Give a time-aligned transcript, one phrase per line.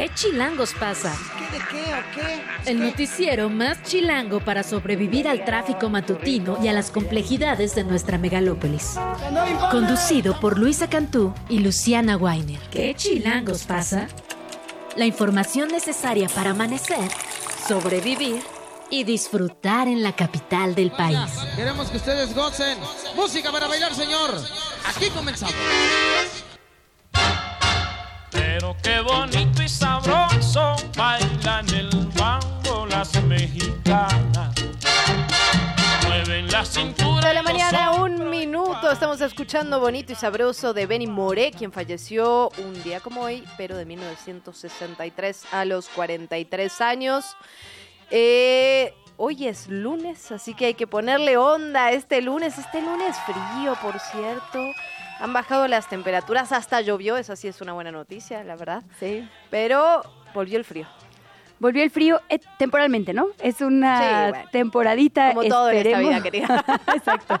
[0.00, 1.14] ¿Qué chilangos pasa?
[1.36, 2.70] ¿Qué de qué o qué?
[2.70, 8.16] El noticiero más chilango para sobrevivir al tráfico matutino y a las complejidades de nuestra
[8.16, 8.94] megalópolis.
[9.70, 12.58] Conducido por Luisa Cantú y Luciana Weiner.
[12.70, 14.08] ¿Qué chilangos pasa?
[14.96, 17.10] La información necesaria para amanecer,
[17.68, 18.40] sobrevivir
[18.88, 21.30] y disfrutar en la capital del país.
[21.56, 22.78] Queremos que ustedes gocen.
[23.16, 24.30] Música para bailar, señor.
[24.86, 25.54] Aquí comenzamos.
[28.30, 29.99] Pero qué bonito y sabroso
[33.40, 34.54] las mexicanas.
[36.06, 37.28] Mueven la cintura.
[37.28, 38.90] de la mañana, un minuto.
[38.90, 43.76] Estamos escuchando Bonito y Sabroso de Benny Moré, quien falleció un día como hoy, pero
[43.76, 47.36] de 1963 a los 43 años.
[48.10, 52.58] Eh, hoy es lunes, así que hay que ponerle onda a este lunes.
[52.58, 54.58] Este lunes frío, por cierto.
[55.18, 58.82] Han bajado las temperaturas, hasta llovió, eso sí es una buena noticia, la verdad.
[58.98, 59.28] Sí.
[59.50, 60.02] Pero
[60.34, 60.86] volvió el frío.
[61.60, 63.26] Volvió el frío eh, temporalmente, ¿no?
[63.40, 64.48] Es una Sí, bueno.
[64.50, 65.28] temporadita.
[65.34, 66.64] Como todo en esta vida, querida.
[66.96, 67.40] Exacto.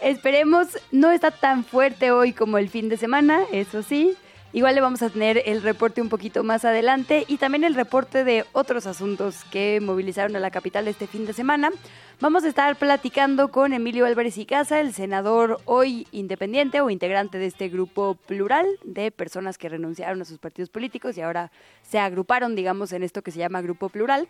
[0.00, 4.14] Esperemos, no está tan fuerte hoy como el fin de semana, eso sí.
[4.54, 8.22] Igual le vamos a tener el reporte un poquito más adelante y también el reporte
[8.22, 11.72] de otros asuntos que movilizaron a la capital este fin de semana.
[12.20, 17.38] Vamos a estar platicando con Emilio Álvarez y Casa, el senador hoy independiente o integrante
[17.38, 21.50] de este grupo plural de personas que renunciaron a sus partidos políticos y ahora
[21.82, 24.28] se agruparon, digamos, en esto que se llama Grupo Plural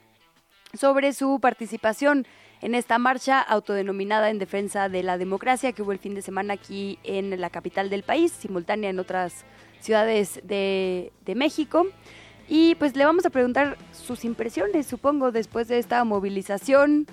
[0.72, 2.26] sobre su participación
[2.62, 6.54] en esta marcha autodenominada en defensa de la democracia que hubo el fin de semana
[6.54, 9.44] aquí en la capital del país, simultánea en otras
[9.80, 11.86] ciudades de, de México.
[12.48, 17.06] Y pues le vamos a preguntar sus impresiones, supongo, después de esta movilización,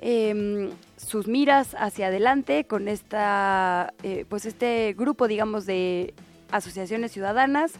[0.00, 6.14] em, sus miras hacia adelante con esta, eh, pues este grupo, digamos, de
[6.50, 7.72] asociaciones ciudadanas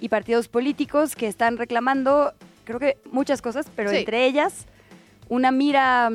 [0.00, 3.96] y partidos políticos que están reclamando, creo que muchas cosas, pero Sí.
[3.96, 4.66] entre ellas
[5.28, 6.10] una mira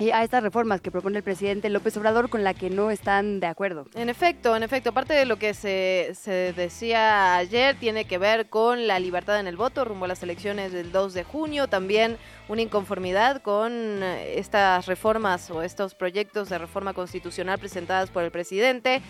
[0.00, 3.46] a estas reformas que propone el presidente López Obrador con la que no están de
[3.46, 3.86] acuerdo.
[3.94, 8.48] En efecto, en efecto, aparte de lo que se, se decía ayer, tiene que ver
[8.48, 12.18] con la libertad en el voto rumbo a las elecciones del 2 de junio, también
[12.48, 18.30] una inconformidad con eh, estas reformas o estos proyectos de reforma constitucional presentadas por el
[18.32, 19.00] presidente.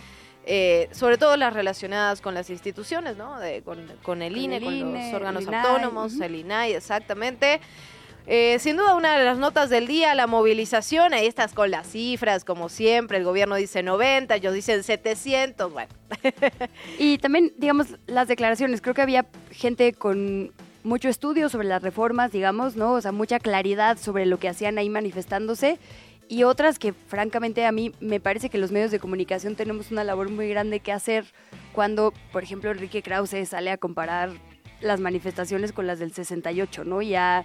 [0.47, 3.41] eh, sobre todo las relacionadas con las instituciones, ¿no?
[3.41, 7.63] De- con, con el INE, el con INE, los órganos el autónomos, el INAI, exactamente.
[8.27, 11.87] Eh, sin duda una de las notas del día, la movilización, ahí estás con las
[11.87, 15.93] cifras, como siempre, el gobierno dice 90, ellos dicen 700, bueno.
[16.99, 18.81] Y también, digamos, las declaraciones.
[18.81, 20.53] Creo que había gente con
[20.85, 22.93] mucho estudio sobre las reformas, digamos, ¿no?
[22.93, 25.79] O sea, mucha claridad sobre lo que hacían ahí manifestándose.
[26.27, 30.05] Y otras que, francamente, a mí me parece que los medios de comunicación tenemos una
[30.05, 31.27] labor muy grande que hacer
[31.75, 34.31] cuando, por ejemplo, Enrique Krause sale a comparar
[34.81, 37.03] las manifestaciones con las del 68, ¿no?
[37.03, 37.45] Y a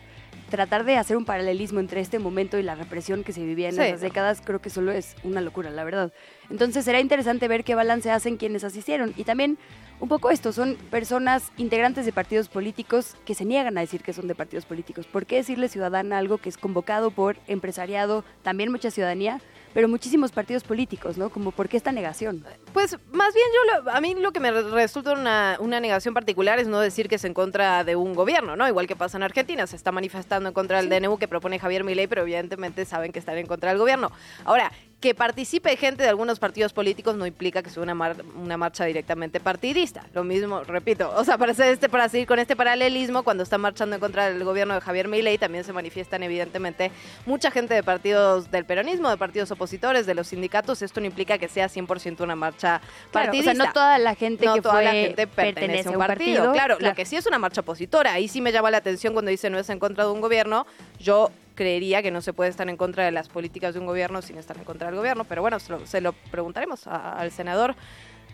[0.50, 3.76] tratar de hacer un paralelismo entre este momento y la represión que se vivía en
[3.76, 6.12] Sí, esas décadas, creo que solo es una locura, la verdad.
[6.50, 9.14] Entonces será interesante ver qué balance hacen quienes asistieron.
[9.16, 9.58] Y también
[10.00, 14.14] un poco esto, son personas integrantes de partidos políticos que se niegan a decir que
[14.14, 15.08] son de partidos políticos.
[15.08, 19.42] ¿Por qué decirle ciudadana algo que es convocado por empresariado, también mucha ciudadanía,
[19.74, 21.30] pero muchísimos partidos políticos, ¿no?
[21.30, 22.44] Como por qué esta negación.
[22.74, 26.60] Pues más bien yo, lo- a mí lo que me resulta una, una negación particular
[26.60, 28.68] es no decir que es en contra de un gobierno, ¿no?
[28.68, 31.84] Igual que pasa en Argentina, se está manifestando en contra del DNU que propone Javier
[31.84, 34.12] Milei, pero evidentemente saben que están en contra del gobierno.
[34.46, 38.58] Ahora, que participe gente de algunos partidos políticos no implica que sea una, mar- una
[38.58, 40.06] marcha directamente partidista.
[40.14, 43.62] Lo mismo, repito, o sea, para, hacer este, para seguir con este paralelismo, cuando están
[43.62, 46.92] marchando en contra del gobierno de Javier Milei, también se manifiestan evidentemente
[47.26, 50.82] mucha gente de partidos del peronismo, de partidos opositores, de los sindicatos.
[50.82, 53.56] Esto no implica que sea 100% una marcha Claro, o partidista.
[53.56, 56.52] sea, no toda la gente No que toda fue la gente pertenece a un partido.
[56.52, 58.12] Claro, lo que sí es una marcha opositora.
[58.14, 60.68] Ahí sí me llama la atención cuando dice no es en contra de un gobierno.
[61.00, 64.22] Yo creería que no se puede estar en contra de las políticas de un gobierno
[64.22, 65.26] sin estar en contra del gobierno.
[65.26, 67.76] Pero bueno, se lo, se lo preguntaremos al senador.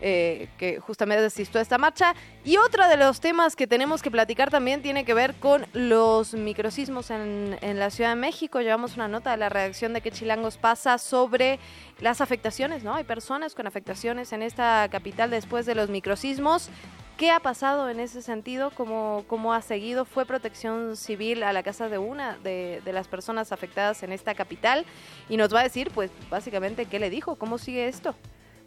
[0.00, 2.14] eh, que justamente asistió a esta marcha.
[2.44, 6.34] Y otro de los temas que tenemos que platicar también tiene que ver con los
[6.34, 8.60] microsismos en, en la Ciudad de México.
[8.60, 11.58] Llevamos una nota de la redacción de que Chilangos pasa sobre
[12.00, 12.94] las afectaciones, ¿no?
[12.94, 16.68] Hay personas con afectaciones en esta capital después de los microsismos.
[17.16, 18.70] ¿Qué ha pasado en ese sentido?
[18.70, 20.04] ¿Cómo, cómo ha seguido?
[20.04, 24.34] ¿Fue protección civil a la casa de una de, de las personas afectadas en esta
[24.34, 24.84] capital?
[25.30, 27.36] Y nos va a decir, pues, básicamente, ¿qué le dijo?
[27.36, 28.14] ¿Cómo sigue esto?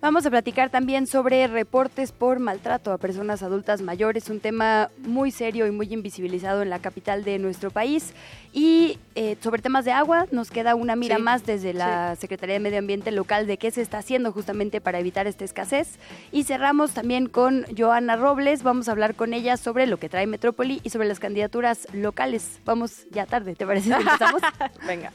[0.02, 5.30] Vamos a platicar también sobre reportes por maltrato a personas adultas mayores, un tema muy
[5.30, 8.14] serio y muy invisibilizado en la capital de nuestro país.
[8.54, 12.60] Y eh, sobre temas de agua, nos queda una mira más desde la Secretaría de
[12.62, 16.00] Medio Ambiente local de qué se está haciendo justamente para evitar esta escasez.
[16.32, 20.28] Y cerramos también con Joana Robles, vamos a hablar con ella sobre lo que trae
[20.28, 22.62] Metrópoli y sobre las candidaturas locales.
[22.64, 23.92] Vamos ya tarde, ¿te parece?
[23.92, 24.42] ¿Empezamos?
[24.88, 25.12] Venga.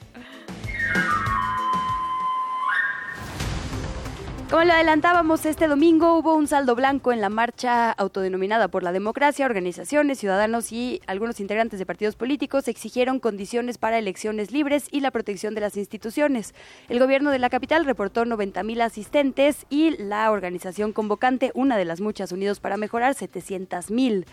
[4.55, 8.93] Como lo adelantábamos, este domingo hubo un saldo blanco en la marcha autodenominada por la
[8.93, 9.47] democracia.
[9.47, 15.11] Organizaciones, ciudadanos y algunos integrantes de partidos políticos exigieron condiciones para elecciones libres y la
[15.11, 16.55] protección de las instituciones.
[16.89, 21.87] El gobierno de la capital reportó 90 mil asistentes y la organización convocante, una de
[21.87, 24.25] las muchas unidos para mejorar, 700 mil.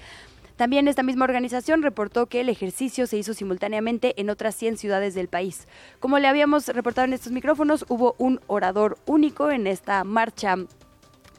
[0.56, 5.14] También esta misma organización reportó que el ejercicio se hizo simultáneamente en otras 100 ciudades
[5.14, 5.68] del país.
[6.00, 10.56] Como le habíamos reportado en estos micrófonos, hubo un orador único en esta marcha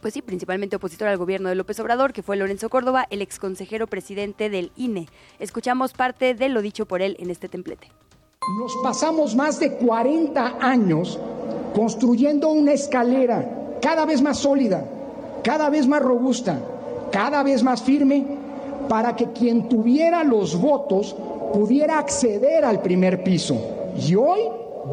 [0.02, 3.86] pues sí, principalmente opositor al gobierno de López Obrador, que fue Lorenzo Córdoba, el exconsejero
[3.86, 5.08] presidente del INE.
[5.38, 7.86] Escuchamos parte de lo dicho por él en este templete.
[8.58, 11.20] Nos pasamos más de 40 años
[11.72, 14.84] construyendo una escalera cada vez más sólida,
[15.44, 16.58] cada vez más robusta,
[17.12, 18.41] cada vez más firme
[18.88, 21.14] para que quien tuviera los votos
[21.52, 23.92] pudiera acceder al primer piso.
[23.98, 24.40] Y hoy,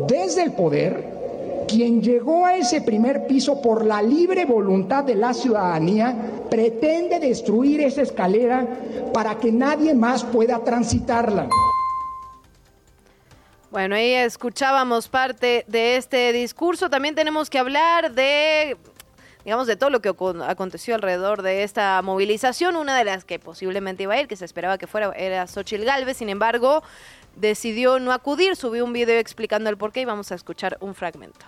[0.07, 5.33] desde el poder, quien llegó a ese primer piso por la libre voluntad de la
[5.33, 6.15] ciudadanía,
[6.49, 8.67] pretende destruir esa escalera
[9.13, 11.47] para que nadie más pueda transitarla.
[13.71, 16.89] Bueno, ahí escuchábamos parte de este discurso.
[16.89, 18.77] También tenemos que hablar de
[19.43, 20.09] digamos, de todo lo que
[20.47, 22.75] aconteció alrededor de esta movilización.
[22.75, 25.85] Una de las que posiblemente iba a ir, que se esperaba que fuera, era Xochil
[25.85, 26.17] Galvez.
[26.17, 26.83] Sin embargo,
[27.35, 28.55] decidió no acudir.
[28.55, 31.45] Subió un video explicando el porqué y vamos a escuchar un fragmento.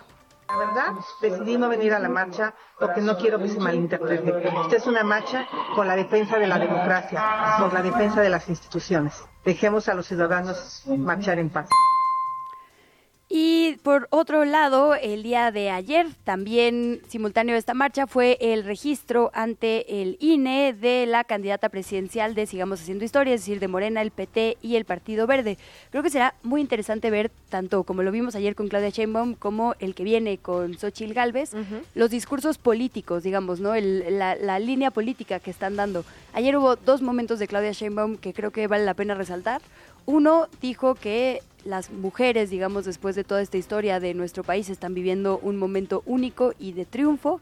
[0.48, 4.50] La verdad, decidí no venir a la marcha porque no quiero que se malinterprete.
[4.64, 7.24] Esta es una marcha con la defensa de la democracia,
[7.58, 9.24] por la defensa de las instituciones.
[9.46, 11.70] Dejemos a los ciudadanos marchar en paz.
[13.34, 18.66] Y por otro lado, el día de ayer, también simultáneo a esta marcha, fue el
[18.66, 23.70] registro ante el INE de la candidata presidencial de Sigamos Haciendo Historia, es decir, de
[23.70, 25.58] Morena, el PT y el Partido Verde.
[25.92, 29.76] Creo que será muy interesante ver, tanto como lo vimos ayer con Claudia Sheinbaum, como
[29.80, 31.54] el que viene con Xochil Gálvez,
[31.96, 33.74] los discursos políticos, digamos, ¿no?
[33.76, 36.04] la, la línea política que están dando.
[36.34, 39.62] Ayer hubo dos momentos de Claudia Sheinbaum que creo que vale la pena resaltar.
[40.06, 44.94] Uno dijo que las mujeres, digamos, después de toda esta historia de nuestro país, están
[44.94, 47.40] viviendo un momento único y de triunfo.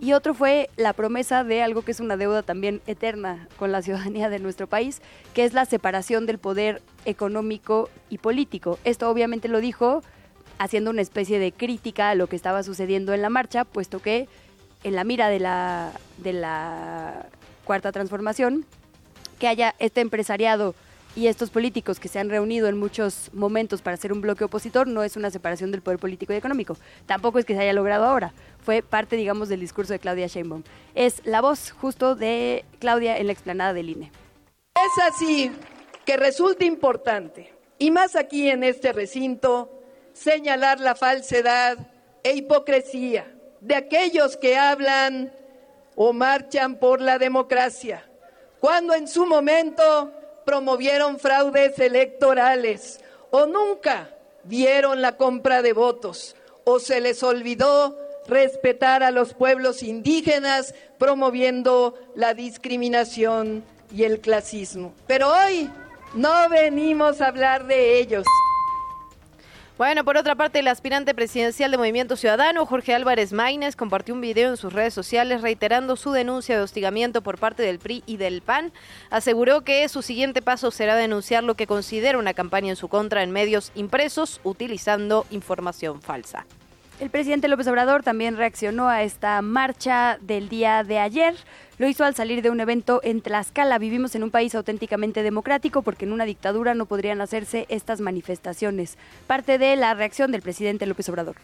[0.00, 3.82] Y otro fue la promesa de algo que es una deuda también eterna con la
[3.82, 5.00] ciudadanía de nuestro país,
[5.34, 8.78] que es la separación del poder económico y político.
[8.84, 10.02] Esto obviamente lo dijo
[10.58, 14.28] haciendo una especie de crítica a lo que estaba sucediendo en la marcha, puesto que
[14.84, 17.26] en la mira de la, de la
[17.64, 18.66] cuarta transformación,
[19.38, 20.74] que haya este empresariado
[21.14, 24.86] y estos políticos que se han reunido en muchos momentos para hacer un bloque opositor
[24.86, 26.76] no es una separación del poder político y económico.
[27.06, 28.32] Tampoco es que se haya logrado ahora.
[28.64, 30.62] Fue parte, digamos, del discurso de Claudia Sheinbaum.
[30.94, 34.12] Es la voz justo de Claudia en la explanada del INE.
[34.74, 35.52] Es así
[36.06, 39.82] que resulta importante, y más aquí en este recinto,
[40.12, 41.78] señalar la falsedad
[42.22, 45.32] e hipocresía de aquellos que hablan
[45.94, 48.04] o marchan por la democracia,
[48.60, 50.12] cuando en su momento
[50.44, 53.00] promovieron fraudes electorales
[53.30, 54.10] o nunca
[54.44, 57.96] vieron la compra de votos o se les olvidó
[58.26, 64.94] respetar a los pueblos indígenas promoviendo la discriminación y el clasismo.
[65.06, 65.70] Pero hoy
[66.14, 68.24] no venimos a hablar de ellos.
[69.78, 74.20] Bueno, por otra parte, el aspirante presidencial de Movimiento Ciudadano, Jorge Álvarez Maínez, compartió un
[74.20, 78.18] video en sus redes sociales reiterando su denuncia de hostigamiento por parte del PRI y
[78.18, 78.70] del PAN.
[79.08, 83.22] Aseguró que su siguiente paso será denunciar lo que considera una campaña en su contra
[83.22, 86.44] en medios impresos utilizando información falsa.
[87.02, 91.34] El presidente López Obrador también reaccionó a esta marcha del día de ayer.
[91.78, 93.76] Lo hizo al salir de un evento en Tlaxcala.
[93.78, 98.98] Vivimos en un país auténticamente democrático porque en una dictadura no podrían hacerse estas manifestaciones.
[99.26, 101.34] Parte de la reacción del presidente López Obrador.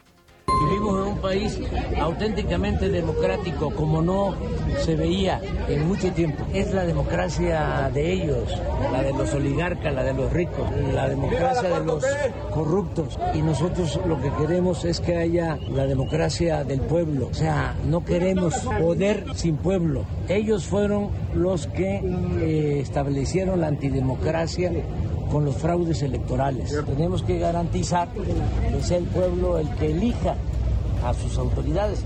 [1.20, 1.58] País
[2.00, 4.34] auténticamente democrático como no
[4.80, 6.44] se veía en mucho tiempo.
[6.52, 8.52] Es la democracia de ellos,
[8.92, 12.04] la de los oligarcas, la de los ricos, la democracia de los
[12.52, 13.18] corruptos.
[13.34, 17.28] Y nosotros lo que queremos es que haya la democracia del pueblo.
[17.30, 20.04] O sea, no queremos poder sin pueblo.
[20.28, 22.00] Ellos fueron los que
[22.40, 24.72] eh, establecieron la antidemocracia
[25.30, 26.74] con los fraudes electorales.
[26.86, 30.36] Tenemos que garantizar que sea el pueblo el que elija
[31.04, 32.04] a sus autoridades.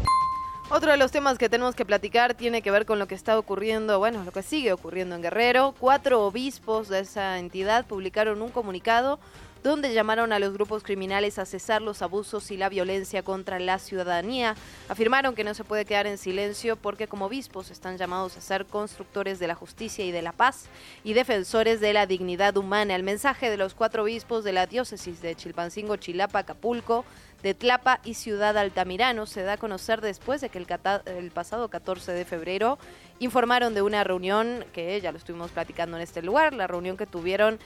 [0.70, 3.38] Otro de los temas que tenemos que platicar tiene que ver con lo que está
[3.38, 5.74] ocurriendo, bueno, lo que sigue ocurriendo en Guerrero.
[5.78, 9.18] Cuatro obispos de esa entidad publicaron un comunicado
[9.62, 13.78] donde llamaron a los grupos criminales a cesar los abusos y la violencia contra la
[13.78, 14.56] ciudadanía.
[14.88, 18.66] Afirmaron que no se puede quedar en silencio porque como obispos están llamados a ser
[18.66, 20.66] constructores de la justicia y de la paz
[21.04, 22.96] y defensores de la dignidad humana.
[22.96, 27.04] El mensaje de los cuatro obispos de la diócesis de Chilpancingo, Chilapa, Acapulco,
[27.42, 32.12] de Tlapa y Ciudad Altamirano se da a conocer después de que el, pasado 14
[32.12, 32.78] de febrero
[33.18, 37.06] informaron de una reunión que ya lo estuvimos platicando en este lugar, la reunión que
[37.06, 37.58] tuvieron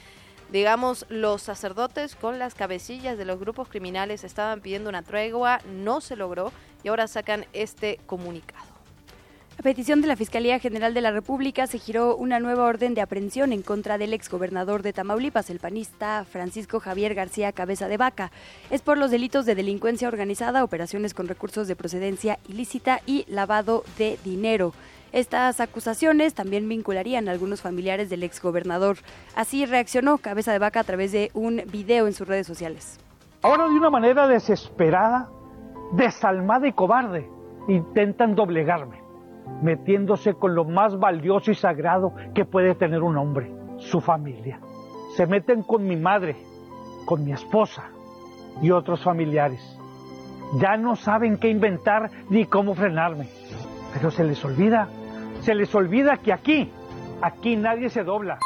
[0.51, 6.01] digamos, los sacerdotes con las cabecillas de los grupos criminales estaban pidiendo una tregua, no
[6.01, 6.53] se logró
[6.85, 8.76] y ahora sacan este comunicado.
[9.59, 13.01] A petición de la Fiscalía General de la República se giró una nueva orden de
[13.01, 18.31] aprehensión en contra del exgobernador de Tamaulipas, el panista Francisco Javier García Cabeza de Vaca.
[18.71, 23.83] Es por los delitos de delincuencia organizada, operaciones con recursos de procedencia ilícita y lavado
[23.97, 24.75] de dinero.
[25.13, 28.99] Estas acusaciones también vincularían a algunos familiares del exgobernador.
[29.35, 33.01] Así reaccionó Cabeza de Vaca a través de un video en sus redes sociales.
[33.41, 35.31] Ahora de una manera desesperada,
[35.93, 37.27] desalmada y cobarde,
[37.69, 38.96] intentan doblegarme
[39.63, 44.61] metiéndose con lo más valioso y sagrado que puede tener un hombre, su familia.
[45.17, 46.37] Se meten con mi madre,
[47.07, 47.85] con mi esposa
[48.61, 49.79] y otros familiares.
[50.61, 53.29] Ya no saben qué inventar ni cómo frenarme.
[53.93, 54.89] Pero se les olvida,
[55.41, 56.71] se les olvida que aquí,
[57.23, 58.39] aquí nadie se dobla.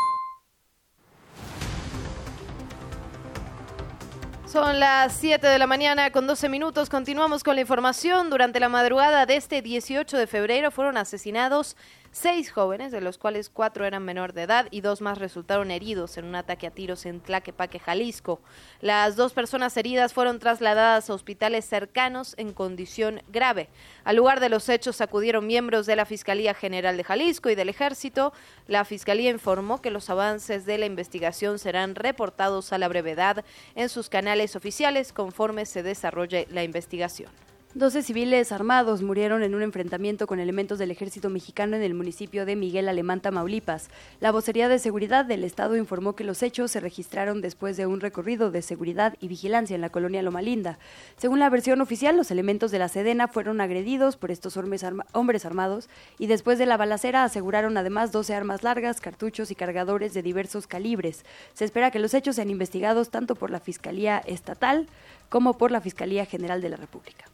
[4.50, 6.90] Son las 7 de la mañana con 12 minutos.
[6.90, 8.30] Continuamos con la información.
[8.30, 11.76] Durante la madrugada de este 18 de febrero fueron asesinados
[12.12, 16.16] seis jóvenes, de los cuales cuatro eran menor de edad y dos más resultaron heridos
[16.18, 18.40] en un ataque a tiros en Tlaquepaque, Jalisco.
[18.80, 23.68] Las dos personas heridas fueron trasladadas a hospitales cercanos en condición grave.
[24.04, 27.68] Al lugar de los hechos acudieron miembros de la Fiscalía General de Jalisco y del
[27.68, 28.32] Ejército.
[28.66, 33.88] La Fiscalía informó que los avances de la investigación serán reportados a la brevedad en
[33.88, 37.49] sus canales oficiales conforme se desarrolle la investigación.
[37.74, 42.44] 12 civiles armados murieron en un enfrentamiento con elementos del ejército mexicano en el municipio
[42.44, 43.90] de Miguel Alemán, Tamaulipas.
[44.18, 48.00] La vocería de seguridad del Estado informó que los hechos se registraron después de un
[48.00, 50.80] recorrido de seguridad y vigilancia en la colonia Loma Linda.
[51.16, 55.88] Según la versión oficial, los elementos de la Sedena fueron agredidos por estos hombres armados
[56.18, 60.66] y después de la balacera aseguraron además 12 armas largas, cartuchos y cargadores de diversos
[60.66, 61.24] calibres.
[61.54, 64.88] Se espera que los hechos sean investigados tanto por la Fiscalía Estatal
[65.28, 67.26] como por la Fiscalía General de la República.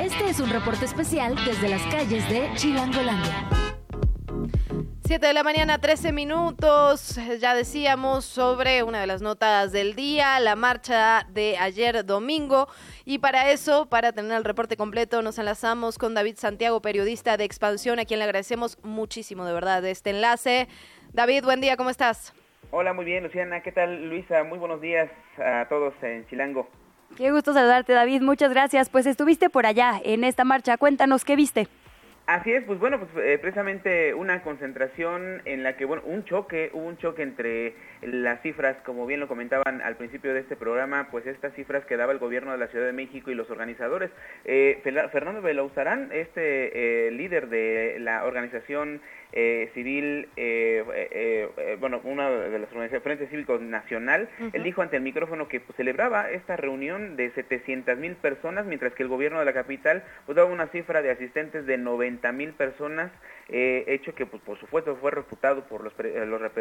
[0.00, 3.48] Este es un reporte especial desde las calles de Chilangolandia.
[5.04, 7.20] 7 de la mañana, 13 minutos.
[7.38, 12.66] Ya decíamos sobre una de las notas del día, la marcha de ayer domingo.
[13.04, 17.44] Y para eso, para tener el reporte completo, nos enlazamos con David Santiago, periodista de
[17.44, 20.68] Expansión, a quien le agradecemos muchísimo de verdad este enlace.
[21.12, 22.32] David, buen día, ¿cómo estás?
[22.70, 23.62] Hola, muy bien, Luciana.
[23.62, 24.44] ¿Qué tal, Luisa?
[24.44, 26.70] Muy buenos días a todos en Chilango.
[27.16, 28.22] Qué gusto saludarte, David.
[28.22, 28.88] Muchas gracias.
[28.88, 30.76] Pues estuviste por allá en esta marcha.
[30.76, 31.68] Cuéntanos, ¿qué viste?
[32.26, 36.70] Así es, pues bueno, pues eh, precisamente una concentración en la que, bueno, un choque,
[36.72, 41.08] hubo un choque entre las cifras, como bien lo comentaban al principio de este programa,
[41.10, 44.10] pues estas cifras que daba el gobierno de la Ciudad de México y los organizadores.
[44.44, 49.00] Eh, Fernando Belauzarán, este eh, líder de la organización
[49.34, 54.96] eh, civil, eh, eh, bueno, una de las organizaciones, Frente Cívico Nacional, él dijo ante
[54.96, 59.38] el micrófono que pues, celebraba esta reunión de 700 mil personas, mientras que el gobierno
[59.38, 63.10] de la capital pues, daba una cifra de asistentes de 90 mil personas,
[63.48, 65.92] hecho que pues, por supuesto fue refutado por los,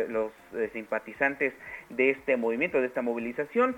[0.09, 0.31] los,
[0.73, 1.53] simpatizantes
[1.89, 3.75] de este movimiento, de esta movilización.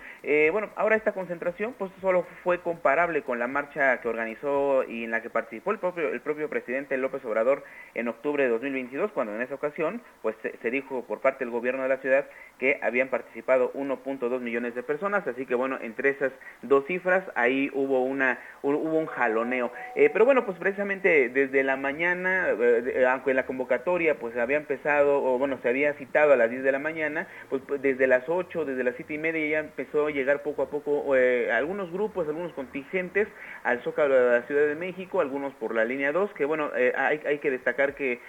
[0.51, 5.11] bueno, ahora esta concentración pues solo fue comparable con la marcha que organizó y en
[5.11, 7.63] la que participó el propio, el propio presidente López Obrador
[7.95, 8.83] en octubre de 2020
[9.13, 12.25] cuando en esa ocasión pues se, dijo por parte del gobierno de la ciudad
[12.59, 16.31] que habían participado 1.2 millones de personas, así que bueno, entre esas
[16.61, 19.71] dos cifras ahí hubo una hubo un jaloneo.
[19.95, 22.47] Eh, pero bueno, pues precisamente desde la mañana,
[22.93, 26.49] eh, aunque en la convocatoria pues había empezado, o bueno, se había citado a las
[26.49, 29.59] 10 de la mañana, pues, pues desde las 8, desde las 7 y media ya
[29.59, 33.27] empezó a llegar poco a poco eh, algunos grupos, algunos contingentes
[33.63, 37.21] al Zócalo de la Ciudad de México, algunos por la línea 2, que bueno, hay,
[37.25, 38.19] hay que destacar que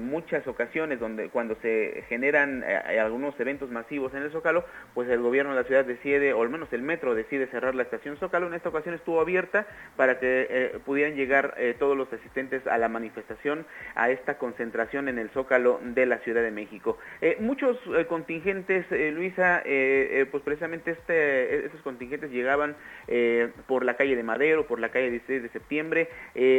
[0.00, 4.64] muchas ocasiones donde cuando se generan eh, algunos eventos masivos en el Zócalo,
[4.94, 7.82] pues el gobierno de la ciudad decide, o al menos el metro decide cerrar la
[7.82, 8.46] estación Zócalo.
[8.46, 12.78] En esta ocasión estuvo abierta para que eh, pudieran llegar eh, todos los asistentes a
[12.78, 16.98] la manifestación, a esta concentración en el Zócalo de la Ciudad de México.
[17.20, 19.62] Eh, muchos eh, contingentes, eh, Luisa,
[20.30, 22.76] pues precisamente este, estos contingentes llegaban
[23.66, 26.08] por la calle de Madero, por la calle 16 de septiembre,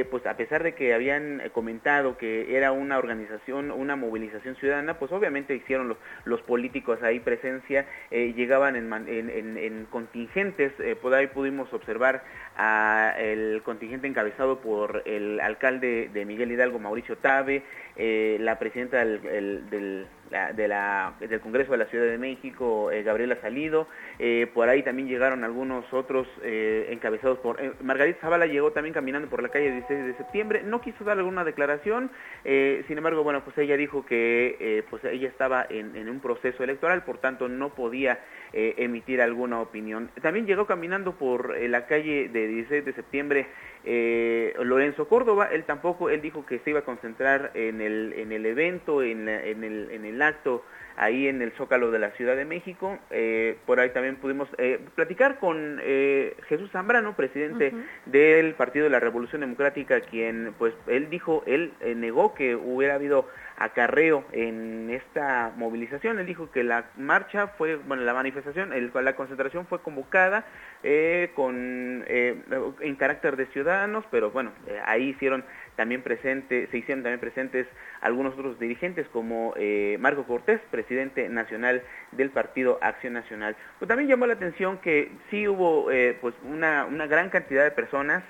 [0.09, 5.11] pues a pesar de que habían comentado que era una organización, una movilización ciudadana, pues
[5.11, 5.95] obviamente hicieron
[6.25, 12.23] los, políticos ahí presencia, llegaban en, en, en contingentes, por ahí pudimos observar
[12.57, 17.63] a el contingente encabezado por el alcalde de Miguel Hidalgo, Mauricio Tabe,
[17.95, 23.87] eh, la presidenta del, del, del, Congreso de la Ciudad de México, eh, Gabriela Salido,
[24.19, 27.57] eh, por ahí también llegaron algunos otros encabezados por...
[27.81, 31.43] Margarita Zavala llegó también caminando por la calle 16 de septiembre, no quiso dar alguna
[31.43, 32.11] declaración,
[32.43, 37.17] sin embargo, bueno, pues ella dijo que pues ella estaba en, un proceso electoral, por
[37.17, 38.19] tanto no podía
[38.53, 40.09] emitir alguna opinión.
[40.21, 43.47] También llegó caminando por la calle de 16 de septiembre
[43.85, 48.31] eh, Lorenzo Córdoba, él tampoco, él dijo que se iba a concentrar en el, en
[48.31, 50.63] el evento, en, en, el, en el acto
[50.99, 52.99] ahí en el Zócalo de la Ciudad de México.
[53.09, 57.73] Eh, por ahí también pudimos eh, platicar con eh, Jesús Zambrano, presidente
[58.05, 63.27] del Partido de la Revolución Democrática, quien, pues, él dijo, él negó que hubiera habido
[63.59, 66.17] acarreo en esta movilización.
[66.19, 70.45] Él dijo que la marcha fue, bueno, la manifestación, el, la concentración fue convocada
[70.81, 72.41] eh, con, eh,
[72.79, 75.43] en carácter de ciudadanos, pero bueno, eh, ahí hicieron
[75.75, 77.67] también presente, se hicieron también presentes
[78.01, 83.55] algunos otros dirigentes como eh, Marco Cortés, presidente nacional del Partido Acción Nacional.
[83.77, 85.89] Pues también llamó la atención que sí hubo
[86.21, 88.23] pues una, una, gran cantidad de personas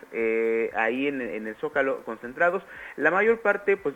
[0.75, 2.63] ahí en, en, el Zócalo concentrados.
[2.97, 3.95] La mayor parte pues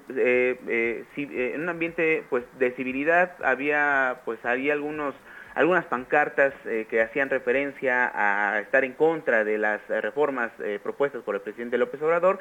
[1.31, 5.15] en un ambiente pues de civilidad había pues había algunos
[5.55, 10.79] algunas pancartas eh, que hacían referencia a estar en contra de las eh, reformas eh,
[10.81, 12.39] propuestas por el presidente López Obrador.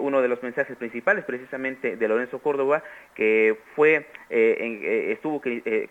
[0.00, 2.82] uno de los mensajes principales precisamente de Lorenzo Córdoba,
[3.14, 5.40] que fue estuvo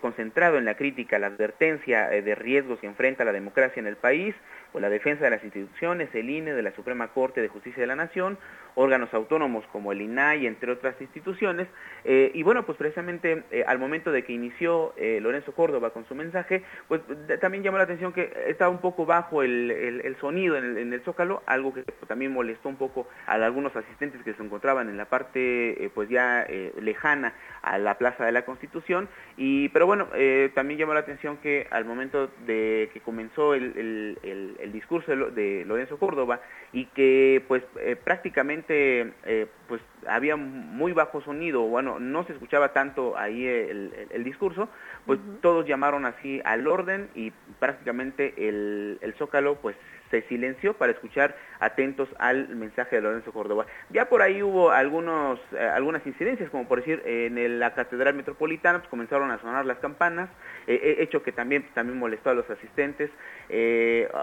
[0.00, 4.34] concentrado en la crítica, la advertencia de riesgos que enfrenta la democracia en el país,
[4.74, 7.86] o la defensa de las instituciones, el INE, de la Suprema Corte de Justicia de
[7.86, 8.36] la Nación,
[8.74, 11.68] órganos autónomos como el INAI, entre otras instituciones.
[12.04, 16.04] Eh, y bueno, pues precisamente eh, al momento de que inició eh, Lorenzo Córdoba con
[16.06, 17.02] su mensaje, pues
[17.40, 20.92] también llamó la atención que estaba un poco bajo el, el, sonido en el, en
[20.92, 24.96] el, Zócalo, algo que también molestó un poco a algunos asistentes que se encontraban en
[24.96, 26.46] la parte pues ya
[26.80, 29.08] lejana a la Plaza de la Constitución.
[29.36, 30.08] Y, pero bueno,
[30.54, 35.98] también llamó la atención que al momento de que comenzó el, el discurso de Lorenzo
[35.98, 36.40] Córdoba
[36.74, 37.62] y que pues
[38.02, 44.68] prácticamente eh, pues había muy bajo sonido, bueno, no se escuchaba tanto ahí el, discurso,
[45.06, 49.76] pues todos llamaron así al orden y prácticamente el, el Zócalo pues
[50.14, 53.66] se silenció para escuchar atentos al mensaje de Lorenzo Córdoba.
[53.90, 58.78] Ya por ahí hubo algunos, eh, algunas incidencias, como por decir, en la Catedral Metropolitana
[58.78, 60.30] pues, comenzaron a sonar las campanas,
[60.68, 63.10] eh, eh, hecho que también, también molestó a los asistentes.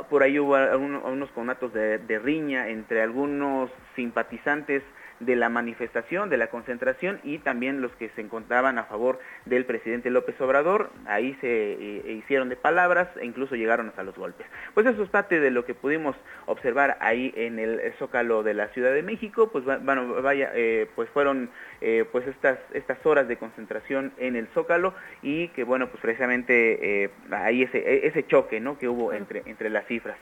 [0.10, 4.84] por ahí hubo unos conatos de, de riña entre algunos simpatizantes
[5.22, 9.66] de la manifestación, de la concentración y también los que se encontraban a favor del
[9.66, 10.90] presidente López Obrador.
[11.06, 14.46] Ahí se eh, hicieron de palabras e incluso llegaron hasta los golpes.
[14.74, 16.16] Pues eso es parte de lo que pudimos
[16.48, 19.50] observar ahí en el Zócalo de la Ciudad de México.
[19.52, 21.50] Pues bueno, vaya, eh, pues fueron
[21.82, 27.12] eh, pues estas estas horas de concentración en el Zócalo y que bueno, pues precisamente
[27.32, 28.78] ahí ese ese choque, ¿no?
[28.78, 30.18] Que hubo entre entre las cifras.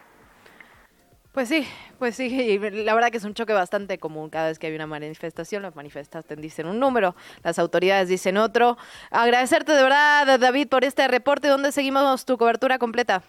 [1.31, 1.67] Pues sí,
[1.99, 4.87] pues sí, la verdad que es un choque bastante común cada vez que hay una
[4.87, 8.77] manifestación, los manifestantes dicen un número, las autoridades dicen otro.
[9.11, 13.21] Agradecerte de verdad, David, por este reporte, ¿dónde seguimos tu cobertura completa?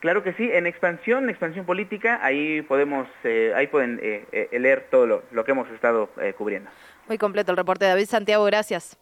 [0.00, 4.88] Claro que sí, en expansión, expansión política, ahí podemos, eh, ahí pueden eh, eh, leer
[4.90, 6.68] todo lo, lo, que hemos estado cubriendo.
[7.08, 8.98] Muy completo el reporte, David Santiago, gracias.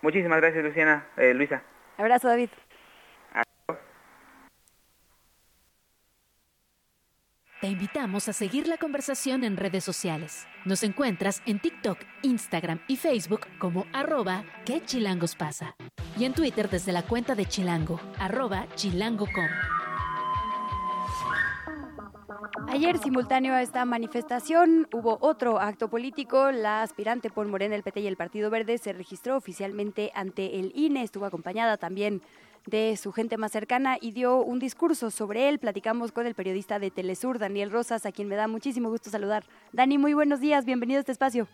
[0.00, 1.62] Muchísimas gracias, Luciana, Luisa.
[1.98, 2.48] Abrazo, David.
[7.66, 10.46] Te invitamos a seguir la conversación en redes sociales.
[10.64, 15.74] Nos encuentras en TikTok, Instagram y Facebook como arroba que chilangos pasa.
[16.16, 19.48] Y en Twitter desde la cuenta de Chilango, arroba chilango.com.
[22.68, 26.52] Ayer, simultáneo a esta manifestación, hubo otro acto político.
[26.52, 30.70] La aspirante por Morena, el PT y el Partido Verde se registró oficialmente ante el
[30.76, 31.02] INE.
[31.02, 32.22] Estuvo acompañada también
[32.66, 35.58] de su gente más cercana y dio un discurso sobre él.
[35.58, 39.44] Platicamos con el periodista de Telesur, Daniel Rosas, a quien me da muchísimo gusto saludar.
[39.72, 41.48] Dani, muy buenos días, bienvenido a este espacio.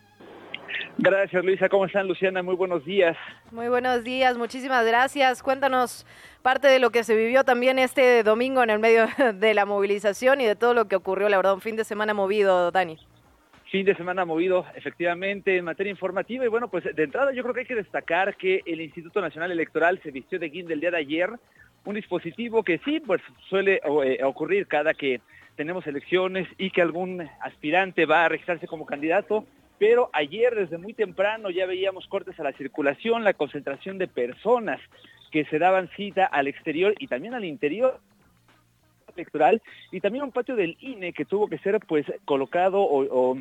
[0.97, 1.69] Gracias, Luisa.
[1.69, 2.43] ¿Cómo están, Luciana?
[2.43, 3.17] Muy buenos días.
[3.51, 5.43] Muy buenos días, muchísimas gracias.
[5.43, 6.05] Cuéntanos
[6.41, 10.41] parte de lo que se vivió también este domingo en el medio de la movilización
[10.41, 12.97] y de todo lo que ocurrió, la verdad, un fin de semana movido, Dani.
[13.73, 16.45] Fin de semana movido efectivamente en materia informativa.
[16.45, 19.51] Y bueno, pues de entrada yo creo que hay que destacar que el Instituto Nacional
[19.51, 21.31] Electoral se vistió de guinda el día de ayer,
[21.83, 25.21] un dispositivo que sí, pues suele eh, ocurrir cada que
[25.55, 29.43] tenemos elecciones y que algún aspirante va a registrarse como candidato,
[29.79, 34.79] pero ayer desde muy temprano ya veíamos cortes a la circulación, la concentración de personas
[35.31, 37.99] que se daban cita al exterior y también al interior
[39.15, 39.61] electoral.
[39.91, 43.35] Y también un patio del INE que tuvo que ser pues colocado o,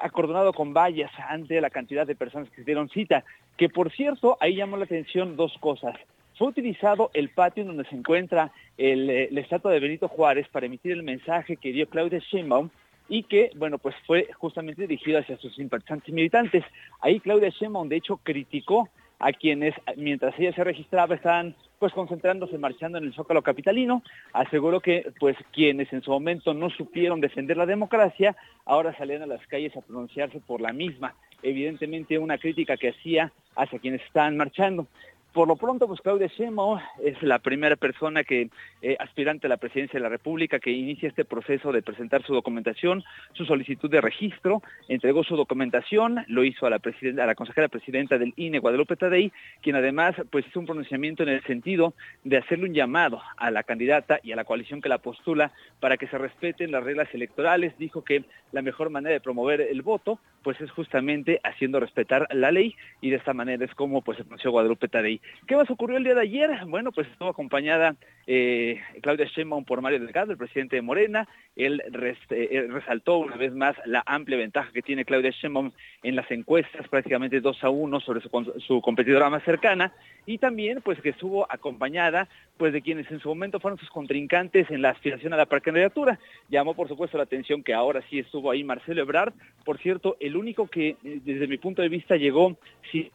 [0.00, 3.24] acordonado con vallas ante la cantidad de personas que se dieron cita,
[3.56, 5.96] que por cierto ahí llamó la atención dos cosas.
[6.36, 10.66] Fue utilizado el patio en donde se encuentra eh, la estatua de Benito Juárez para
[10.66, 12.70] emitir el mensaje que dio Claudia Sheinbaum
[13.08, 16.64] y que, bueno, pues fue justamente dirigido hacia sus simpatizantes militantes.
[17.00, 18.88] Ahí Claudia Sheinbaum, de hecho, criticó
[19.24, 24.02] a quienes, mientras ella se registraba, estaban pues concentrándose, marchando en el Zócalo Capitalino.
[24.34, 29.26] Aseguró que pues quienes en su momento no supieron defender la democracia, ahora salían a
[29.26, 31.14] las calles a pronunciarse por la misma.
[31.42, 34.86] Evidentemente una crítica que hacía hacia quienes estaban marchando.
[35.34, 38.50] Por lo pronto, pues Claudia Sheinbaum es la primera persona que,
[38.82, 42.32] eh, aspirante a la presidencia de la República, que inicia este proceso de presentar su
[42.32, 47.66] documentación, su solicitud de registro, entregó su documentación, lo hizo a la, a la consejera
[47.66, 52.36] presidenta del INE, Guadalupe Tadei, quien además pues hizo un pronunciamiento en el sentido de
[52.36, 56.06] hacerle un llamado a la candidata y a la coalición que la postula para que
[56.06, 57.76] se respeten las reglas electorales.
[57.76, 62.52] Dijo que la mejor manera de promover el voto pues es justamente haciendo respetar la
[62.52, 65.20] ley y de esta manera es como pues se pronunció Guadalupe Tadei.
[65.46, 66.50] ¿Qué más ocurrió el día de ayer?
[66.66, 71.28] Bueno, pues estuvo acompañada eh, Claudia Sheinbaum por Mario Delgado, el presidente de Morena.
[71.54, 71.82] Él,
[72.30, 76.88] eh, resaltó una vez más la amplia ventaja que tiene Claudia Sheinbaum en las encuestas,
[76.88, 79.92] prácticamente 2 a 1 sobre su, competidora más cercana,
[80.24, 84.70] y también pues que estuvo acompañada pues de quienes en su momento fueron sus contrincantes
[84.70, 86.18] en la aspiración a la precandidatura.
[86.48, 89.34] Llamó por supuesto la atención que ahora sí estuvo ahí Marcelo Ebrard,
[89.64, 92.56] por cierto, el único que eh, desde mi punto de vista llegó
[92.90, 93.10] sí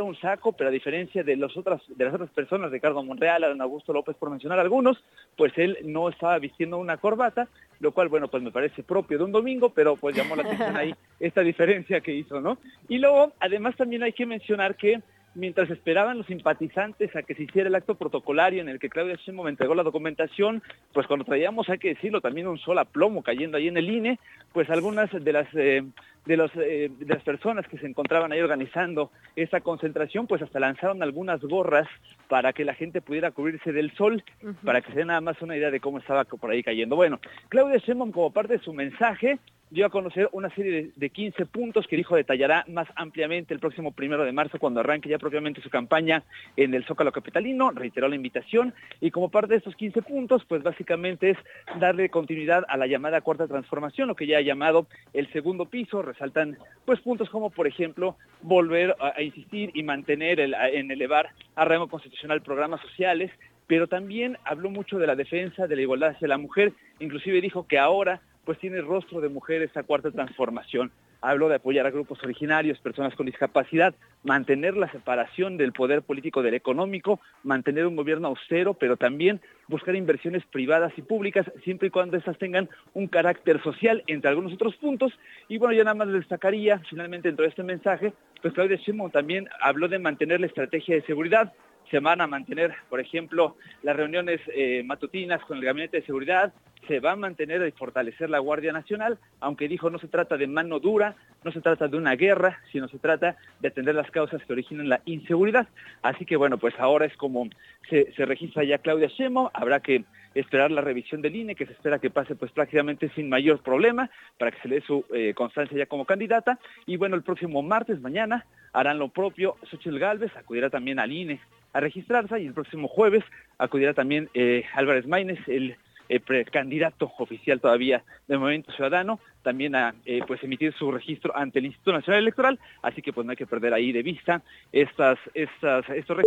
[0.00, 3.60] un saco, pero a diferencia de, los otras, de las otras personas, Ricardo Monreal, Adán
[3.60, 5.02] Augusto López, por mencionar algunos,
[5.36, 7.48] pues él no estaba vistiendo una corbata,
[7.80, 10.76] lo cual, bueno, pues me parece propio de un domingo, pero pues llamó la atención
[10.76, 12.56] ahí esta diferencia que hizo, ¿no?
[12.88, 15.02] Y luego, además también hay que mencionar que
[15.34, 19.16] mientras esperaban los simpatizantes a que se hiciera el acto protocolario en el que Claudia
[19.16, 23.22] Sheinbaum entregó la documentación, pues cuando traíamos, hay que decirlo, también un sol a plomo
[23.22, 24.18] cayendo ahí en el INE,
[24.52, 25.82] pues algunas de las eh,
[26.26, 30.60] de, los, eh, de las personas que se encontraban ahí organizando esa concentración, pues hasta
[30.60, 31.88] lanzaron algunas gorras
[32.28, 34.22] para que la gente pudiera cubrirse del sol,
[34.64, 36.96] para que se dé nada más una idea de cómo estaba por ahí cayendo.
[36.96, 39.38] Bueno, Claudia Sheinbaum como parte de su mensaje
[39.72, 43.92] dio a conocer una serie de, 15 puntos que dijo detallará más ampliamente el próximo
[43.92, 46.24] primero de marzo cuando arranque ya propiamente su campaña
[46.56, 50.62] en el Zócalo Capitalino, reiteró la invitación y como parte de estos 15 puntos, pues
[50.62, 51.38] básicamente es
[51.80, 56.02] darle continuidad a la llamada cuarta transformación, lo que ya ha llamado el segundo piso,
[56.12, 61.64] resaltan pues puntos como por ejemplo volver a, insistir y mantener el, en elevar a
[61.64, 63.30] rango constitucional programas sociales,
[63.66, 67.66] pero también habló mucho de la defensa de la igualdad hacia la mujer, inclusive dijo
[67.66, 70.90] que ahora pues tiene rostro de mujer esta cuarta transformación.
[71.22, 76.42] Habló de apoyar a grupos originarios, personas con discapacidad, mantener la separación del poder político
[76.42, 81.90] del económico, mantener un gobierno austero, pero también buscar inversiones privadas y públicas, siempre y
[81.90, 85.12] cuando estas tengan un carácter social, entre algunos otros puntos.
[85.48, 89.48] Y bueno, ya nada más destacaría, finalmente dentro de este mensaje, pues Claudia Sheinbaum también
[89.60, 91.52] habló de mantener la estrategia de seguridad,
[91.92, 96.50] se van a mantener, por ejemplo, las reuniones eh, matutinas con el Gabinete de Seguridad,
[96.88, 100.46] se va a mantener y fortalecer la Guardia Nacional, aunque dijo no se trata de
[100.46, 104.42] mano dura, no se trata de una guerra, sino se trata de atender las causas
[104.42, 105.68] que originan la inseguridad.
[106.00, 107.46] Así que bueno, pues ahora es como
[107.90, 111.98] se, registra ya Claudia Shemo, habrá que esperar la revisión del INE, que se espera
[111.98, 115.76] que pase pues prácticamente sin mayor problema, para que se le dé su eh, constancia
[115.76, 116.58] ya como candidata.
[116.86, 121.38] Y bueno, el próximo martes, mañana, harán lo propio Xochitl Galvez, acudirá también al INE
[121.72, 123.24] a registrarse y el próximo jueves
[123.58, 125.76] acudirá también eh, Álvarez Maínez, el
[126.12, 131.58] eh, precandidato oficial todavía del Movimiento Ciudadano, también a eh, pues emitir su registro ante
[131.58, 135.18] el Instituto Nacional Electoral, así que pues no hay que perder ahí de vista estas,
[135.32, 136.26] estas, estos registros,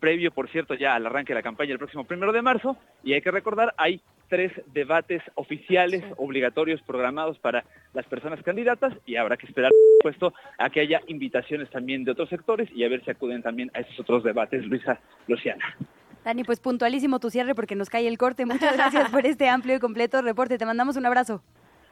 [0.00, 3.12] previo por cierto ya al arranque de la campaña el próximo primero de marzo, y
[3.12, 9.36] hay que recordar, hay tres debates oficiales obligatorios programados para las personas candidatas y habrá
[9.36, 13.04] que esperar, por supuesto, a que haya invitaciones también de otros sectores y a ver
[13.04, 14.98] si acuden también a esos otros debates, Luisa
[15.28, 15.76] Luciana.
[16.24, 18.46] Dani, pues puntualísimo tu cierre porque nos cae el corte.
[18.46, 20.56] Muchas gracias por este amplio y completo reporte.
[20.58, 21.42] Te mandamos un abrazo.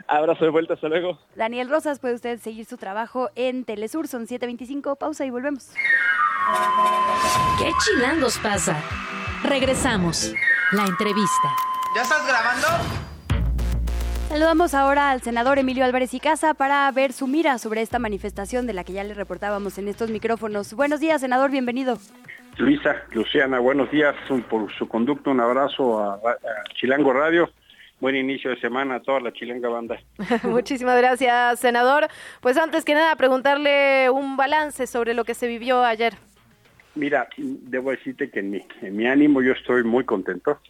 [0.09, 1.19] Abrazo de vuelta, hasta luego.
[1.37, 5.73] Daniel Rosas, puede usted seguir su trabajo en Telesur, son 7.25, pausa y volvemos.
[7.59, 8.83] ¿Qué chilangos pasa?
[9.45, 10.35] Regresamos.
[10.73, 11.49] La entrevista.
[11.95, 12.67] ¿Ya estás grabando?
[14.29, 18.67] Saludamos ahora al senador Emilio Álvarez y Casa para ver su mira sobre esta manifestación
[18.67, 20.73] de la que ya le reportábamos en estos micrófonos.
[20.73, 21.99] Buenos días, senador, bienvenido.
[22.59, 24.15] Luisa, Luciana, buenos días
[24.49, 25.31] por su conducto.
[25.31, 26.21] Un abrazo a,
[26.75, 27.51] Chilango Radio.
[27.99, 29.99] Buen inicio de semana a toda la chilanga banda.
[30.43, 32.09] Muchísimas gracias, senador.
[32.41, 36.15] Pues antes que nada, preguntarle un balance sobre lo que se vivió ayer.
[36.95, 40.61] Mira, debo decirte que en mi, en mi ánimo yo estoy muy contento.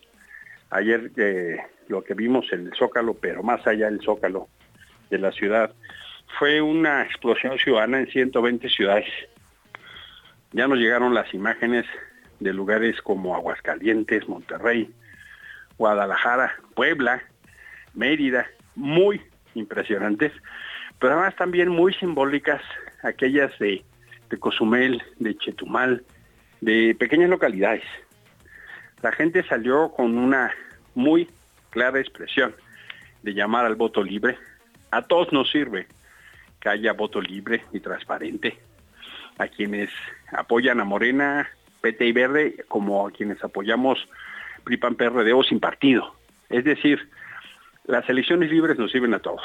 [0.70, 1.56] Ayer eh,
[1.88, 4.48] lo que vimos en el Zócalo, pero más allá del Zócalo
[5.10, 5.74] de la ciudad,
[6.38, 9.08] fue una explosión ciudadana en 120 ciudades.
[10.52, 11.86] Ya nos llegaron las imágenes
[12.40, 14.92] de lugares como Aguascalientes, Monterrey,
[15.78, 17.22] Guadalajara, Puebla,
[17.94, 19.20] Mérida, muy
[19.54, 20.32] impresionantes,
[20.98, 22.60] pero además también muy simbólicas
[23.02, 23.84] aquellas de,
[24.28, 26.04] de Cozumel, de Chetumal,
[26.60, 27.84] de pequeñas localidades.
[29.02, 30.52] La gente salió con una
[30.94, 31.28] muy
[31.70, 32.54] clara expresión
[33.22, 34.38] de llamar al voto libre.
[34.90, 35.86] A todos nos sirve
[36.60, 38.58] que haya voto libre y transparente.
[39.38, 39.90] A quienes
[40.30, 41.48] apoyan a Morena,
[41.80, 44.08] PT y Verde, como a quienes apoyamos
[44.64, 46.14] PRIPAN PRD o sin partido.
[46.48, 47.08] Es decir,
[47.84, 49.42] las elecciones libres nos sirven a todos.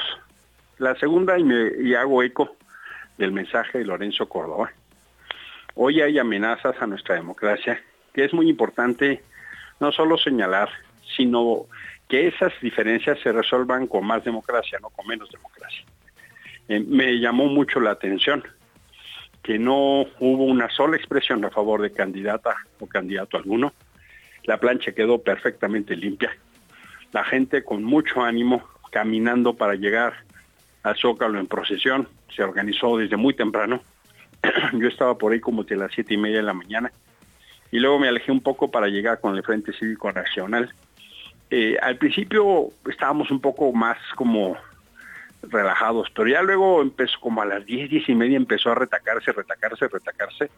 [0.78, 2.56] La segunda, y, me, y hago eco
[3.18, 4.72] del mensaje de Lorenzo Córdoba,
[5.74, 7.82] hoy hay amenazas a nuestra democracia,
[8.14, 9.24] que es muy importante
[9.80, 10.70] no solo señalar,
[11.16, 11.66] sino
[12.08, 15.86] que esas diferencias se resuelvan con más democracia, no con menos democracia.
[16.68, 18.44] Eh, me llamó mucho la atención
[19.48, 23.72] que no hubo una sola expresión a favor de candidata o candidato alguno.
[24.44, 26.36] La plancha quedó perfectamente limpia.
[27.14, 30.16] La gente con mucho ánimo caminando para llegar
[30.84, 32.10] al Zócalo en procesión.
[32.36, 33.80] Se organizó desde muy temprano.
[34.74, 36.92] Yo estaba por ahí como de las siete y media de la mañana
[37.72, 40.74] y luego me alejé un poco para llegar con el Frente Cívico Nacional.
[41.50, 44.58] Eh, al principio estábamos un poco más como
[45.44, 49.32] relajados, pero ya luego empezó como a las diez, diez y media empezó a retacarse,
[49.32, 50.50] retacarse, retacarse.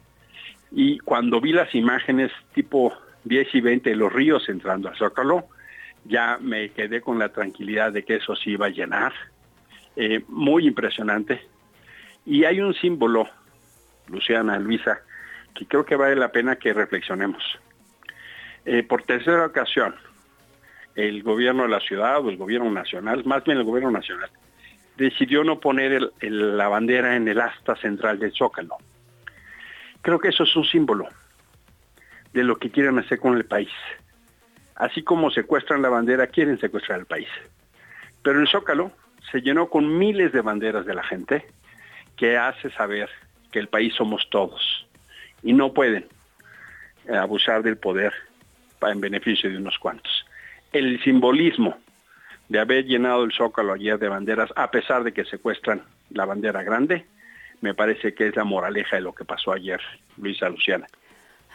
[0.72, 5.48] Y cuando vi las imágenes tipo 10 y 20 de los ríos entrando al Zócalo,
[6.06, 9.14] ya me quedé con la tranquilidad de que eso sí iba a llenar.
[9.96, 11.42] Eh, muy impresionante.
[12.26, 13.28] Y hay un símbolo,
[14.08, 15.02] Luciana, Luisa,
[15.60, 17.44] y creo que vale la pena que reflexionemos.
[18.66, 19.96] Eh, por tercera ocasión,
[20.96, 24.30] el gobierno de la ciudad o el gobierno nacional, más bien el gobierno nacional,
[25.00, 28.76] decidió no poner la bandera en el asta central del Zócalo.
[30.02, 31.08] Creo que eso es un símbolo
[32.34, 33.72] de lo que quieren hacer con el país.
[34.76, 37.30] Así como secuestran la bandera, quieren secuestrar el país.
[38.22, 38.92] Pero el Zócalo
[39.32, 41.46] se llenó con miles de banderas de la gente
[42.18, 43.10] que hace saber
[43.52, 44.88] que el país somos todos
[45.42, 46.08] y no pueden
[47.08, 48.14] eh, abusar del poder
[48.82, 50.26] en beneficio de unos cuantos.
[50.74, 51.78] El simbolismo
[52.50, 56.64] de haber llenado el zócalo ayer de banderas, a pesar de que secuestran la bandera
[56.64, 57.06] grande,
[57.62, 59.80] me parece que es la moraleja de lo que pasó ayer,
[60.18, 60.88] Luisa Luciana.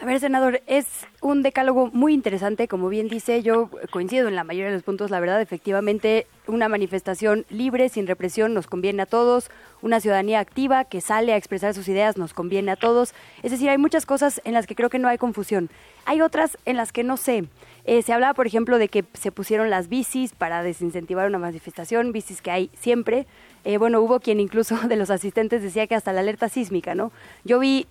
[0.01, 4.43] A ver, senador, es un decálogo muy interesante, como bien dice, yo coincido en la
[4.43, 9.07] mayoría de los puntos, la verdad, efectivamente, una manifestación libre, sin represión, nos conviene a
[9.07, 9.51] todos,
[9.83, 13.71] una ciudadanía activa que sale a expresar sus ideas, nos conviene a todos, es decir,
[13.71, 15.71] hay muchas cosas en las que creo que no hay confusión,
[16.07, 17.45] hay otras en las que no sé.
[17.87, 22.13] Eh, se hablaba, por ejemplo, de que se pusieron las bicis para desincentivar una manifestación,
[22.13, 23.27] bicis que hay siempre,
[23.65, 27.13] eh, bueno, hubo quien incluso de los asistentes decía que hasta la alerta sísmica, ¿no?
[27.45, 27.87] Yo vi,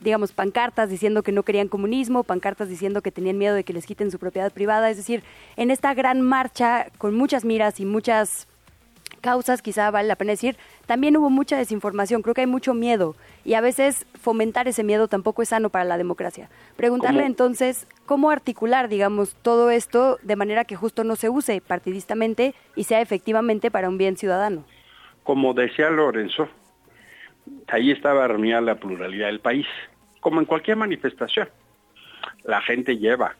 [0.00, 3.86] digamos, pancartas diciendo que no querían comunismo, pancartas diciendo que tenían miedo de que les
[3.86, 5.22] quiten su propiedad privada, es decir,
[5.56, 8.46] en esta gran marcha con muchas miras y muchas
[9.20, 13.16] causas, quizá vale la pena decir, también hubo mucha desinformación, creo que hay mucho miedo
[13.44, 16.48] y a veces fomentar ese miedo tampoco es sano para la democracia.
[16.76, 22.54] Preguntarle entonces cómo articular, digamos, todo esto de manera que justo no se use partidistamente
[22.74, 24.64] y sea efectivamente para un bien ciudadano
[25.26, 26.48] como decía Lorenzo,
[27.66, 29.66] ahí estaba reunida la pluralidad del país,
[30.20, 31.48] como en cualquier manifestación.
[32.44, 33.34] La gente lleva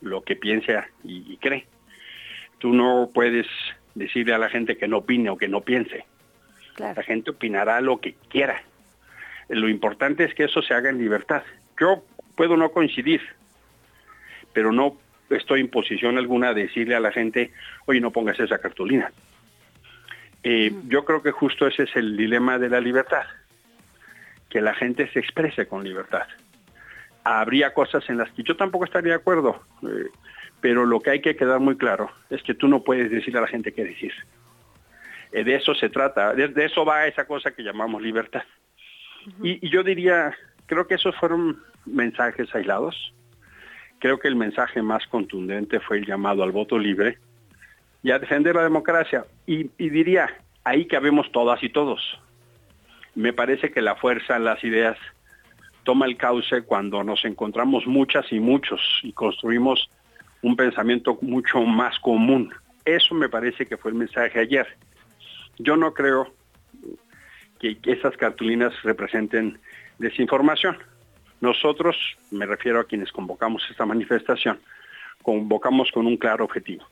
[0.00, 1.66] lo que piensa y, cree.
[2.58, 3.48] Tú no puedes
[3.94, 6.04] decirle a la gente que no opine o que no piense.
[6.78, 8.62] La gente opinará lo que quiera.
[9.48, 11.42] Lo importante es que eso se haga en libertad.
[11.78, 12.04] Yo
[12.36, 13.20] puedo no coincidir,
[14.52, 14.96] pero no
[15.30, 17.52] estoy en posición alguna de decirle a la gente,
[17.86, 19.12] oye, no pongas esa cartulina.
[20.42, 23.24] Eh, yo creo que justo ese es el dilema de la libertad,
[24.50, 26.26] que la gente se exprese con libertad.
[27.24, 30.10] Habría cosas en las que yo tampoco estaría de acuerdo, eh,
[30.64, 33.42] pero lo que hay que quedar muy claro es que tú no puedes decirle a
[33.42, 34.14] la gente qué decir.
[35.30, 38.44] Eh, de eso se trata, de, eso va esa cosa que llamamos libertad.
[39.42, 43.12] y, y yo diría, creo que esos fueron mensajes aislados.
[43.98, 47.18] Creo que el mensaje más contundente fue el llamado al voto libre,
[48.02, 49.26] y a defender la democracia.
[49.46, 52.00] Y, y diría, ahí cabemos todas y todos.
[53.14, 54.96] Me parece que la fuerza, las ideas,
[55.82, 59.90] toma el cauce cuando nos encontramos muchas y muchos y construimos
[60.44, 62.52] un pensamiento mucho más común.
[62.84, 64.66] Eso me parece que fue el mensaje ayer.
[65.58, 66.34] Yo no creo
[67.58, 69.58] que esas cartulinas representen
[69.98, 70.76] desinformación.
[71.40, 71.96] Nosotros,
[72.30, 74.60] me refiero a quienes convocamos esta manifestación,
[75.22, 76.86] convocamos con un claro objetivo.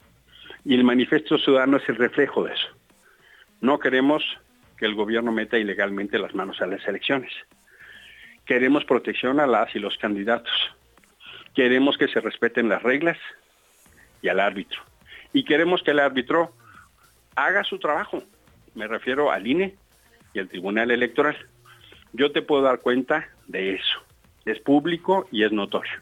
[0.65, 2.69] Y el manifiesto ciudadano es el reflejo de eso.
[3.61, 4.25] No queremos
[4.79, 7.33] que el gobierno meta ilegalmente las manos a las elecciones.
[8.47, 10.75] Queremos protección a las y los candidatos.
[11.55, 13.19] Queremos que se respeten las reglas
[14.23, 14.81] y al árbitro.
[15.33, 16.55] Y queremos que el árbitro
[17.35, 18.23] haga su trabajo.
[18.75, 19.75] Me refiero al INE
[20.33, 21.37] y al Tribunal Electoral.
[22.13, 23.99] Yo te puedo dar cuenta de eso.
[24.45, 25.93] Es público y es notorio.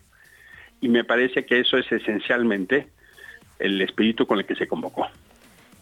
[0.81, 2.89] Y me parece que eso es esencialmente
[3.59, 5.09] el espíritu con el que se convocó.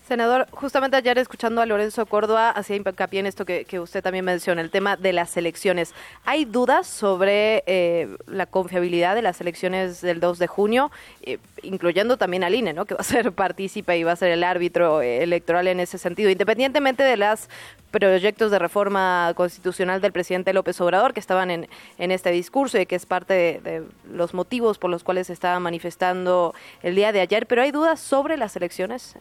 [0.09, 4.63] Senador, justamente ayer escuchando a Lorenzo Córdoba, hacía hincapié en esto que, usted también menciona,
[4.63, 5.93] el tema de las elecciones.
[6.25, 10.91] ¿Hay dudas sobre eh, la confiabilidad de las elecciones del 2 de junio,
[11.21, 12.87] eh, incluyendo también al INE, ¿no?
[12.87, 15.99] que va a ser partícipe y va a ser el árbitro eh, electoral en ese
[15.99, 17.51] sentido, independientemente de las
[17.91, 21.69] proyectos de reforma constitucional del presidente López Obrador que estaban en,
[21.99, 25.59] en este discurso y que es parte de, los motivos por los cuales se estaba
[25.59, 29.15] manifestando el día de ayer, pero hay dudas sobre las elecciones.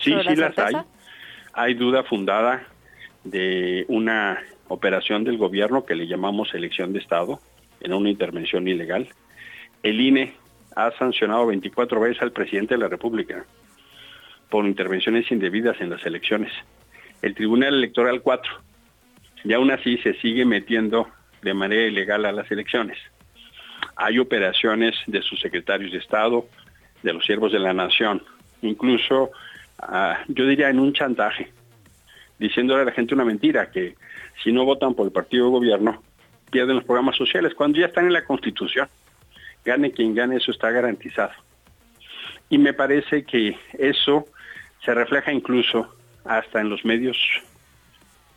[0.00, 0.74] Sí, sí las hay.
[1.52, 2.66] Hay duda fundada
[3.24, 7.40] de una operación del gobierno que le llamamos elección de Estado
[7.80, 9.08] en una intervención ilegal.
[9.82, 10.34] El INE
[10.74, 13.44] ha sancionado 24 veces al presidente de la República
[14.50, 16.52] por intervenciones indebidas en las elecciones
[17.22, 18.52] el Tribunal Electoral 4.
[19.44, 21.08] Y aún así se sigue metiendo
[21.42, 22.98] de manera ilegal a las elecciones.
[23.96, 26.46] Hay operaciones de sus secretarios de Estado,
[27.02, 28.22] de los siervos de la nación,
[28.62, 29.30] incluso
[30.28, 31.52] yo diría en un chantaje,
[32.38, 33.94] diciéndole a la gente una mentira, que
[34.42, 36.02] si no votan por el partido de gobierno,
[36.50, 38.88] pierden los programas sociales, cuando ya están en la Constitución.
[39.64, 41.32] Gane quien gane, eso está garantizado.
[42.48, 44.26] Y me parece que eso
[44.84, 45.92] se refleja incluso
[46.24, 47.18] hasta en los medios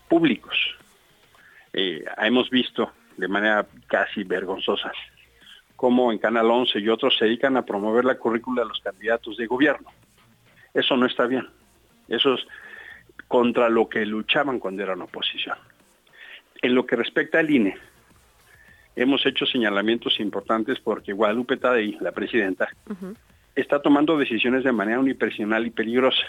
[0.08, 0.58] públicos.
[1.73, 4.91] Eh, hemos visto de manera casi vergonzosa
[5.80, 9.38] cómo en Canal 11 y otros se dedican a promover la currícula de los candidatos
[9.38, 9.89] de gobierno.
[10.73, 11.47] Eso no está bien.
[12.08, 12.45] Eso es
[13.27, 15.58] contra lo que luchaban cuando eran oposición.
[16.62, 17.77] En lo que respecta al INE,
[18.95, 22.69] hemos hecho señalamientos importantes porque Guadalupe Tadei, la presidenta,
[23.55, 26.23] está tomando decisiones de manera unipersonal y peligrosa.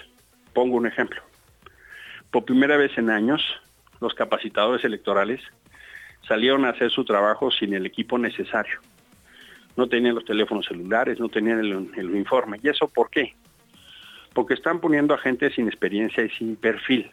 [0.52, 1.22] Pongo un ejemplo.
[2.30, 3.42] Por primera vez en años,
[4.00, 5.40] los capacitadores electorales
[6.26, 8.80] salieron a hacer su trabajo sin el equipo necesario.
[9.76, 12.58] No tenían los teléfonos celulares, no tenían el, informe.
[12.62, 13.34] ¿Y eso por qué?
[14.32, 17.10] Porque están poniendo a gente sin experiencia y sin perfil.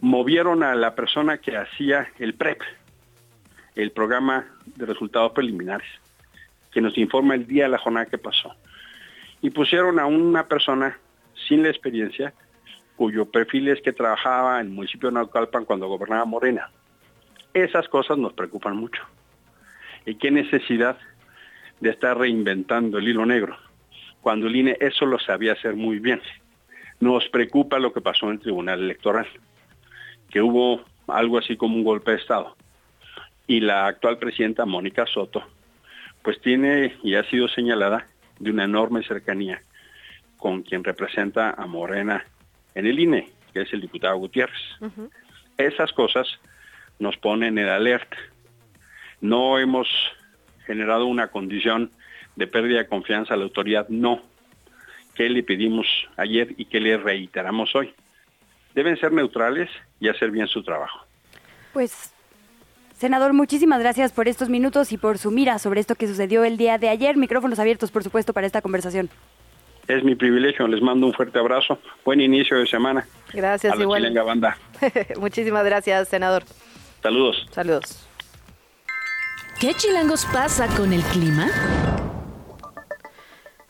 [0.00, 2.60] Movieron a la persona que hacía el PREP,
[3.74, 5.88] el programa de resultados preliminares,
[6.72, 8.54] que nos informa el día de la jornada que pasó.
[9.40, 10.98] Y pusieron a una persona
[11.48, 12.34] sin la experiencia
[12.96, 16.70] cuyo perfil es que trabajaba en el municipio de Naucalpan cuando gobernaba Morena.
[17.52, 19.02] Esas cosas nos preocupan mucho.
[20.06, 20.98] ¿Y qué necesidad
[21.80, 23.56] de estar reinventando el hilo negro?
[24.24, 26.18] Cuando el INE eso lo sabía hacer muy bien.
[26.98, 29.26] Nos preocupa lo que pasó en el Tribunal Electoral,
[30.30, 32.56] que hubo algo así como un golpe de Estado.
[33.46, 35.46] Y la actual presidenta Mónica Soto,
[36.22, 38.06] pues tiene y ha sido señalada
[38.38, 39.60] de una enorme cercanía
[40.38, 42.24] con quien representa a Morena
[42.74, 44.62] en el INE, que es el diputado Gutiérrez.
[45.58, 46.26] Esas cosas
[46.98, 48.16] nos ponen en alerta.
[49.20, 49.86] No hemos
[50.64, 51.90] generado una condición
[52.36, 54.22] de pérdida de confianza a la autoridad, no.
[55.14, 57.94] ¿Qué le pedimos ayer y qué le reiteramos hoy?
[58.74, 59.70] Deben ser neutrales
[60.00, 61.06] y hacer bien su trabajo.
[61.72, 62.14] Pues
[62.96, 66.56] Senador, muchísimas gracias por estos minutos y por su mira sobre esto que sucedió el
[66.56, 67.16] día de ayer.
[67.16, 69.10] Micrófonos abiertos, por supuesto, para esta conversación.
[69.88, 71.78] Es mi privilegio, les mando un fuerte abrazo.
[72.04, 73.06] Buen inicio de semana.
[73.32, 74.10] Gracias, a igual.
[74.24, 74.56] Banda.
[75.20, 76.44] Muchísimas gracias, senador.
[77.02, 77.46] Saludos.
[77.50, 78.08] Saludos.
[79.60, 81.48] ¿Qué chilangos pasa con el clima?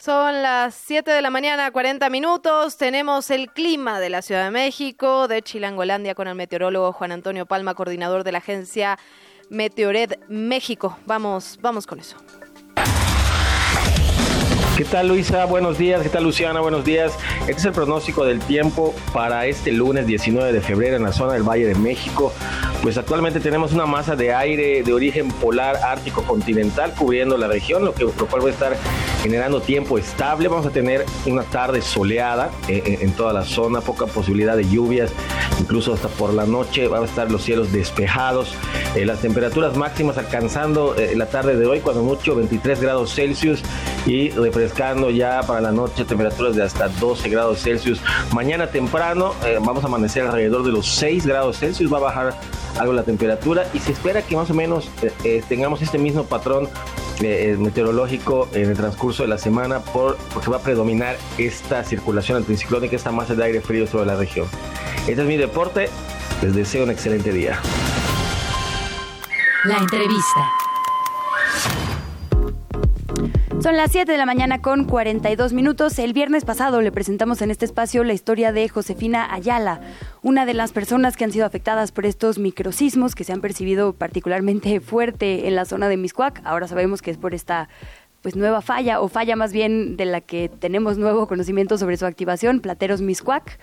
[0.04, 2.76] Son las 7 de la mañana, 40 minutos.
[2.76, 7.46] Tenemos el clima de la Ciudad de México, de Chilangolandia, con el meteorólogo Juan Antonio
[7.46, 8.98] Palma, coordinador de la agencia
[9.48, 10.98] Meteored México.
[11.06, 12.18] Vamos, vamos con eso.
[14.76, 15.44] ¿Qué tal Luisa?
[15.44, 16.02] Buenos días.
[16.02, 16.58] ¿Qué tal Luciana?
[16.60, 17.16] Buenos días.
[17.42, 21.34] Este es el pronóstico del tiempo para este lunes 19 de febrero en la zona
[21.34, 22.32] del Valle de México.
[22.82, 27.84] Pues actualmente tenemos una masa de aire de origen polar ártico continental cubriendo la región,
[27.84, 28.76] lo, que, lo cual va a estar
[29.22, 30.48] generando tiempo estable.
[30.48, 35.12] Vamos a tener una tarde soleada en, toda la zona, poca posibilidad de lluvias,
[35.60, 38.52] incluso hasta por la noche van a estar los cielos despejados.
[38.96, 43.62] Eh, las temperaturas máximas alcanzando eh, la tarde de hoy, cuando mucho 23 grados Celsius
[44.04, 44.30] y
[44.64, 48.00] refrescando ya para la noche temperaturas de hasta 12 grados Celsius.
[48.32, 52.38] Mañana temprano eh, vamos a amanecer alrededor de los 6 grados Celsius, va a bajar
[52.78, 54.90] algo la temperatura y se espera que más o menos
[55.48, 56.68] tengamos este mismo patrón
[57.20, 62.38] eh, meteorológico en el transcurso de la semana por, porque va a predominar esta circulación
[62.38, 64.48] anticiclónica, esta masa de aire frío sobre la región.
[65.06, 65.88] Este es mi deporte,
[66.42, 67.60] les deseo un excelente día.
[69.64, 70.63] La entrevista.
[73.64, 75.98] Son las 7 de la mañana con 42 minutos.
[75.98, 79.80] El viernes pasado le presentamos en este espacio la historia de Josefina Ayala,
[80.20, 83.94] una de las personas que han sido afectadas por estos microsismos que se han percibido
[83.94, 86.42] particularmente fuerte en la zona de Miscuac.
[86.44, 87.70] Ahora sabemos que es por esta
[88.24, 92.06] pues nueva falla o falla más bien de la que tenemos nuevo conocimiento sobre su
[92.06, 93.58] activación, Plateros Miscuac.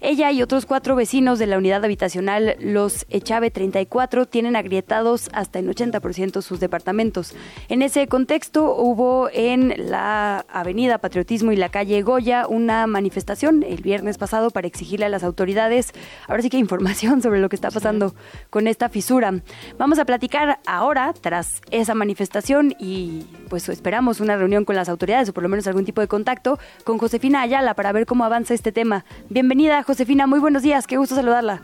[0.00, 5.58] Ella y otros cuatro vecinos de la unidad habitacional Los Echave 34 tienen agrietados hasta
[5.58, 7.34] en 80% sus departamentos.
[7.68, 13.82] En ese contexto hubo en la Avenida Patriotismo y la calle Goya una manifestación el
[13.82, 15.90] viernes pasado para exigirle a las autoridades,
[16.28, 18.14] ahora sí que información sobre lo que está pasando
[18.48, 19.42] con esta fisura.
[19.76, 25.28] Vamos a platicar ahora, tras esa manifestación y pues esperamos una reunión con las autoridades
[25.28, 28.54] o por lo menos algún tipo de contacto con Josefina Ayala para ver cómo avanza
[28.54, 29.04] este tema.
[29.30, 31.62] Bienvenida, Josefina, muy buenos días, qué gusto saludarla.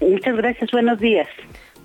[0.00, 1.28] Muchas gracias, buenos días.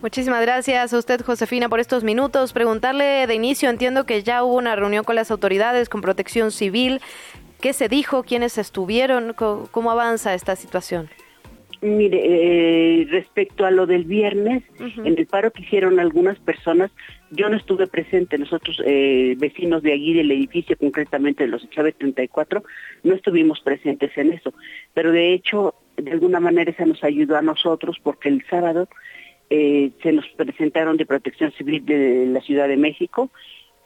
[0.01, 2.53] Muchísimas gracias a usted, Josefina, por estos minutos.
[2.53, 7.01] Preguntarle de inicio, entiendo que ya hubo una reunión con las autoridades, con protección civil.
[7.61, 8.21] ¿Qué se dijo?
[8.21, 9.33] ¿Quiénes estuvieron?
[9.33, 11.09] ¿Cómo avanza esta situación?
[11.81, 16.91] Mire, eh, respecto a lo del viernes, en el paro que hicieron algunas personas,
[17.31, 21.95] yo no estuve presente, nosotros eh, vecinos de allí del edificio, concretamente de los Chávez
[21.97, 22.63] 34,
[23.03, 24.53] no estuvimos presentes en eso,
[24.93, 28.87] pero de hecho, de alguna manera se nos ayudó a nosotros porque el sábado
[29.49, 33.29] eh, se nos presentaron de protección civil de la Ciudad de México,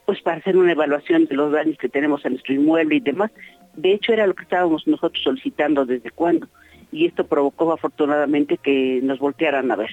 [0.06, 3.32] pues para hacer una evaluación de los daños que tenemos en nuestro inmueble y demás.
[3.76, 6.48] De hecho, era lo que estábamos nosotros solicitando desde cuándo
[6.92, 9.92] y esto provocó afortunadamente que nos voltearan a ver.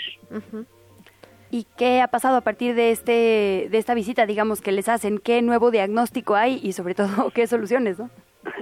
[1.50, 5.18] ¿Y qué ha pasado a partir de este de esta visita, digamos, que les hacen?
[5.18, 8.10] ¿Qué nuevo diagnóstico hay y sobre todo qué soluciones, no?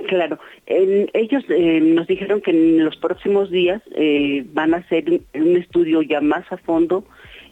[0.09, 5.57] Claro, ellos eh, nos dijeron que en los próximos días eh, van a hacer un
[5.57, 7.05] estudio ya más a fondo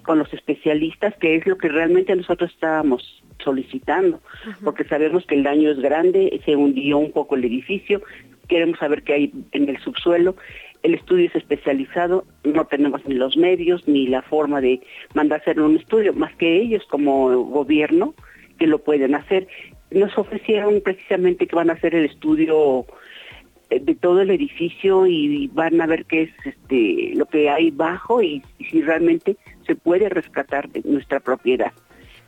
[0.04, 4.20] con los especialistas, que es lo que realmente nosotros estábamos solicitando,
[4.62, 8.02] porque sabemos que el daño es grande, se hundió un poco el edificio,
[8.48, 10.36] queremos saber qué hay en el subsuelo
[10.84, 14.80] el estudio es especializado, no tenemos ni los medios ni la forma de
[15.14, 18.14] mandar hacer un estudio, más que ellos como gobierno
[18.58, 19.48] que lo pueden hacer.
[19.90, 22.84] Nos ofrecieron precisamente que van a hacer el estudio
[23.70, 27.70] eh, de todo el edificio y van a ver qué es este lo que hay
[27.70, 31.72] bajo y, si realmente se puede rescatar de nuestra propiedad.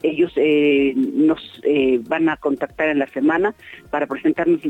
[0.03, 3.55] Ellos eh, nos eh, van a contactar en la semana
[3.91, 4.61] para presentarnos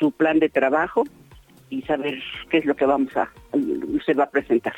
[0.00, 1.04] su plan de trabajo
[1.70, 3.30] y saber qué es lo que vamos a,
[4.04, 4.74] se va a presentar.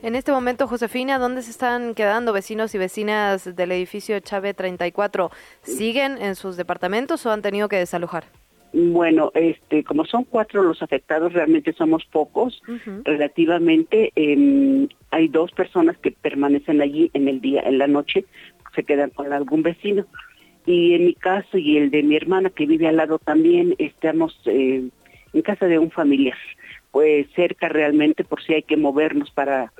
[0.00, 5.30] En este momento, Josefina, ¿dónde se están quedando vecinos y vecinas del edificio Chávez 34?
[5.62, 8.24] ¿Siguen en sus departamentos o han tenido que desalojar?
[8.72, 12.62] Bueno, este, como son cuatro los afectados, realmente somos pocos.
[13.04, 18.24] Relativamente, em, hay dos personas que permanecen allí en el día, en la noche,
[18.76, 20.06] se quedan con algún vecino.
[20.66, 24.38] Y en mi caso y el de mi hermana que vive al lado también, estamos
[24.44, 24.88] eh,
[25.32, 26.38] en casa de un familiar,
[26.90, 29.72] pues cerca realmente por si hay que movernos para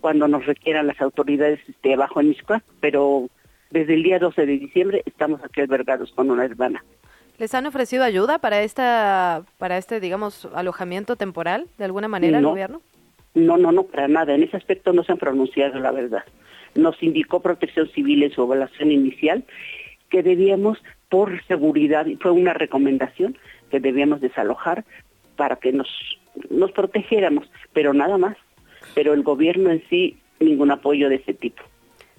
[0.00, 2.36] cuando nos requieran las autoridades este, abajo en
[2.80, 3.28] pero
[3.70, 6.84] desde el día 12 de diciembre estamos aquí albergados con una hermana.
[7.38, 12.44] ¿Les han ofrecido ayuda para esta, para este, digamos, alojamiento temporal de alguna manera el
[12.44, 12.80] gobierno?
[13.34, 14.34] No, no, no, para nada.
[14.34, 16.22] En ese aspecto no se han pronunciado, la verdad.
[16.76, 19.44] Nos indicó Protección Civil en su evaluación inicial
[20.10, 20.78] que debíamos,
[21.08, 23.36] por seguridad, y fue una recomendación,
[23.70, 24.84] que debíamos desalojar
[25.36, 25.88] para que nos,
[26.50, 28.36] nos protegiéramos, pero nada más.
[28.94, 31.62] Pero el gobierno en sí, ningún apoyo de ese tipo.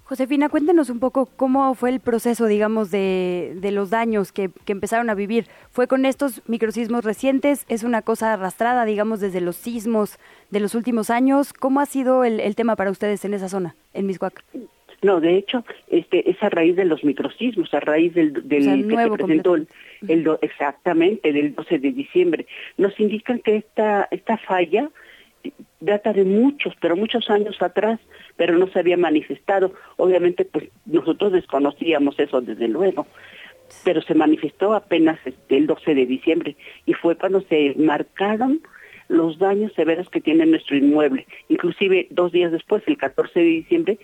[0.04, 4.70] Josefina, cuéntenos un poco cómo fue el proceso, digamos, de, de los daños que, que,
[4.70, 5.48] empezaron a vivir.
[5.72, 7.64] ¿Fue con estos microsismos recientes?
[7.68, 10.20] ¿Es una cosa arrastrada, digamos, desde los sismos
[10.50, 11.52] de los últimos años?
[11.52, 14.44] ¿Cómo ha sido el, el tema para ustedes en esa zona, en Miscuac?
[15.02, 18.96] No, de hecho, este, es a raíz de los microsismos, a raíz del, del que
[18.96, 19.68] se presentó el,
[20.40, 22.46] exactamente del 12 de diciembre.
[22.78, 24.90] Nos indican que esta, esta falla
[25.80, 28.00] data de muchos, pero muchos años atrás,
[28.36, 29.72] pero no se había manifestado.
[29.96, 33.06] Obviamente, pues nosotros desconocíamos eso desde luego,
[33.84, 38.60] pero se manifestó apenas este, el 12 de diciembre y fue cuando se marcaron
[39.08, 41.26] los daños severos que tiene nuestro inmueble.
[41.48, 43.98] Inclusive dos días después, el 14 de diciembre,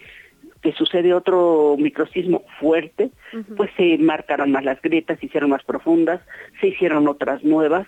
[0.62, 3.10] que sucede otro microsismo fuerte,
[3.56, 6.20] pues se marcaron más las grietas, se hicieron más profundas,
[6.60, 7.86] se hicieron otras nuevas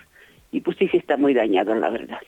[0.51, 2.19] y pues sí, sí está muy dañado, la verdad.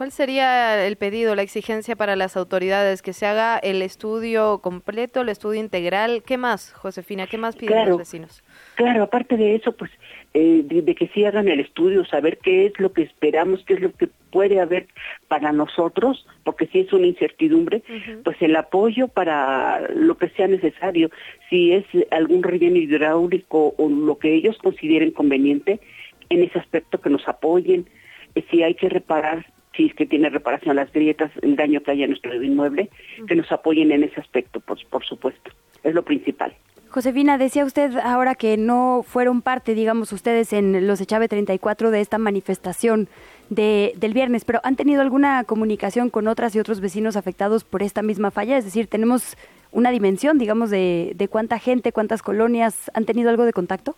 [0.00, 3.02] ¿Cuál sería el pedido, la exigencia para las autoridades?
[3.02, 6.22] Que se haga el estudio completo, el estudio integral.
[6.24, 7.26] ¿Qué más, Josefina?
[7.26, 8.42] ¿Qué más piden los vecinos?
[8.76, 9.90] Claro, aparte de eso, pues
[10.32, 13.80] eh, de, que sí hagan el estudio, saber qué es lo que esperamos, qué es
[13.80, 14.88] lo que puede haber
[15.28, 17.82] para nosotros, porque si es una incertidumbre,
[18.24, 21.10] pues el apoyo para lo que sea necesario,
[21.48, 25.80] si es algún relleno hidráulico o lo que ellos consideren conveniente,
[26.28, 27.86] en ese aspecto que nos apoyen,
[28.34, 31.92] eh, si hay que reparar si es que tiene reparación las grietas, el daño que
[31.92, 32.90] haya en nuestro inmueble,
[33.28, 35.52] que nos apoyen en ese aspecto, por, por supuesto.
[35.84, 36.54] Es lo principal.
[36.90, 42.00] Josefina, decía usted ahora que no fueron parte, digamos, ustedes en los Echave 34 de
[42.00, 43.08] esta manifestación
[43.48, 47.84] de, del viernes, pero ¿han tenido alguna comunicación con otras y otros vecinos afectados por
[47.84, 48.58] esta misma falla?
[48.58, 49.36] Es decir, ¿tenemos
[49.70, 53.94] una dimensión, digamos, de, de cuánta gente, cuántas colonias han tenido algo de contacto?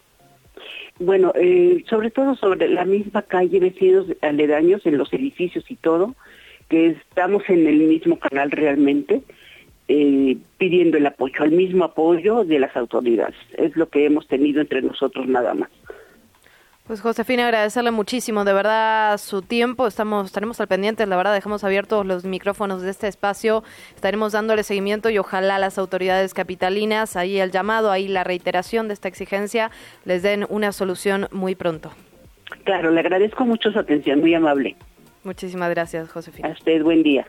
[0.99, 6.15] Bueno, eh, sobre todo sobre la misma calle, vecinos aledaños, en los edificios y todo,
[6.69, 9.23] que estamos en el mismo canal realmente,
[9.89, 13.37] eh, pidiendo el apoyo, el mismo apoyo de las autoridades.
[13.57, 15.71] Es lo que hemos tenido entre nosotros nada más.
[16.87, 19.87] Pues Josefina, agradecerle muchísimo, de verdad, su tiempo.
[19.87, 23.63] Estamos, estaremos al pendiente, la verdad, dejamos abiertos los micrófonos de este espacio.
[23.95, 28.95] Estaremos dándole seguimiento y ojalá las autoridades capitalinas, ahí el llamado, ahí la reiteración de
[28.95, 29.71] esta exigencia,
[30.05, 31.93] les den una solución muy pronto.
[32.65, 34.75] Claro, le agradezco mucho su atención, muy amable.
[35.23, 36.49] Muchísimas gracias, Josefina.
[36.49, 37.27] A usted, buen día.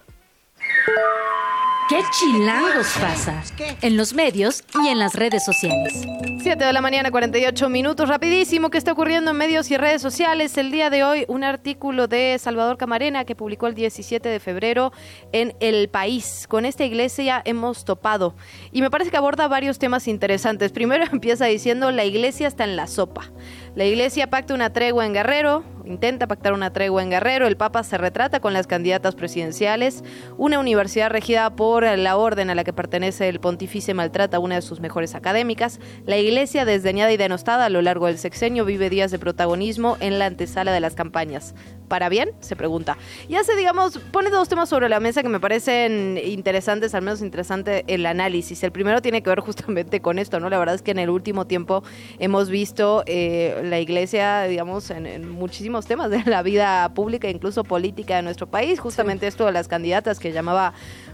[1.93, 3.43] ¿Qué chilangos pasa?
[3.83, 5.93] En los medios y en las redes sociales.
[6.41, 8.09] 7 de la mañana, 48 minutos.
[8.09, 10.57] Rapidísimo, ¿qué está ocurriendo en medios y redes sociales?
[10.57, 14.91] El día de hoy, un artículo de Salvador Camarena que publicó el 17 de febrero
[15.33, 16.47] en El País.
[16.49, 18.33] Con esta iglesia hemos topado.
[18.71, 20.71] Y me parece que aborda varios temas interesantes.
[20.71, 23.31] Primero empieza diciendo, la iglesia está en la sopa.
[23.75, 27.83] La iglesia pacta una tregua en Guerrero, intenta pactar una tregua en Guerrero, el Papa
[27.83, 30.03] se retrata con las candidatas presidenciales,
[30.37, 34.55] una universidad regida por la orden a la que pertenece el pontífice maltrata a una
[34.55, 38.89] de sus mejores académicas, la iglesia desdeñada y denostada a lo largo del sexenio vive
[38.89, 41.55] días de protagonismo en la antesala de las campañas.
[41.87, 42.31] ¿Para bien?
[42.39, 42.97] Se pregunta.
[43.27, 47.21] Y hace, digamos, pone dos temas sobre la mesa que me parecen interesantes, al menos
[47.21, 48.63] interesante el análisis.
[48.63, 50.49] El primero tiene que ver justamente con esto, ¿no?
[50.49, 51.83] La verdad es que en el último tiempo
[52.19, 58.15] hemos visto eh, la iglesia, digamos, en, muchísimos temas de la vida pública, incluso política
[58.15, 58.79] de nuestro país.
[58.79, 60.73] Justamente esto de las candidatas que llamaba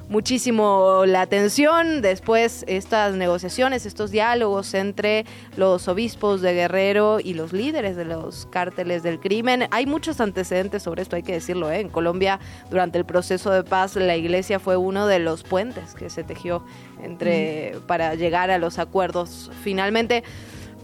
[0.09, 2.01] muchísimo la atención.
[2.01, 8.47] Después estas negociaciones, estos diálogos entre los obispos de Guerrero y los líderes de los
[8.47, 9.67] cárteles del crimen.
[9.71, 11.71] Hay muchos antecedentes sobre esto, hay que decirlo.
[11.71, 11.79] ¿eh?
[11.79, 12.39] En Colombia,
[12.69, 16.63] durante el proceso de paz, la iglesia fue uno de los puentes que se tejió
[17.01, 19.51] entre para llegar a los acuerdos.
[19.63, 20.23] Finalmente,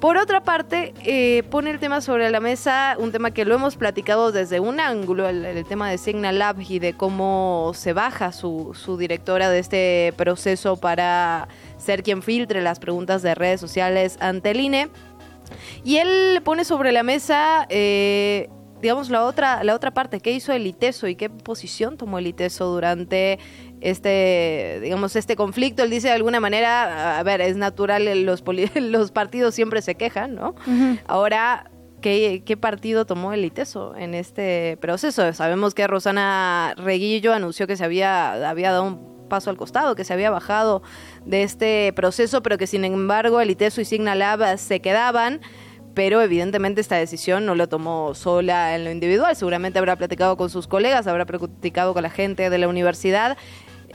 [0.05, 3.75] por otra parte, eh, pone el tema sobre la mesa, un tema que lo hemos
[3.75, 8.77] platicado desde un ángulo, el, tema de Signal Lab y de cómo se baja su,
[8.79, 11.47] su, directora de este proceso para
[11.79, 14.89] ser quien filtre las preguntas de redes sociales ante el INE.
[15.83, 18.47] Y él pone sobre la mesa eh,
[18.85, 22.27] digamos, la otra, la otra parte, ¿qué hizo el ITESO y qué posición tomó el
[22.27, 23.39] ITESO durante
[23.85, 25.83] este, digamos, este conflicto?
[25.83, 28.43] Él dice de alguna manera, a ver, es natural, los,
[28.75, 30.55] los partidos siempre se quejan, ¿no?
[31.07, 31.69] Ahora,
[32.01, 35.31] ¿qué, ¿qué partido tomó el ITESO en este proceso?
[35.33, 40.03] Sabemos que Rosana Reguillo anunció que se había, había dado un paso al costado, que
[40.03, 40.81] se había bajado
[41.23, 45.41] de este proceso, pero que sin embargo el ITESO y Signalab se quedaban
[45.95, 50.49] pero evidentemente esta decisión no lo tomó sola en lo individual, seguramente habrá platicado con
[50.49, 53.37] sus colegas, habrá platicado con la gente de la universidad.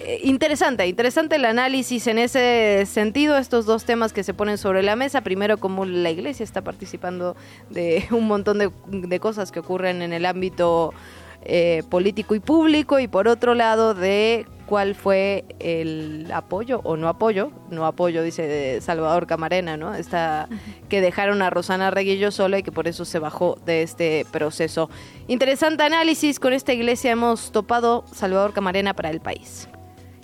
[0.00, 4.82] Eh, interesante, interesante el análisis en ese sentido, estos dos temas que se ponen sobre
[4.82, 5.20] la mesa.
[5.20, 7.36] Primero, cómo la iglesia está participando
[7.68, 10.94] de un montón de, de cosas que ocurren en el ámbito
[11.42, 17.08] eh, político y público y por otro lado de cuál fue el apoyo o no
[17.08, 19.94] apoyo, no apoyo dice Salvador Camarena, ¿no?
[19.94, 20.48] Esta
[20.90, 24.90] que dejaron a Rosana Reguillo sola y que por eso se bajó de este proceso.
[25.28, 29.66] Interesante análisis, con esta iglesia hemos topado Salvador Camarena para el país.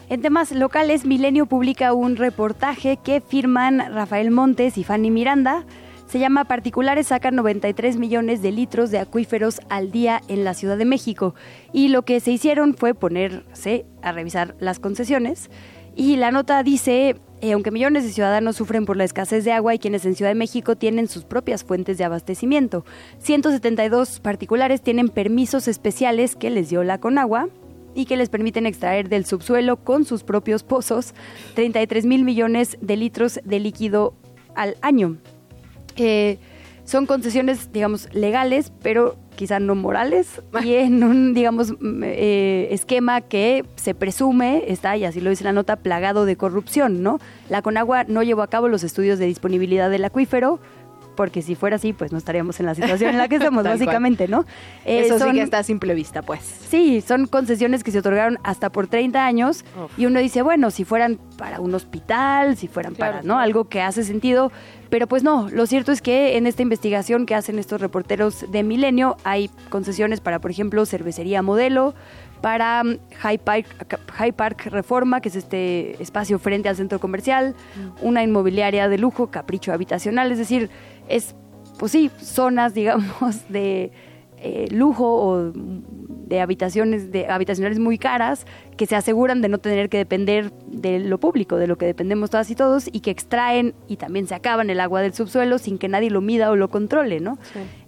[0.09, 5.65] En temas locales, Milenio publica un reportaje que firman Rafael Montes y Fanny Miranda.
[6.07, 10.79] Se llama Particulares sacan 93 millones de litros de acuíferos al día en la Ciudad
[10.79, 11.35] de México.
[11.73, 15.51] Y lo que se hicieron fue ponerse a revisar las concesiones.
[15.97, 19.75] Y la nota dice, eh, aunque millones de ciudadanos sufren por la escasez de agua
[19.75, 22.85] y quienes en Ciudad de México tienen sus propias fuentes de abastecimiento,
[23.19, 27.49] 172 particulares tienen permisos especiales que les dio la Conagua
[27.97, 31.15] y que les permiten extraer del subsuelo con sus propios pozos
[31.55, 34.15] 33 mil millones de litros de líquido
[34.55, 35.17] al año.
[35.97, 36.39] Eh,
[36.85, 43.65] son concesiones, digamos, legales, pero quizá no morales, y en un, digamos, eh, esquema que
[43.75, 47.19] se presume está, y así lo dice la nota, plagado de corrupción, ¿no?
[47.51, 50.61] La Conagua no llevó a cabo los estudios de disponibilidad del acuífero,
[51.17, 54.29] porque si fuera así, pues no estaríamos en la situación en la que estamos, básicamente,
[54.29, 54.45] ¿no?
[54.85, 56.41] Eh, Eso sí que está a simple vista, pues.
[56.69, 59.65] Sí, son concesiones que se otorgaron hasta por 30 años
[59.97, 63.39] y uno dice, bueno, si fueran para un hospital, si fueran para, ¿no?
[63.39, 64.53] Algo que hace sentido,
[64.91, 68.63] pero pues no, lo cierto es que en esta investigación que hacen estos reporteros de
[68.63, 71.95] Milenio hay concesiones para, por ejemplo, cervecería modelo,
[72.41, 77.55] para um, High Park, High Park Reforma, que es este espacio frente al centro comercial,
[77.77, 78.07] mm.
[78.07, 80.71] una inmobiliaria de lujo, capricho habitacional, es decir,
[81.09, 81.35] es,
[81.79, 83.93] pues sí, zonas, digamos, de
[84.47, 89.89] eh, lujo o de habitaciones de habitacionales muy caras que se aseguran de no tener
[89.89, 93.75] que depender de lo público, de lo que dependemos todas y todos y que extraen
[93.89, 96.69] y también se acaban el agua del subsuelo sin que nadie lo mida o lo
[96.69, 97.39] controle, ¿no?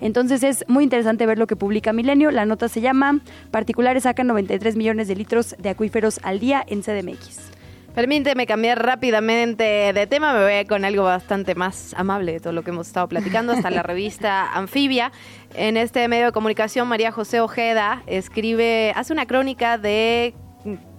[0.00, 2.32] Entonces es muy interesante ver lo que publica Milenio.
[2.32, 3.20] La nota se llama
[3.52, 7.57] Particulares sacan 93 millones de litros de acuíferos al día en CDMX.
[7.98, 12.62] Permíteme cambiar rápidamente de tema, me voy con algo bastante más amable de todo lo
[12.62, 15.10] que hemos estado platicando, hasta la revista Anfibia.
[15.54, 20.32] En este medio de comunicación, María José Ojeda escribe, hace una crónica de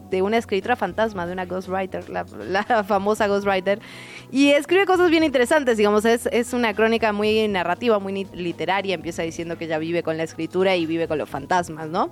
[0.10, 3.80] de una escritora fantasma, de una ghostwriter, la, la famosa ghostwriter,
[4.32, 9.22] y escribe cosas bien interesantes, digamos, es, es una crónica muy narrativa, muy literaria, empieza
[9.22, 12.10] diciendo que ella vive con la escritura y vive con los fantasmas, ¿no?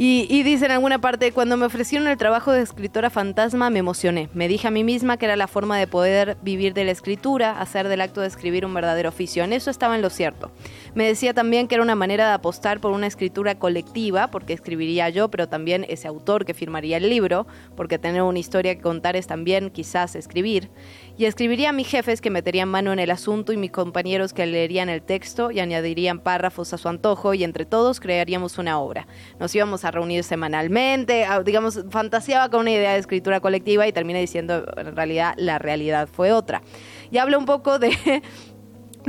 [0.00, 4.28] Y, dice en alguna parte, cuando me ofrecieron el trabajo de escritora fantasma me emocioné.
[4.32, 7.60] Me dije a mí misma que era la forma de poder vivir de la escritura,
[7.60, 9.42] hacer del acto de escribir un verdadero oficio.
[9.42, 10.52] En eso estaba en lo cierto.
[10.94, 15.08] Me decía también que era una manera de apostar por una escritura colectiva, porque escribiría
[15.08, 19.16] yo, pero también ese autor que firmaría el libro, porque tener una historia que contar
[19.16, 20.70] es también quizás escribir
[21.18, 24.46] y escribiría a mis jefes que meterían mano en el asunto y mis compañeros que
[24.46, 29.08] leerían el texto y añadirían párrafos a su antojo y entre todos crearíamos una obra.
[29.40, 34.20] Nos íbamos a reunir semanalmente, digamos, fantaseaba con una idea de escritura colectiva y terminé
[34.20, 36.62] diciendo en realidad la realidad fue otra.
[37.10, 38.22] Y habla un poco de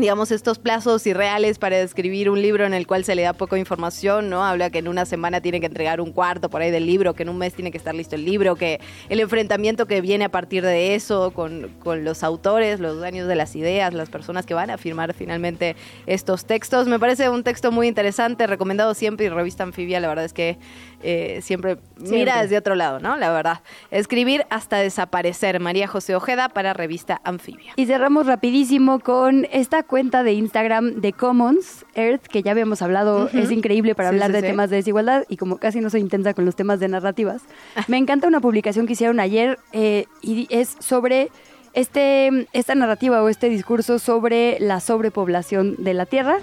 [0.02, 3.58] digamos, estos plazos irreales para escribir un libro en el cual se le da poca
[3.58, 4.46] información, ¿no?
[4.46, 7.24] Habla que en una semana tiene que entregar un cuarto por ahí del libro, que
[7.24, 8.80] en un mes tiene que estar listo el libro, que
[9.10, 13.36] el enfrentamiento que viene a partir de eso con, con los autores, los dueños de
[13.36, 15.76] las ideas, las personas que van a firmar finalmente
[16.06, 16.88] estos textos.
[16.88, 20.58] Me parece un texto muy interesante, recomendado siempre y revista Anfibia, la verdad es que
[21.04, 23.18] eh, siempre, mira desde otro lado, ¿no?
[23.18, 23.62] La verdad.
[23.92, 25.60] Escribir hasta desaparecer.
[25.60, 27.74] María José Ojeda para revista Anfibia.
[27.76, 33.30] Y cerramos rapidísimo con esta cuenta de Instagram de Commons Earth, que ya habíamos hablado,
[33.34, 36.46] es increíble para hablar de temas de desigualdad y como casi no soy intensa con
[36.46, 37.42] los temas de narrativas,
[37.88, 41.30] me encanta una publicación que hicieron ayer eh, y es sobre
[41.74, 46.40] este, esta narrativa o este discurso sobre la sobrepoblación de la Tierra.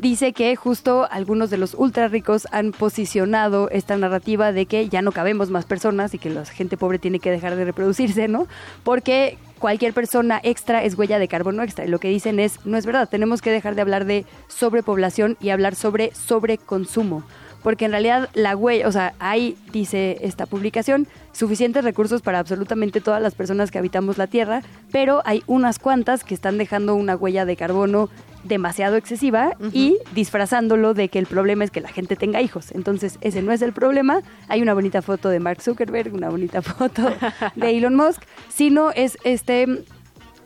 [0.00, 5.02] Dice que justo algunos de los ultra ricos han posicionado esta narrativa de que ya
[5.02, 8.46] no cabemos más personas y que la gente pobre tiene que dejar de reproducirse, ¿no?
[8.84, 11.84] Porque cualquier persona extra es huella de carbono extra.
[11.84, 15.36] Y lo que dicen es, no es verdad, tenemos que dejar de hablar de sobrepoblación
[15.40, 17.22] y hablar sobre sobreconsumo
[17.66, 23.00] porque en realidad la huella, o sea, hay, dice esta publicación, suficientes recursos para absolutamente
[23.00, 24.62] todas las personas que habitamos la Tierra,
[24.92, 28.08] pero hay unas cuantas que están dejando una huella de carbono
[28.46, 32.72] demasiado excesiva y disfrazándolo de que el problema es que la gente tenga hijos.
[32.72, 34.22] Entonces, ese no es el problema.
[34.48, 37.14] Hay una bonita foto de Mark Zuckerberg, una bonita foto
[37.56, 39.84] de Elon Musk, sino es este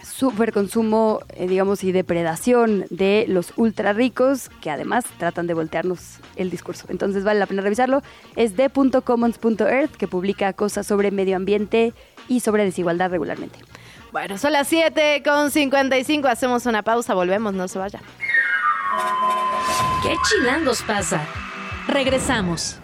[0.03, 6.51] superconsumo, eh, digamos, y depredación de los ultra ricos que además tratan de voltearnos el
[6.51, 6.87] discurso.
[6.89, 8.03] Entonces vale la pena revisarlo.
[8.37, 11.93] Es de.commons.earth que publica cosas sobre medio ambiente
[12.29, 13.59] y sobre desigualdad regularmente.
[14.13, 16.27] Bueno, son las 7 con 55.
[16.27, 18.01] Hacemos una pausa, volvemos, no se vaya.
[20.03, 21.21] ¿Qué chilangos pasa?
[21.87, 22.79] Regresamos.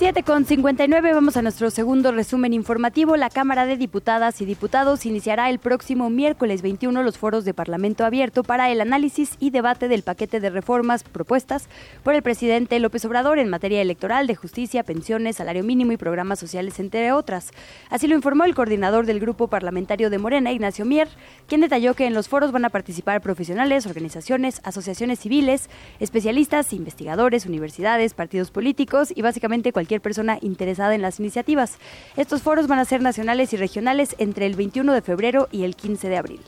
[0.00, 3.18] 7 con 59, vamos a nuestro segundo resumen informativo.
[3.18, 8.06] La Cámara de Diputadas y Diputados iniciará el próximo miércoles 21 los foros de Parlamento
[8.06, 11.68] abierto para el análisis y debate del paquete de reformas propuestas
[12.02, 16.38] por el presidente López Obrador en materia electoral, de justicia, pensiones, salario mínimo y programas
[16.38, 17.50] sociales, entre otras.
[17.90, 21.08] Así lo informó el coordinador del grupo parlamentario de Morena, Ignacio Mier,
[21.46, 27.44] quien detalló que en los foros van a participar profesionales, organizaciones, asociaciones civiles, especialistas, investigadores,
[27.44, 31.78] universidades, partidos políticos y básicamente cualquier cualquier persona interesada en las iniciativas.
[32.16, 35.74] Estos foros van a ser nacionales y regionales entre el 21 de febrero y el
[35.74, 36.40] 15 de abril.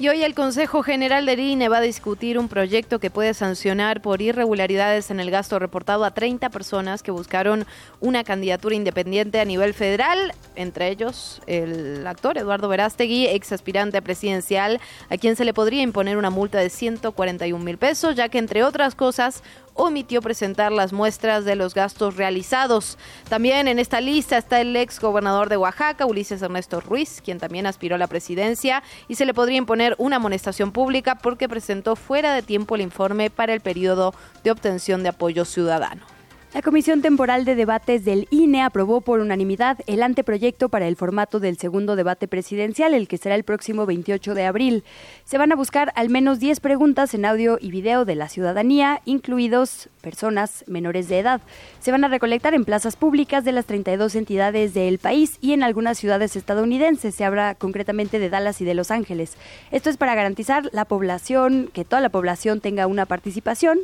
[0.00, 4.00] Y hoy el Consejo General del INE va a discutir un proyecto que puede sancionar
[4.00, 7.66] por irregularidades en el gasto reportado a 30 personas que buscaron
[8.00, 14.80] una candidatura independiente a nivel federal, entre ellos el actor Eduardo Verástegui, ex aspirante presidencial,
[15.08, 18.62] a quien se le podría imponer una multa de 141 mil pesos, ya que entre
[18.62, 19.42] otras cosas
[19.78, 22.98] omitió presentar las muestras de los gastos realizados.
[23.28, 27.64] También en esta lista está el ex gobernador de Oaxaca, Ulises Ernesto Ruiz, quien también
[27.64, 32.34] aspiró a la presidencia y se le podría imponer una amonestación pública porque presentó fuera
[32.34, 36.17] de tiempo el informe para el periodo de obtención de apoyo ciudadano.
[36.54, 41.40] La Comisión Temporal de Debates del INE aprobó por unanimidad el anteproyecto para el formato
[41.40, 44.82] del segundo debate presidencial, el que será el próximo 28 de abril.
[45.24, 49.02] Se van a buscar al menos 10 preguntas en audio y video de la ciudadanía,
[49.04, 51.42] incluidos personas menores de edad.
[51.80, 55.62] Se van a recolectar en plazas públicas de las 32 entidades del país y en
[55.62, 57.14] algunas ciudades estadounidenses.
[57.14, 59.36] Se habla concretamente de Dallas y de Los Ángeles.
[59.70, 63.80] Esto es para garantizar la población, que toda la población tenga una participación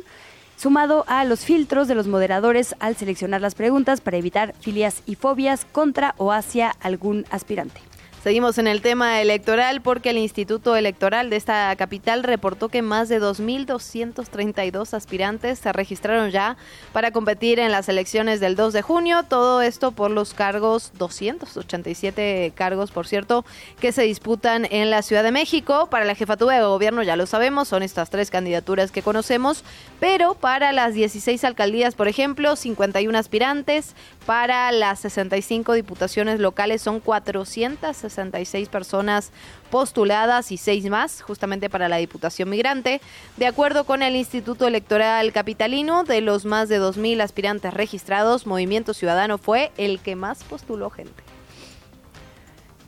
[0.55, 5.15] sumado a los filtros de los moderadores al seleccionar las preguntas para evitar filias y
[5.15, 7.81] fobias contra o hacia algún aspirante.
[8.25, 13.07] Seguimos en el tema electoral porque el Instituto Electoral de esta capital reportó que más
[13.07, 16.57] de 2.232 aspirantes se registraron ya
[16.91, 19.21] para competir en las elecciones del 2 de junio.
[19.29, 23.45] Todo esto por los cargos, 287 cargos, por cierto,
[23.79, 25.87] que se disputan en la Ciudad de México.
[25.91, 29.63] Para la jefatura de gobierno, ya lo sabemos, son estas tres candidaturas que conocemos,
[29.99, 33.93] pero para las 16 alcaldías, por ejemplo, 51 aspirantes.
[34.25, 39.31] Para las 65 diputaciones locales son 460 66 personas
[39.69, 43.01] postuladas y seis más, justamente para la Diputación Migrante.
[43.37, 48.95] De acuerdo con el Instituto Electoral Capitalino, de los más de 2.000 aspirantes registrados, Movimiento
[48.95, 51.34] Ciudadano fue el que más postuló gente.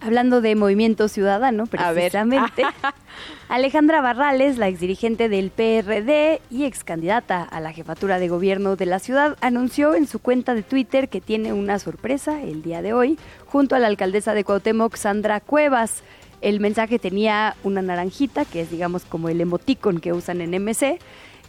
[0.07, 2.63] Hablando de movimiento ciudadano, precisamente,
[3.49, 8.85] Alejandra Barrales, la exdirigente del PRD y ex candidata a la jefatura de gobierno de
[8.85, 12.93] la ciudad, anunció en su cuenta de Twitter que tiene una sorpresa el día de
[12.93, 16.03] hoy junto a la alcaldesa de Cuauhtémoc, Sandra Cuevas.
[16.39, 20.99] El mensaje tenía una naranjita, que es digamos como el emoticon que usan en MC,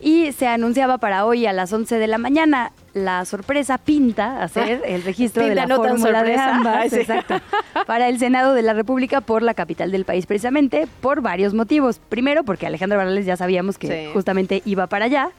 [0.01, 2.73] y se anunciaba para hoy a las 11 de la mañana.
[2.95, 6.93] La sorpresa pinta hacer el registro de la fórmula de ambas
[7.87, 12.01] para el Senado de la República por la capital del país, precisamente por varios motivos.
[12.09, 15.31] Primero, porque Alejandro Barrales ya sabíamos que justamente iba para allá.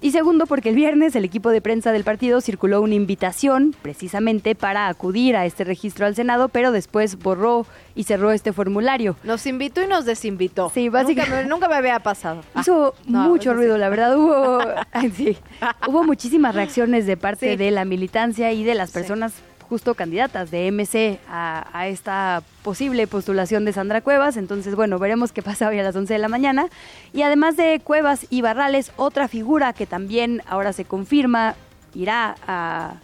[0.00, 4.54] Y segundo, porque el viernes el equipo de prensa del partido circuló una invitación precisamente
[4.54, 9.16] para acudir a este registro al Senado, pero después borró y cerró este formulario.
[9.24, 10.70] Nos invitó y nos desinvitó.
[10.72, 11.46] Sí, básicamente.
[11.46, 12.42] Nunca, me había pasado.
[12.60, 14.16] Hizo ah, mucho ruido, la verdad.
[14.16, 14.60] Hubo,
[15.86, 19.34] hubo muchísimas reacciones de parte de la militancia y de las personas
[19.68, 24.36] justo candidatas de MC a, esta posible postulación de Sandra Cuevas.
[24.36, 26.68] Entonces, bueno, veremos qué pasa hoy a las 11 de la mañana.
[27.12, 31.54] Y además de Cuevas y Barrales, otra figura que también ahora se confirma
[31.94, 32.94] irá a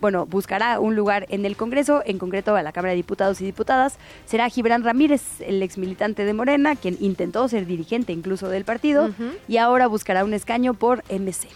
[0.00, 3.44] bueno, buscará un lugar en el Congreso, en concreto a la Cámara de Diputados y
[3.44, 8.64] Diputadas, será Gibran Ramírez, el ex militante de Morena, quien intentó ser dirigente incluso del
[8.64, 9.10] partido,
[9.46, 11.48] y ahora buscará un escaño por MC.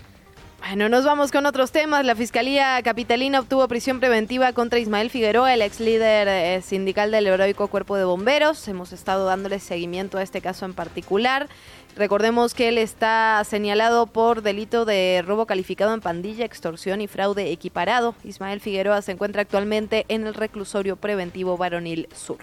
[0.67, 2.07] Bueno, nos vamos con otros temas.
[2.07, 7.27] La Fiscalía Capitalina obtuvo prisión preventiva contra Ismael Figueroa, el ex líder eh, sindical del
[7.27, 8.67] heroico Cuerpo de Bomberos.
[8.67, 11.49] Hemos estado dándole seguimiento a este caso en particular.
[11.97, 17.53] Recordemos que él está señalado por delito de robo calificado en pandilla, extorsión y fraude
[17.53, 18.15] equiparado.
[18.25, 22.39] Ismael Figueroa se encuentra actualmente en el reclusorio preventivo Varonil Sur.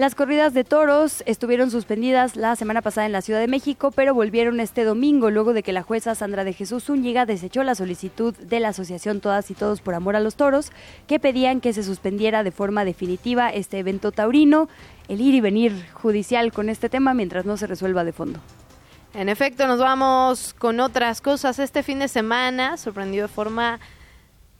[0.00, 4.14] Las corridas de toros estuvieron suspendidas la semana pasada en la Ciudad de México, pero
[4.14, 8.34] volvieron este domingo luego de que la jueza Sandra de Jesús Zúñiga desechó la solicitud
[8.34, 10.72] de la Asociación Todas y Todos por Amor a los Toros,
[11.06, 14.70] que pedían que se suspendiera de forma definitiva este evento taurino,
[15.08, 18.40] el ir y venir judicial con este tema mientras no se resuelva de fondo.
[19.12, 21.58] En efecto, nos vamos con otras cosas.
[21.58, 23.80] Este fin de semana sorprendió de forma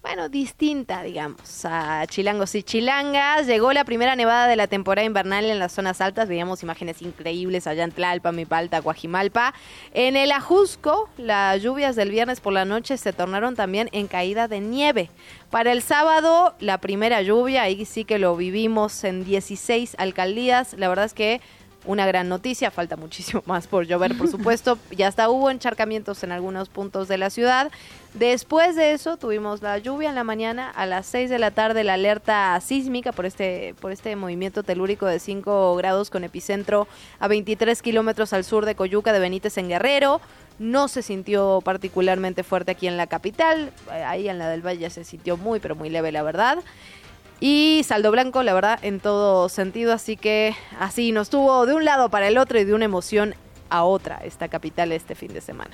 [0.02, 3.46] bueno, distinta, digamos, a chilangos y chilangas.
[3.46, 6.26] Llegó la primera nevada de la temporada invernal en las zonas altas.
[6.26, 9.52] Veíamos imágenes increíbles allá en Tlalpa, Mipalta, Guajimalpa.
[9.92, 14.48] En el Ajusco, las lluvias del viernes por la noche se tornaron también en caída
[14.48, 15.10] de nieve.
[15.50, 20.74] Para el sábado, la primera lluvia, ahí sí que lo vivimos en 16 alcaldías.
[20.78, 21.42] La verdad es que
[21.84, 26.32] una gran noticia, falta muchísimo más por llover, por supuesto, ya hasta hubo encharcamientos en
[26.32, 27.70] algunos puntos de la ciudad.
[28.14, 31.84] Después de eso tuvimos la lluvia en la mañana, a las 6 de la tarde
[31.84, 36.88] la alerta sísmica por este, por este movimiento telúrico de 5 grados con epicentro
[37.20, 40.20] a 23 kilómetros al sur de Coyuca de Benítez en Guerrero.
[40.58, 45.04] No se sintió particularmente fuerte aquí en la capital, ahí en la del Valle se
[45.04, 46.58] sintió muy, pero muy leve la verdad.
[47.40, 49.94] Y saldo blanco, la verdad, en todo sentido.
[49.94, 53.34] Así que así nos tuvo de un lado para el otro y de una emoción
[53.70, 55.70] a otra esta capital este fin de semana.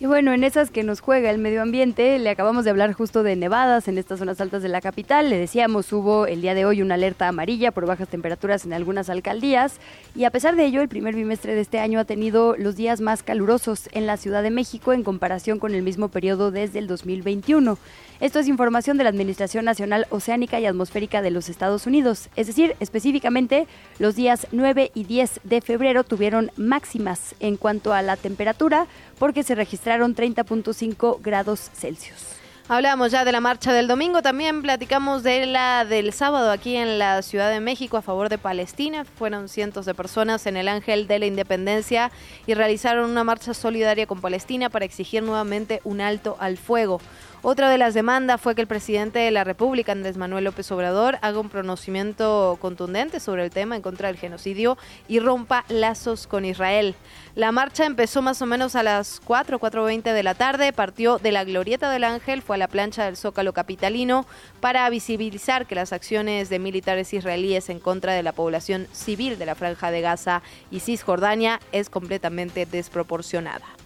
[0.00, 3.24] Y bueno, en esas que nos juega el medio ambiente, le acabamos de hablar justo
[3.24, 5.28] de nevadas en estas zonas altas de la capital.
[5.28, 9.10] Le decíamos, hubo el día de hoy una alerta amarilla por bajas temperaturas en algunas
[9.10, 9.80] alcaldías.
[10.14, 13.00] Y a pesar de ello, el primer bimestre de este año ha tenido los días
[13.00, 16.86] más calurosos en la Ciudad de México en comparación con el mismo periodo desde el
[16.86, 17.76] 2021.
[18.20, 22.30] Esto es información de la Administración Nacional Oceánica y Atmosférica de los Estados Unidos.
[22.34, 23.68] Es decir, específicamente,
[24.00, 28.88] los días 9 y 10 de febrero tuvieron máximas en cuanto a la temperatura
[29.20, 32.38] porque se registraron 30.5 grados Celsius.
[32.70, 36.98] Hablamos ya de la marcha del domingo, también platicamos de la del sábado aquí en
[36.98, 39.06] la Ciudad de México a favor de Palestina.
[39.06, 42.10] Fueron cientos de personas en el Ángel de la Independencia
[42.46, 47.00] y realizaron una marcha solidaria con Palestina para exigir nuevamente un alto al fuego.
[47.40, 51.18] Otra de las demandas fue que el presidente de la República, Andrés Manuel López Obrador,
[51.22, 54.76] haga un pronunciamiento contundente sobre el tema en contra del genocidio
[55.06, 56.96] y rompa lazos con Israel.
[57.36, 61.30] La marcha empezó más o menos a las 4, 4.20 de la tarde, partió de
[61.30, 64.26] la Glorieta del Ángel, fue a la plancha del Zócalo Capitalino
[64.58, 69.46] para visibilizar que las acciones de militares israelíes en contra de la población civil de
[69.46, 73.77] la Franja de Gaza y Cisjordania es completamente desproporcionada.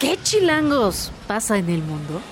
[0.00, 2.22] ¿Qué chilangos pasa en el mundo?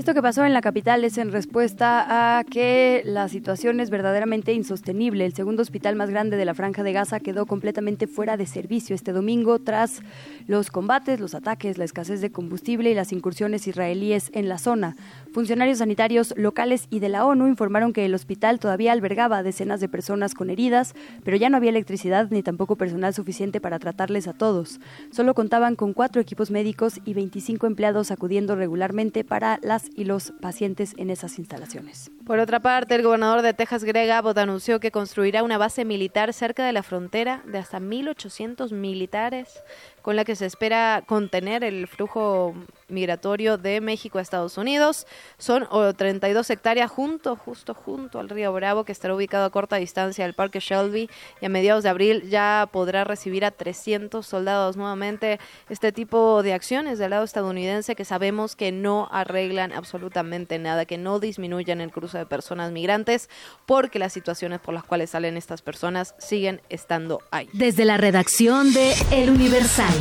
[0.00, 4.54] Esto que pasó en la capital es en respuesta a que la situación es verdaderamente
[4.54, 5.26] insostenible.
[5.26, 8.94] El segundo hospital más grande de la Franja de Gaza quedó completamente fuera de servicio
[8.94, 10.00] este domingo tras
[10.46, 14.96] los combates, los ataques, la escasez de combustible y las incursiones israelíes en la zona.
[15.34, 19.80] Funcionarios sanitarios locales y de la ONU informaron que el hospital todavía albergaba a decenas
[19.80, 20.94] de personas con heridas,
[21.24, 24.80] pero ya no había electricidad ni tampoco personal suficiente para tratarles a todos.
[25.10, 30.32] Solo contaban con cuatro equipos médicos y 25 empleados acudiendo regularmente para las y los
[30.40, 32.10] pacientes en esas instalaciones.
[32.24, 36.32] Por otra parte, el gobernador de Texas, Greg Abbott, anunció que construirá una base militar
[36.32, 39.62] cerca de la frontera de hasta 1.800 militares
[40.02, 42.54] con la que se espera contener el flujo
[42.90, 45.06] migratorio de México a Estados Unidos.
[45.38, 45.66] Son
[45.96, 50.34] 32 hectáreas junto, justo junto al río Bravo, que estará ubicado a corta distancia del
[50.34, 51.08] Parque Shelby
[51.40, 55.38] y a mediados de abril ya podrá recibir a 300 soldados nuevamente.
[55.68, 60.98] Este tipo de acciones del lado estadounidense que sabemos que no arreglan absolutamente nada, que
[60.98, 63.28] no disminuyen el cruce de personas migrantes,
[63.66, 67.48] porque las situaciones por las cuales salen estas personas siguen estando ahí.
[67.52, 69.94] Desde la redacción de El Universal.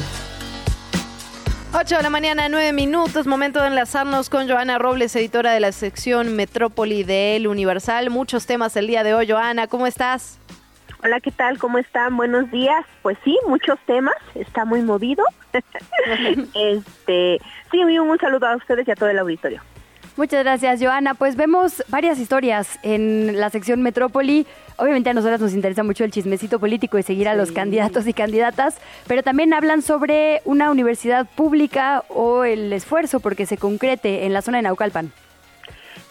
[1.72, 5.72] 8 de la mañana, 9 minutos, momento de enlazarnos con Joana Robles, editora de la
[5.72, 8.10] sección Metrópoli de El Universal.
[8.10, 10.40] Muchos temas el día de hoy, Joana, ¿cómo estás?
[11.04, 11.60] Hola, ¿qué tal?
[11.60, 12.18] ¿Cómo están?
[12.18, 12.84] Buenos días.
[13.04, 15.24] Pues sí, muchos temas, está muy movido.
[16.56, 17.40] este,
[17.70, 19.62] sí, un saludo a ustedes y a todo el auditorio.
[20.20, 21.14] Muchas gracias, Joana.
[21.14, 24.46] Pues vemos varias historias en la sección Metrópoli.
[24.76, 28.12] Obviamente a nosotras nos interesa mucho el chismecito político y seguir a los candidatos y
[28.12, 28.76] candidatas,
[29.08, 34.42] pero también hablan sobre una universidad pública o el esfuerzo porque se concrete en la
[34.42, 35.14] zona de Naucalpan.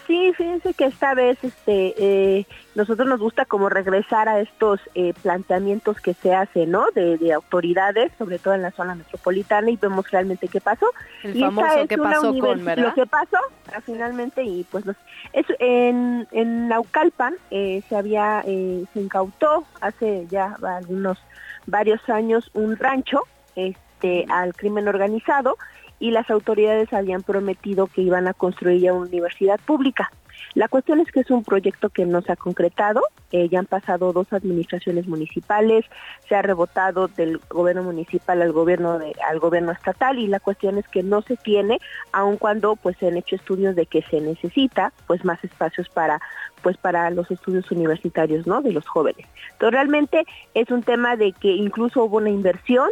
[0.08, 5.12] Sí, fíjense que esta vez este, eh, nosotros nos gusta como regresar a estos eh,
[5.22, 6.90] planteamientos que se hacen, ¿no?
[6.92, 10.86] De, autoridades, sobre todo en la zona metropolitana, y vemos realmente qué pasó.
[11.22, 12.86] El famoso qué pasó con, ¿verdad?
[12.86, 13.36] Lo que pasó,
[13.70, 14.86] ah, finalmente, y pues
[15.34, 21.18] es, en, en Naucalpan eh, se había, se incautó hace ya algunos,
[21.66, 23.24] varios años un rancho
[23.56, 25.58] este, al crimen organizado,
[25.98, 30.10] y las autoridades habían prometido que iban a construir ya una universidad pública.
[30.54, 33.66] La cuestión es que es un proyecto que no se ha concretado, eh, ya han
[33.66, 35.84] pasado dos administraciones municipales,
[36.28, 40.78] se ha rebotado del gobierno municipal al gobierno de, al gobierno estatal y la cuestión
[40.78, 41.78] es que no se tiene,
[42.12, 46.20] aun cuando pues se han hecho estudios de que se necesita pues más espacios para
[46.62, 48.60] pues para los estudios universitarios, ¿no?
[48.62, 49.26] de los jóvenes.
[49.52, 50.24] Entonces realmente
[50.54, 52.88] es un tema de que incluso hubo una inversión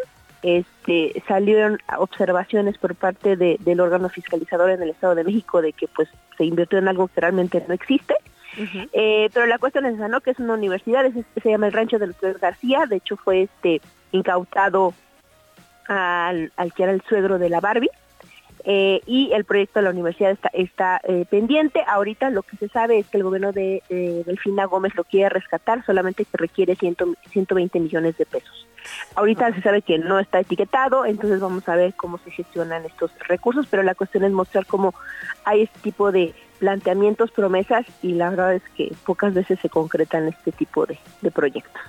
[0.46, 5.88] este, salieron observaciones por parte del órgano fiscalizador en el Estado de México de que
[5.88, 8.14] pues se invirtió en algo que realmente no existe.
[8.92, 10.20] Eh, pero la cuestión es esa, ¿no?
[10.20, 11.04] Que es una universidad,
[11.42, 13.80] se llama el Rancho de los García, de hecho fue este
[14.12, 14.94] incautado
[15.88, 17.90] al, al que era el suegro de la Barbie.
[18.64, 21.82] eh, y el proyecto de la universidad está, está eh, pendiente.
[21.88, 23.82] Ahorita lo que se sabe es que el gobierno de
[24.24, 28.66] Delfina Gómez lo quiere rescatar, solamente que requiere 120 millones de pesos.
[29.14, 33.10] Ahorita se sabe que no está etiquetado, entonces vamos a ver cómo se gestionan estos
[33.20, 34.94] recursos, pero la cuestión es mostrar cómo
[35.44, 40.28] hay este tipo de planteamientos, promesas y la verdad es que pocas veces se concretan
[40.28, 41.82] este tipo de proyectos.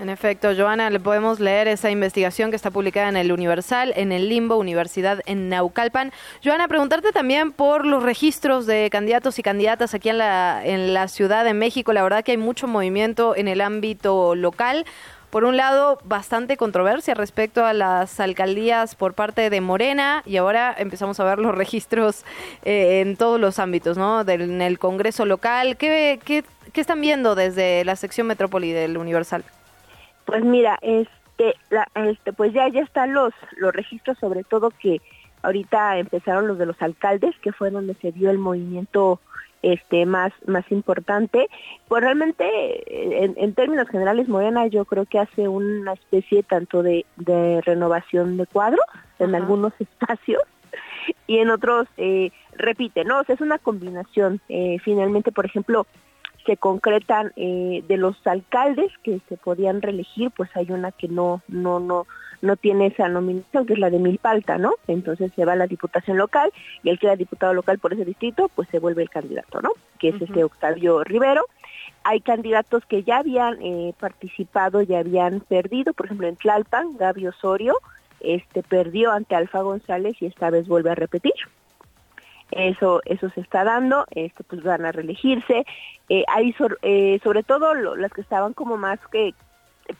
[0.00, 4.12] En efecto, Joana, le podemos leer esa investigación que está publicada en el Universal, en
[4.12, 6.10] el Limbo, Universidad en Naucalpan.
[6.42, 11.06] Joana, preguntarte también por los registros de candidatos y candidatas aquí en la, en la
[11.06, 11.92] Ciudad de México.
[11.92, 14.86] La verdad que hay mucho movimiento en el ámbito local.
[15.30, 20.74] Por un lado, bastante controversia respecto a las alcaldías por parte de Morena y ahora
[20.76, 22.24] empezamos a ver los registros
[22.64, 24.24] eh, en todos los ámbitos, ¿no?
[24.24, 25.76] Del, en el Congreso local.
[25.76, 29.44] ¿Qué, qué, ¿Qué están viendo desde la sección Metrópoli del Universal?
[30.24, 35.00] Pues mira, este, la, este, pues ya ya están los los registros, sobre todo que
[35.42, 39.20] ahorita empezaron los de los alcaldes, que fue donde se dio el movimiento
[39.62, 41.48] este más más importante.
[41.88, 42.44] Pues realmente
[43.42, 48.46] en, términos generales Morena yo creo que hace una especie tanto de, de renovación de
[48.46, 48.84] cuadros
[49.18, 50.42] en algunos espacios
[51.26, 54.40] y en otros eh, repite no o sea es una combinación.
[54.48, 55.86] Eh, finalmente por ejemplo
[56.46, 61.42] se concretan eh, de los alcaldes que se podían reelegir, pues hay una que no,
[61.48, 62.06] no, no,
[62.42, 64.74] no tiene esa nominación, que es la de Milpalta, ¿no?
[64.86, 68.04] Entonces se va a la diputación local y el que era diputado local por ese
[68.04, 69.70] distrito, pues se vuelve el candidato, ¿no?
[69.98, 71.44] Que es este Octavio Rivero.
[72.04, 77.26] Hay candidatos que ya habían eh, participado, ya habían perdido, por ejemplo en Tlalpan, Gaby
[77.26, 77.76] Osorio,
[78.20, 81.32] este perdió ante Alfa González y esta vez vuelve a repetir
[82.50, 85.64] eso eso se está dando esto pues van a reelegirse
[86.08, 89.34] eh, hay eh, sobre todo las que estaban como más que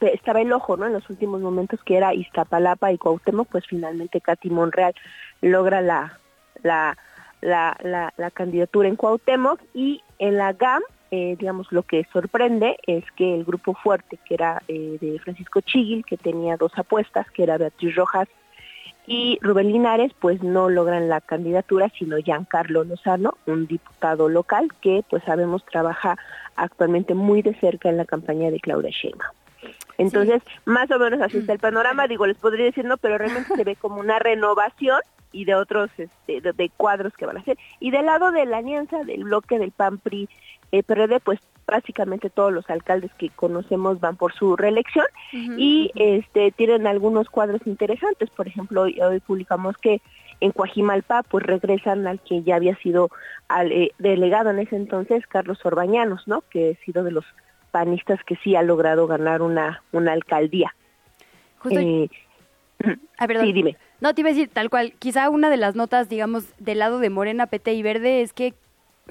[0.00, 4.20] estaba el ojo no en los últimos momentos que era Iztapalapa y Cuauhtémoc pues finalmente
[4.20, 4.94] Katy Monreal
[5.40, 6.18] logra la
[6.62, 6.96] la
[7.40, 13.04] la, la, candidatura en Cuauhtémoc y en la GAM eh, digamos lo que sorprende es
[13.16, 17.42] que el grupo fuerte que era eh, de Francisco Chigil que tenía dos apuestas que
[17.42, 18.28] era Beatriz Rojas
[19.06, 25.02] y Rubén Linares pues no logran la candidatura, sino Giancarlo Lozano, un diputado local que
[25.10, 26.16] pues sabemos trabaja
[26.54, 29.39] actualmente muy de cerca en la campaña de Claudia Sheinbaum.
[30.00, 33.54] Entonces, más o menos así está el panorama, digo, les podría decir no, pero realmente
[33.54, 37.58] se ve como una renovación y de otros este, de, cuadros que van a hacer.
[37.80, 40.28] Y del lado de la alianza del bloque del PAN PRI
[40.72, 46.50] eh, PRD, pues básicamente todos los alcaldes que conocemos van por su reelección y este
[46.50, 48.28] tienen algunos cuadros interesantes.
[48.30, 50.00] Por ejemplo, hoy, publicamos que
[50.40, 53.10] en Coajimalpa pues regresan al que ya había sido
[53.48, 56.42] al, eh, delegado en ese entonces, Carlos Orbañanos, ¿no?
[56.50, 57.26] Que ha sido de los
[57.70, 60.74] panistas que sí ha logrado ganar una, una alcaldía.
[61.70, 62.08] Eh,
[63.18, 63.76] ah, sí, dime.
[64.00, 64.94] No, te iba a decir tal cual.
[64.98, 68.54] Quizá una de las notas, digamos, del lado de Morena, PT y Verde es que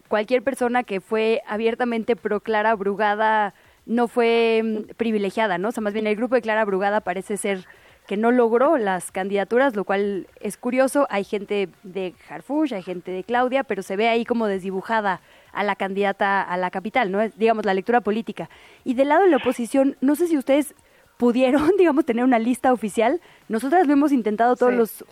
[0.07, 3.53] cualquier persona que fue abiertamente pro Clara Brugada
[3.86, 5.70] no fue mm, privilegiada, ¿no?
[5.70, 7.66] O sea, más bien el grupo de Clara Brugada parece ser
[8.07, 11.05] que no logró las candidaturas, lo cual es curioso.
[11.12, 15.22] Hay gente de Harfush, hay gente de Claudia, pero se ve ahí como desdibujada
[15.52, 17.22] a la candidata a la capital, ¿no?
[17.22, 18.50] Es, digamos, la lectura política.
[18.84, 20.76] Y del lado de la oposición, no sé si ustedes
[21.20, 23.20] pudieron, digamos, tener una lista oficial.
[23.50, 25.04] Nosotras lo hemos intentado todos los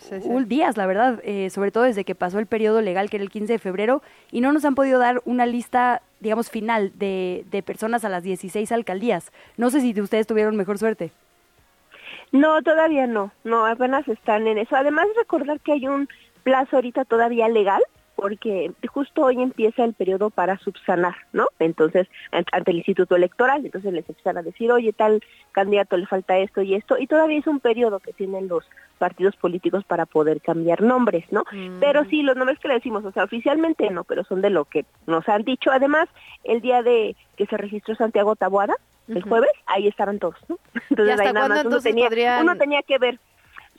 [0.48, 3.30] días, la verdad, eh, sobre todo desde que pasó el periodo legal, que era el
[3.30, 7.62] 15 de febrero, y no nos han podido dar una lista, digamos, final de, de
[7.62, 9.32] personas a las 16 alcaldías.
[9.58, 11.12] No sé si ustedes tuvieron mejor suerte.
[12.32, 14.76] No, todavía no, no, apenas están en eso.
[14.76, 16.08] Además, recordar que hay un
[16.42, 17.82] plazo ahorita todavía legal
[18.18, 21.46] porque justo hoy empieza el periodo para subsanar, ¿no?
[21.60, 26.36] Entonces, ante el Instituto Electoral, entonces les empiezan a decir, oye, tal candidato le falta
[26.36, 28.64] esto y esto, y todavía es un periodo que tienen los
[28.98, 31.44] partidos políticos para poder cambiar nombres, ¿no?
[31.52, 31.78] Mm.
[31.78, 34.64] Pero sí, los nombres que le decimos, o sea, oficialmente no, pero son de lo
[34.64, 35.70] que nos han dicho.
[35.70, 36.08] Además,
[36.42, 38.74] el día de que se registró Santiago Taboada,
[39.06, 40.58] el jueves, ahí estaban todos, ¿no?
[40.90, 42.08] Entonces, ahí nada más uno tenía,
[42.42, 43.20] uno tenía que ver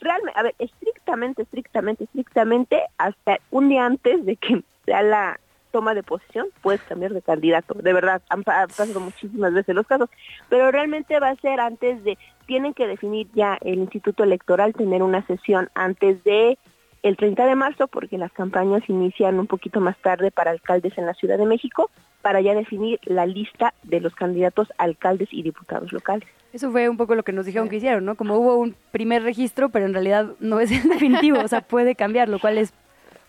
[0.00, 5.40] realmente, a ver, estrictamente, estrictamente, estrictamente, hasta un día antes de que sea la
[5.70, 7.74] toma de posición, puedes cambiar de candidato.
[7.74, 10.10] De verdad, han, pasado muchísimas veces los casos,
[10.48, 15.02] pero realmente va a ser antes de, tienen que definir ya el Instituto Electoral, tener
[15.02, 16.58] una sesión antes de
[17.02, 21.06] el 30 de marzo, porque las campañas inician un poquito más tarde para alcaldes en
[21.06, 21.90] la Ciudad de México,
[22.22, 26.28] para ya definir la lista de los candidatos alcaldes y diputados locales.
[26.52, 28.16] Eso fue un poco lo que nos dijeron que hicieron, ¿no?
[28.16, 31.94] Como hubo un primer registro, pero en realidad no es el definitivo, o sea, puede
[31.94, 32.72] cambiar, lo cual es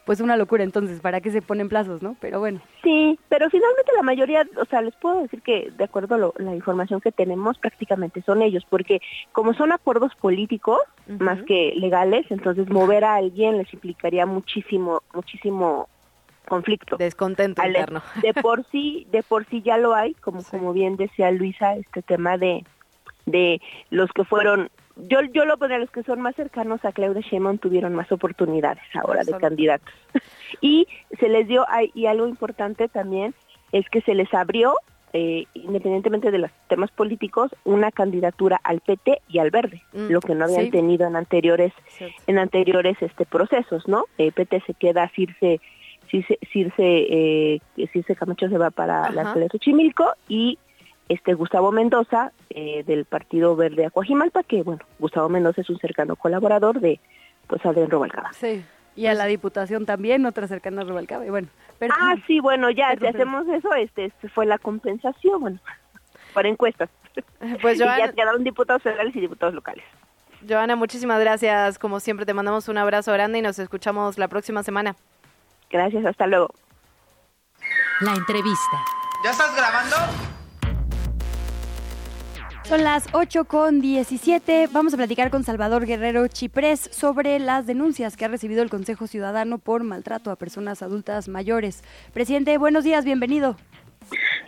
[0.06, 2.16] pues una locura entonces, ¿para qué se ponen plazos, no?
[2.20, 2.60] Pero bueno.
[2.84, 6.56] Sí, pero finalmente la mayoría, o sea, les puedo decir que de acuerdo a la
[6.56, 9.00] información que tenemos, prácticamente son ellos, porque
[9.32, 10.80] como son acuerdos políticos,
[11.20, 15.88] más que legales, entonces mover a alguien les implicaría muchísimo, muchísimo
[16.52, 16.98] conflicto.
[16.98, 18.02] Descontento interno.
[18.22, 22.02] De por sí, de por sí ya lo hay, como, como bien decía Luisa, este
[22.02, 22.66] tema de,
[23.26, 27.22] de los que fueron yo, yo lo pondría, los que son más cercanos a Claudia
[27.22, 29.94] Sheinbaum tuvieron más oportunidades ahora de candidatos.
[30.62, 30.88] y
[31.20, 33.34] se les dio, y algo importante también,
[33.72, 34.76] es que se les abrió,
[35.14, 40.20] eh, independientemente de los temas políticos, una candidatura al PT y al Verde, mm, lo
[40.20, 41.74] que no habían tenido en anteriores,
[42.28, 44.06] en anteriores este procesos, ¿no?
[44.18, 45.62] El PT se queda Circe,
[46.12, 50.60] Circe, Circe, eh, Circe Camacho se va para la alcaldía de Xochimilco y
[51.10, 56.16] este Gustavo Mendoza eh, del Partido Verde Acuajimalpa, que bueno, Gustavo Mendoza es un cercano
[56.16, 57.00] colaborador de
[57.48, 58.32] pues Adrián Rubalcaba.
[58.34, 58.64] Sí.
[58.96, 61.26] Y a la Diputación también, otra cercana a Rubalcaba.
[61.26, 61.48] Y bueno,
[61.80, 65.60] pero, ah, sí, bueno, ya, si hacemos eso, este, este, fue la compensación, bueno,
[66.34, 66.90] para encuestas.
[67.62, 69.84] Pues y ya quedaron diputados federales y diputados locales.
[70.48, 71.78] Joana, muchísimas gracias.
[71.78, 74.96] Como siempre, te mandamos un abrazo grande y nos escuchamos la próxima semana.
[75.72, 76.50] Gracias, hasta luego.
[78.02, 78.78] La entrevista.
[79.24, 79.96] ¿Ya estás grabando?
[82.64, 84.70] Son las 8 con 17.
[84.72, 89.08] Vamos a platicar con Salvador Guerrero Chiprés sobre las denuncias que ha recibido el Consejo
[89.08, 91.84] Ciudadano por maltrato a personas adultas mayores.
[92.14, 93.58] Presidente, buenos días, bienvenido.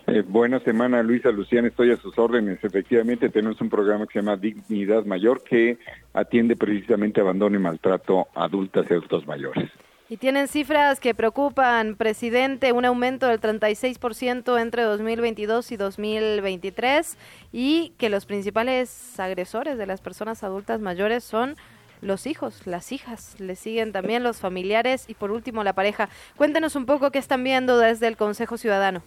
[0.08, 2.64] Eh, buena semana, Luisa Luciana, estoy a sus órdenes.
[2.64, 5.78] Efectivamente, tenemos un programa que se llama Dignidad Mayor que
[6.14, 9.70] atiende precisamente abandono y maltrato a adultas y adultos mayores.
[10.10, 17.18] Y tienen cifras que preocupan, presidente, un aumento del 36% entre 2022 y 2023
[17.54, 21.56] y que los principales agresores de las personas adultas mayores son
[22.02, 26.10] los hijos, las hijas, le siguen también los familiares y por último la pareja.
[26.36, 29.02] Cuéntenos un poco qué están viendo desde el Consejo Ciudadano.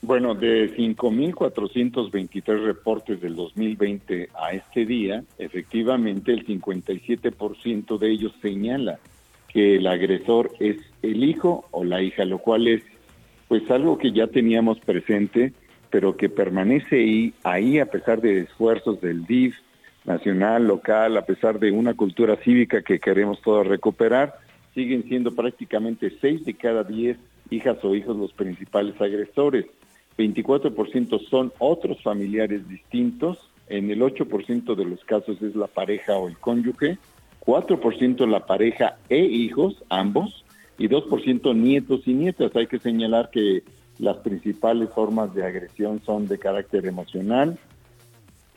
[0.00, 8.98] Bueno, de 5.423 reportes del 2020 a este día, efectivamente el 57% de ellos señala
[9.52, 12.82] que el agresor es el hijo o la hija, lo cual es
[13.48, 15.52] pues algo que ya teníamos presente,
[15.90, 19.56] pero que permanece ahí, ahí a pesar de esfuerzos del DIF
[20.04, 24.34] nacional, local, a pesar de una cultura cívica que queremos todos recuperar,
[24.74, 27.18] siguen siendo prácticamente seis de cada diez
[27.50, 29.66] hijas o hijos los principales agresores.
[30.16, 33.38] 24% son otros familiares distintos,
[33.68, 36.98] en el 8% de los casos es la pareja o el cónyuge,
[37.44, 40.44] 4% la pareja e hijos, ambos,
[40.78, 42.54] y 2% nietos y nietas.
[42.56, 43.62] Hay que señalar que
[43.98, 47.58] las principales formas de agresión son de carácter emocional,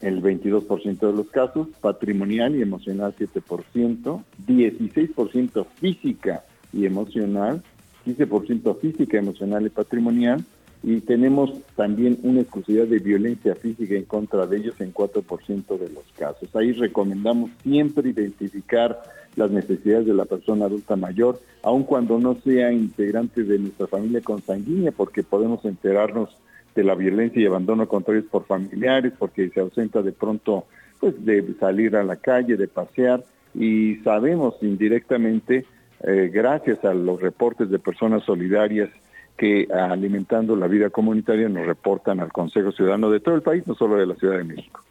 [0.02, 7.64] el 22% de los casos, patrimonial y emocional 7%, 16% física y emocional,
[8.06, 10.44] 15% física, emocional y patrimonial,
[10.88, 15.90] y tenemos también una exclusividad de violencia física en contra de ellos en 4% de
[15.90, 16.56] los casos.
[16.56, 19.02] Ahí recomendamos siempre identificar
[19.36, 24.22] las necesidades de la persona adulta mayor, aun cuando no sea integrante de nuestra familia
[24.22, 26.38] consanguínea, porque podemos enterarnos
[26.76, 30.66] de la violencia y abandono contra ellos por familiares, porque se ausenta de pronto
[31.00, 33.24] pues de salir a la calle, de pasear,
[33.56, 35.66] y sabemos indirectamente,
[36.04, 38.92] eh, gracias a los reportes de personas solidarias,
[39.38, 43.76] que alimentando la vida comunitaria nos reportan al Consejo Ciudadano de todo el país, no
[43.76, 44.82] solo de la Ciudad de México.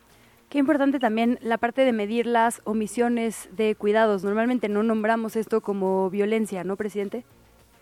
[0.51, 4.23] Qué importante también la parte de medir las omisiones de cuidados.
[4.23, 7.25] Normalmente no nombramos esto como violencia, ¿no, presidente?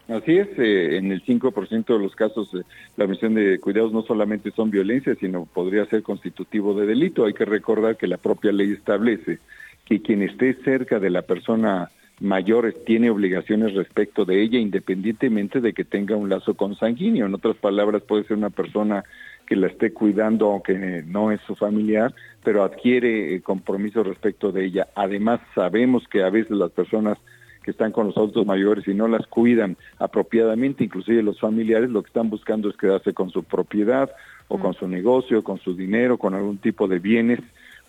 [0.09, 2.51] Así es, eh, en el 5% de los casos
[2.97, 7.25] la omisión de cuidados no solamente son violencia, sino podría ser constitutivo de delito.
[7.25, 9.39] Hay que recordar que la propia ley establece
[9.85, 11.91] que quien esté cerca de la persona
[12.23, 17.27] mayores tiene obligaciones respecto de ella independientemente de que tenga un lazo consanguíneo.
[17.27, 19.05] En otras palabras, puede ser una persona
[19.47, 22.15] que la esté cuidando aunque no es su familiar,
[22.45, 24.89] pero adquiere eh, compromiso respecto de ella.
[24.95, 27.19] Además, sabemos que a veces las personas
[27.63, 32.03] que están con los adultos mayores y no las cuidan apropiadamente, inclusive los familiares, lo
[32.03, 34.11] que están buscando es quedarse con su propiedad
[34.49, 37.41] o con su negocio, con su dinero, con algún tipo de bienes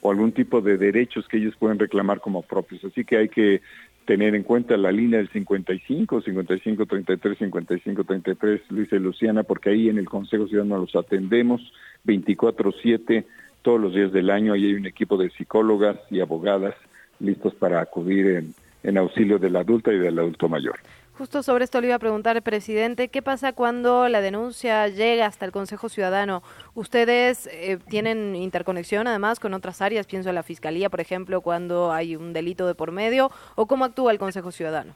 [0.02, 2.84] o algún tipo de derechos que ellos pueden reclamar como propios.
[2.84, 3.62] Así que hay que
[4.06, 9.70] tener en cuenta la línea del 55, 55, 33, 55, 33, Luisa y Luciana, porque
[9.70, 11.62] ahí en el Consejo Ciudadano los atendemos
[12.06, 13.26] 24-7
[13.62, 14.54] todos los días del año.
[14.54, 16.76] Ahí hay un equipo de psicólogas y abogadas
[17.20, 20.80] listos para acudir en, en auxilio del adulto y del adulto mayor.
[21.16, 25.46] Justo sobre esto le iba a preguntar, presidente, ¿qué pasa cuando la denuncia llega hasta
[25.46, 26.42] el Consejo Ciudadano?
[26.74, 30.08] ¿Ustedes eh, tienen interconexión además con otras áreas?
[30.08, 33.86] Pienso en la Fiscalía, por ejemplo, cuando hay un delito de por medio, ¿o cómo
[33.86, 34.96] actúa el Consejo Ciudadano?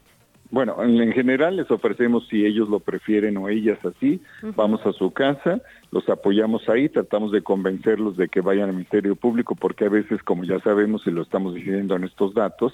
[0.50, 4.20] Bueno, en general les ofrecemos si ellos lo prefieren o ellas así,
[4.56, 5.62] vamos a su casa,
[5.92, 10.24] los apoyamos ahí, tratamos de convencerlos de que vayan al Ministerio Público porque a veces,
[10.24, 12.74] como ya sabemos y lo estamos diciendo en estos datos,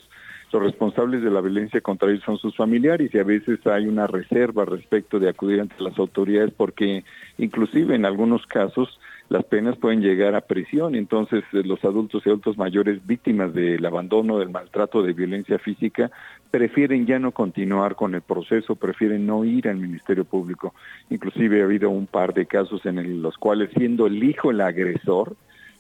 [0.54, 4.06] los responsables de la violencia contra ellos son sus familiares y a veces hay una
[4.06, 7.04] reserva respecto de acudir ante las autoridades porque
[7.40, 9.00] inclusive en algunos casos
[9.30, 10.94] las penas pueden llegar a prisión.
[10.96, 16.12] Entonces, eh, los adultos y adultos mayores víctimas del abandono, del maltrato, de violencia física,
[16.52, 20.76] prefieren ya no continuar con el proceso, prefieren no ir al Ministerio Público.
[21.10, 25.36] Inclusive ha habido un par de casos en los cuales, siendo el hijo el agresor,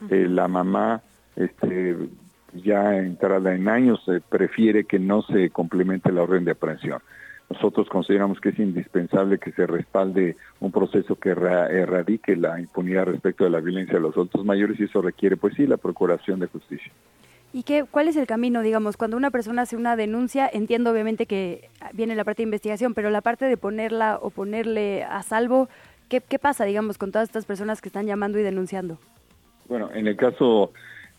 [0.09, 1.01] eh, la mamá
[1.35, 1.95] este,
[2.55, 7.01] ya entrada en años eh, prefiere que no se complemente la orden de aprehensión.
[7.49, 13.43] Nosotros consideramos que es indispensable que se respalde un proceso que erradique la impunidad respecto
[13.43, 16.47] de la violencia de los adultos mayores y eso requiere, pues sí, la procuración de
[16.47, 16.91] justicia.
[17.51, 20.49] ¿Y qué, cuál es el camino, digamos, cuando una persona hace una denuncia?
[20.51, 25.03] Entiendo obviamente que viene la parte de investigación, pero la parte de ponerla o ponerle
[25.03, 25.69] a salvo,
[26.09, 28.97] ¿qué, qué pasa, digamos, con todas estas personas que están llamando y denunciando?
[29.67, 30.73] Bueno, en el caso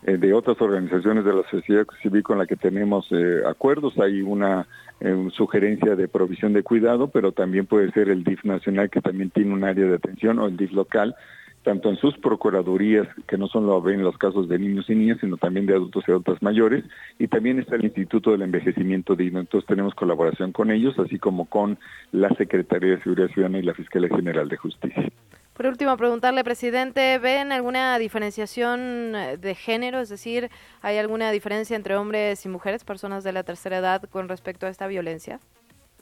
[0.07, 3.97] eh, de otras organizaciones de la sociedad civil con la que tenemos eh, acuerdos.
[3.97, 4.67] Hay una
[4.99, 9.31] eh, sugerencia de provisión de cuidado, pero también puede ser el DIF nacional que también
[9.31, 11.15] tiene un área de atención o el DIF local,
[11.63, 15.37] tanto en sus procuradurías, que no solo ven los casos de niños y niñas, sino
[15.37, 16.83] también de adultos y adultas mayores,
[17.17, 19.39] y también está el Instituto del Envejecimiento Digno.
[19.39, 21.79] Entonces tenemos colaboración con ellos, así como con
[22.11, 25.11] la Secretaría de Seguridad Ciudadana y la Fiscalía General de Justicia.
[25.55, 30.01] Por último, preguntarle, presidente, ¿ven alguna diferenciación eh, de género?
[30.01, 30.49] Es decir,
[30.81, 34.69] ¿hay alguna diferencia entre hombres y mujeres, personas de la tercera edad, con respecto a
[34.69, 35.39] esta violencia?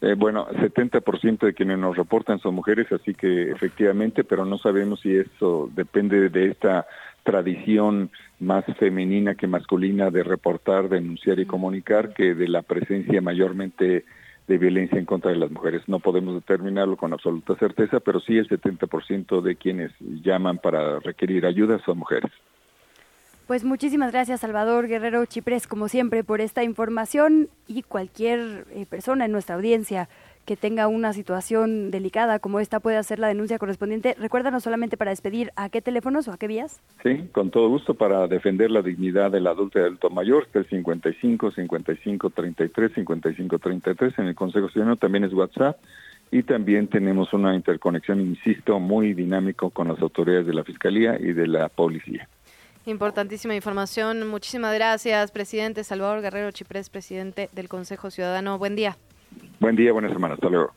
[0.01, 5.01] Eh, bueno, 70% de quienes nos reportan son mujeres, así que efectivamente, pero no sabemos
[5.01, 6.87] si eso depende de esta
[7.21, 8.09] tradición
[8.39, 14.03] más femenina que masculina de reportar, denunciar y comunicar que de la presencia mayormente
[14.47, 15.81] de violencia en contra de las mujeres.
[15.87, 21.45] No podemos determinarlo con absoluta certeza, pero sí el 70% de quienes llaman para requerir
[21.45, 22.31] ayuda son mujeres.
[23.47, 29.25] Pues muchísimas gracias Salvador Guerrero Chiprés, como siempre, por esta información y cualquier eh, persona
[29.25, 30.07] en nuestra audiencia
[30.45, 34.15] que tenga una situación delicada como esta puede hacer la denuncia correspondiente.
[34.19, 36.81] Recuérdanos solamente para despedir a qué teléfonos o a qué vías.
[37.01, 40.67] Sí, con todo gusto para defender la dignidad del adulto y adulto mayor, que es
[40.67, 45.77] 55 55 33 55 33 en el Consejo Ciudadano también es WhatsApp
[46.31, 51.31] y también tenemos una interconexión, insisto, muy dinámico con las autoridades de la Fiscalía y
[51.31, 52.27] de la Policía.
[52.85, 54.27] Importantísima información.
[54.27, 58.57] Muchísimas gracias, presidente Salvador Guerrero Chiprés, presidente del Consejo Ciudadano.
[58.57, 58.97] Buen día.
[59.59, 60.35] Buen día, buena semana.
[60.35, 60.73] Hasta luego.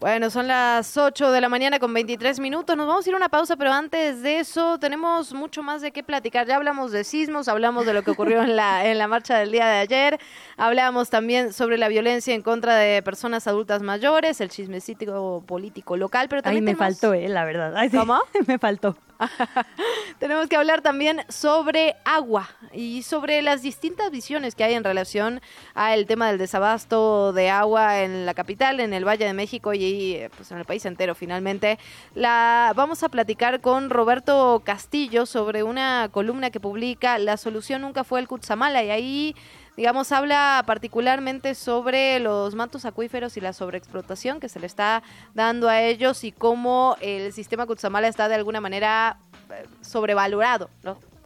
[0.00, 2.76] Bueno, son las 8 de la mañana con 23 minutos.
[2.76, 5.90] Nos vamos a ir a una pausa, pero antes de eso tenemos mucho más de
[5.90, 6.46] qué platicar.
[6.46, 9.50] Ya hablamos de sismos, hablamos de lo que ocurrió en la, en la marcha del
[9.50, 10.20] día de ayer,
[10.56, 16.28] hablamos también sobre la violencia en contra de personas adultas mayores, el chismecito político local,
[16.28, 16.68] pero también...
[16.68, 17.74] Ay, me faltó, eh, la verdad.
[17.90, 18.20] ¿Cómo?
[18.46, 18.96] me faltó.
[20.18, 25.40] tenemos que hablar también sobre agua y sobre las distintas visiones que hay en relación
[25.74, 30.20] al tema del desabasto de agua en la capital, en el Valle de México y
[30.36, 31.78] pues en el país entero finalmente.
[32.14, 38.04] La vamos a platicar con Roberto Castillo sobre una columna que publica La solución nunca
[38.04, 39.36] fue el Kutsamala y ahí
[39.78, 45.68] digamos, habla particularmente sobre los mantos acuíferos y la sobreexplotación que se le está dando
[45.68, 49.18] a ellos y cómo el sistema Kutsamala está de alguna manera
[49.50, 50.68] eh, sobrevalorado,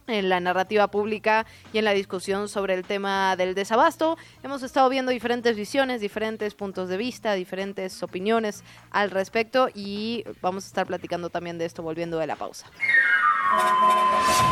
[0.05, 4.19] en la narrativa pública y en la discusión sobre el tema del desabasto.
[4.43, 10.65] Hemos estado viendo diferentes visiones, diferentes puntos de vista, diferentes opiniones al respecto y vamos
[10.65, 12.67] a estar platicando también de esto volviendo de la pausa.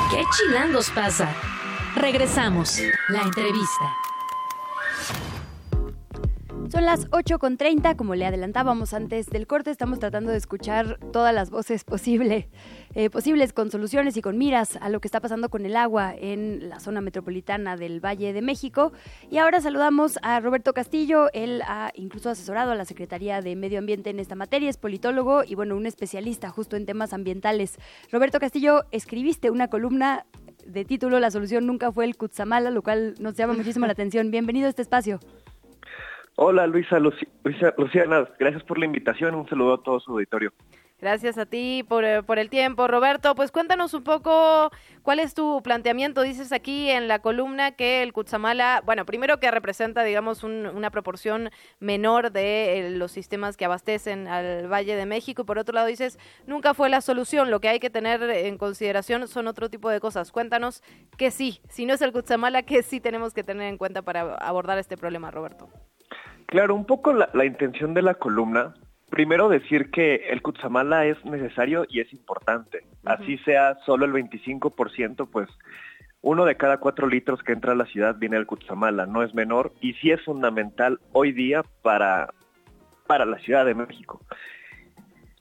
[0.09, 1.31] ¿Qué chilangos pasa?
[1.95, 2.79] Regresamos.
[3.09, 4.01] La entrevista.
[6.71, 11.49] Son las 8.30, como le adelantábamos antes del corte, estamos tratando de escuchar todas las
[11.49, 12.47] voces posible,
[12.95, 16.15] eh, posibles con soluciones y con miras a lo que está pasando con el agua
[16.17, 18.93] en la zona metropolitana del Valle de México.
[19.29, 23.79] Y ahora saludamos a Roberto Castillo, él ha incluso asesorado a la Secretaría de Medio
[23.79, 27.79] Ambiente en esta materia, es politólogo y bueno, un especialista justo en temas ambientales.
[28.13, 30.25] Roberto Castillo, escribiste una columna
[30.65, 34.31] de título La solución nunca fue el Kutsamala, lo cual nos llama muchísimo la atención.
[34.31, 35.19] Bienvenido a este espacio.
[36.35, 40.51] Hola Luisa, Luciana, gracias por la invitación, un saludo a todo su auditorio.
[41.01, 43.33] Gracias a ti por, eh, por, el tiempo, Roberto.
[43.33, 44.69] Pues cuéntanos un poco
[45.01, 46.21] cuál es tu planteamiento.
[46.21, 51.49] Dices aquí en la columna que el Kutsamala, bueno, primero que representa, digamos, una proporción
[51.79, 55.43] menor de eh, los sistemas que abastecen al Valle de México.
[55.43, 57.49] Por otro lado dices, nunca fue la solución.
[57.49, 60.31] Lo que hay que tener en consideración son otro tipo de cosas.
[60.31, 60.83] Cuéntanos
[61.17, 64.35] que sí, si no es el Kutsamala, que sí tenemos que tener en cuenta para
[64.35, 65.67] abordar este problema, Roberto.
[66.45, 68.75] Claro, un poco la intención de la columna
[69.11, 72.85] Primero decir que el Cutzamala es necesario y es importante.
[73.03, 75.49] Así sea solo el 25%, pues
[76.21, 79.33] uno de cada cuatro litros que entra a la ciudad viene del Cutzamala, no es
[79.35, 82.33] menor y sí es fundamental hoy día para,
[83.05, 84.21] para la Ciudad de México.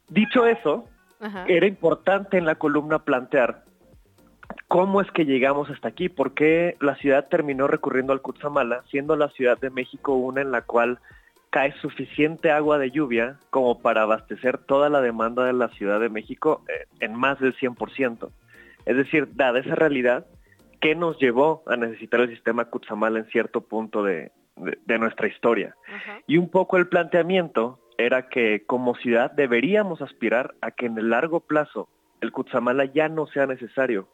[0.08, 0.88] Dicho eso,
[1.46, 3.62] era importante en la columna plantear
[4.66, 9.14] cómo es que llegamos hasta aquí, por qué la ciudad terminó recurriendo al Cutzamala, siendo
[9.14, 10.98] la Ciudad de México una en la cual
[11.50, 16.08] cae suficiente agua de lluvia como para abastecer toda la demanda de la Ciudad de
[16.08, 18.30] México eh, en más del 100%.
[18.86, 20.26] Es decir, dada esa realidad,
[20.80, 24.32] ¿qué nos llevó a necesitar el sistema Cutzamala en cierto punto de,
[24.86, 25.76] nuestra historia?
[26.26, 31.10] Y un poco el planteamiento era que como ciudad deberíamos aspirar a que en el
[31.10, 31.88] largo plazo
[32.20, 34.08] el Cutzamala ya no sea necesario.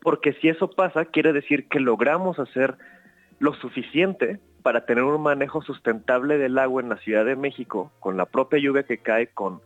[0.00, 2.76] Porque si eso pasa, quiere decir que logramos hacer
[3.40, 8.16] lo suficiente para tener un manejo sustentable del agua en la Ciudad de México, con
[8.16, 9.60] la propia lluvia que cae, con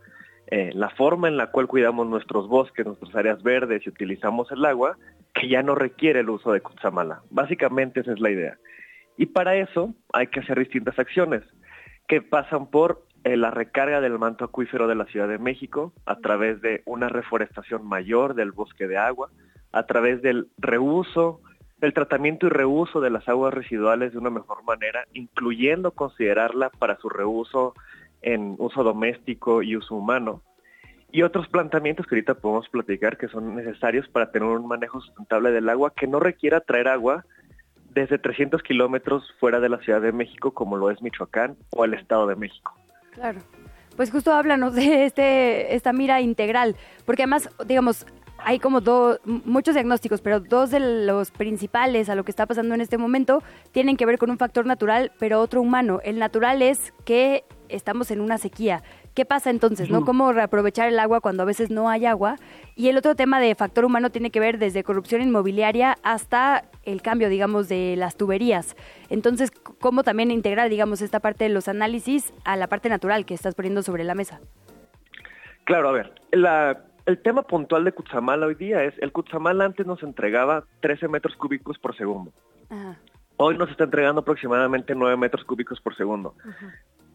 [0.47, 4.65] eh, la forma en la cual cuidamos nuestros bosques, nuestras áreas verdes y utilizamos el
[4.65, 4.97] agua,
[5.33, 7.21] que ya no requiere el uso de Cutzamala.
[7.29, 8.57] Básicamente esa es la idea.
[9.17, 11.43] Y para eso hay que hacer distintas acciones
[12.07, 16.17] que pasan por eh, la recarga del manto acuífero de la Ciudad de México a
[16.17, 19.29] través de una reforestación mayor del bosque de agua,
[19.71, 21.41] a través del reuso,
[21.83, 26.97] el tratamiento y reuso de las aguas residuales de una mejor manera, incluyendo considerarla para
[26.97, 27.73] su reuso
[28.21, 30.41] en uso doméstico y uso humano.
[31.11, 35.51] Y otros planteamientos que ahorita podemos platicar que son necesarios para tener un manejo sustentable
[35.51, 37.25] del agua que no requiera traer agua
[37.91, 41.93] desde 300 kilómetros fuera de la Ciudad de México, como lo es Michoacán o el
[41.93, 42.73] Estado de México.
[43.11, 43.39] Claro.
[43.95, 48.07] Pues justo háblanos de este, esta mira integral, porque además, digamos,
[48.45, 52.75] hay como dos, muchos diagnósticos, pero dos de los principales a lo que está pasando
[52.75, 55.99] en este momento tienen que ver con un factor natural, pero otro humano.
[56.03, 58.83] El natural es que estamos en una sequía.
[59.13, 59.89] ¿Qué pasa entonces?
[59.89, 60.05] ¿no?
[60.05, 62.37] ¿Cómo reaprovechar el agua cuando a veces no hay agua?
[62.75, 67.01] Y el otro tema de factor humano tiene que ver desde corrupción inmobiliaria hasta el
[67.01, 68.75] cambio, digamos, de las tuberías.
[69.09, 73.35] Entonces, ¿cómo también integrar, digamos, esta parte de los análisis a la parte natural que
[73.35, 74.41] estás poniendo sobre la mesa?
[75.65, 79.85] Claro, a ver, la el tema puntual de Cutzamala hoy día es, el Cutzamala antes
[79.85, 82.31] nos entregaba 13 metros cúbicos por segundo.
[83.37, 86.35] Hoy nos está entregando aproximadamente 9 metros cúbicos por segundo.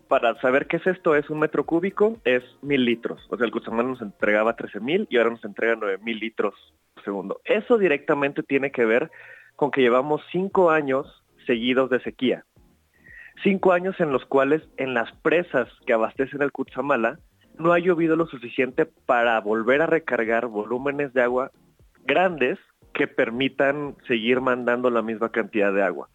[0.09, 3.20] Para saber qué es esto, es un metro cúbico, es mil litros.
[3.31, 6.55] O sea, el Cutzamala nos entregaba 13 mil y ahora nos entrega 9 mil litros
[6.94, 7.40] por segundo.
[7.44, 9.10] Eso directamente tiene que ver
[9.56, 12.44] con que llevamos cinco años seguidos de sequía.
[13.43, 17.20] Cinco años en los cuales en las presas que abastecen el Cutzamala
[17.59, 21.51] no ha llovido lo suficiente para volver a recargar volúmenes de agua
[22.05, 22.59] grandes
[22.94, 26.09] que permitan seguir mandando la misma cantidad de agua.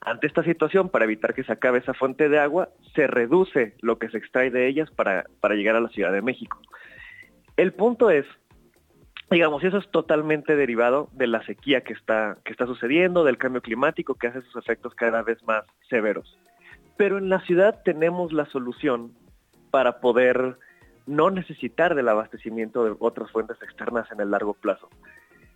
[0.00, 3.98] Ante esta situación, para evitar que se acabe esa fuente de agua, se reduce lo
[3.98, 6.60] que se extrae de ellas para, para llegar a la Ciudad de México.
[7.56, 8.26] El punto es,
[9.30, 13.62] digamos, eso es totalmente derivado de la sequía que está, que está sucediendo, del cambio
[13.62, 16.38] climático que hace sus efectos cada vez más severos.
[16.98, 19.12] Pero en la ciudad tenemos la solución
[19.70, 20.58] para poder
[21.06, 24.88] no necesitar del abastecimiento de otras fuentes externas en el largo plazo.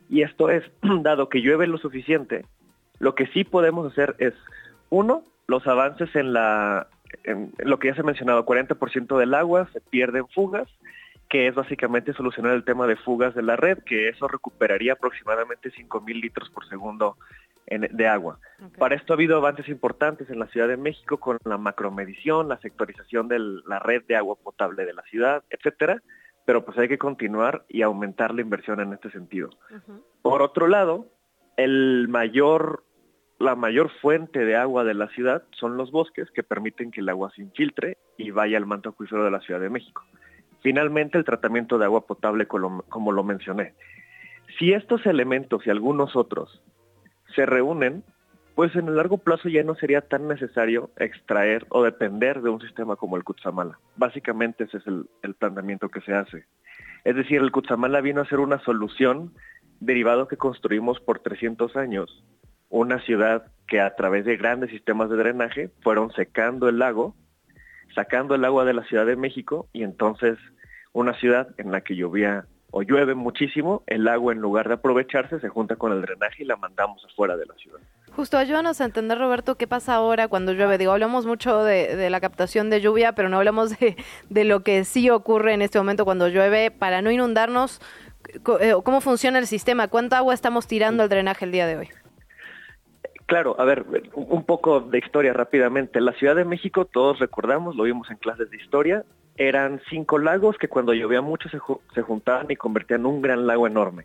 [0.08, 0.64] Y esto es,
[1.02, 2.44] dado que llueve lo suficiente,
[2.98, 4.34] lo que sí podemos hacer es,
[4.90, 6.88] uno, los avances en la,
[7.58, 10.68] lo que ya se mencionaba, 40% del agua se pierde en fugas,
[11.28, 15.70] que es básicamente solucionar el tema de fugas de la red, que eso recuperaría aproximadamente
[15.70, 17.16] 5.000 litros por segundo
[17.70, 18.38] de agua.
[18.78, 22.58] Para esto ha habido avances importantes en la Ciudad de México con la macromedición, la
[22.58, 26.02] sectorización de la red de agua potable de la ciudad, etcétera,
[26.44, 29.50] pero pues hay que continuar y aumentar la inversión en este sentido.
[30.22, 31.06] Por otro lado,
[31.56, 32.84] el mayor
[33.38, 37.08] la mayor fuente de agua de la ciudad son los bosques que permiten que el
[37.08, 40.04] agua se infiltre y vaya al manto acuífero de la Ciudad de México.
[40.60, 43.72] Finalmente, el tratamiento de agua potable, como lo mencioné.
[44.58, 46.62] Si estos elementos y algunos otros
[47.34, 48.04] se reúnen,
[48.54, 52.60] pues en el largo plazo ya no sería tan necesario extraer o depender de un
[52.60, 53.78] sistema como el Kutsamala.
[53.96, 56.44] Básicamente ese es el, planteamiento que se hace.
[57.04, 59.32] Es decir, el Kutsamala vino a ser una solución
[59.80, 62.22] derivado que construimos por 300 años,
[62.68, 67.16] una ciudad que a través de grandes sistemas de drenaje fueron secando el lago,
[67.94, 70.38] sacando el agua de la Ciudad de México y entonces
[70.92, 75.40] una ciudad en la que llovía o llueve muchísimo, el agua en lugar de aprovecharse
[75.40, 77.80] se junta con el drenaje y la mandamos afuera de la ciudad.
[78.12, 80.78] Justo, ayúdanos a entender, Roberto, qué pasa ahora cuando llueve.
[80.78, 83.96] Digo, hablamos mucho de, la captación de lluvia, pero no hablamos de,
[84.28, 87.80] de, lo que sí ocurre en este momento cuando llueve para no inundarnos.
[88.60, 89.88] Eh, ¿Cómo funciona el sistema?
[89.88, 91.88] ¿Cuánta agua estamos tirando al drenaje el día de hoy?
[93.30, 93.84] Claro, a ver,
[94.14, 96.00] un poco de historia rápidamente.
[96.00, 99.04] La Ciudad de México, todos recordamos, lo vimos en clases de historia,
[99.36, 103.68] eran cinco lagos que cuando llovía mucho se, juntaban y convertían en un gran lago
[103.68, 104.04] enorme.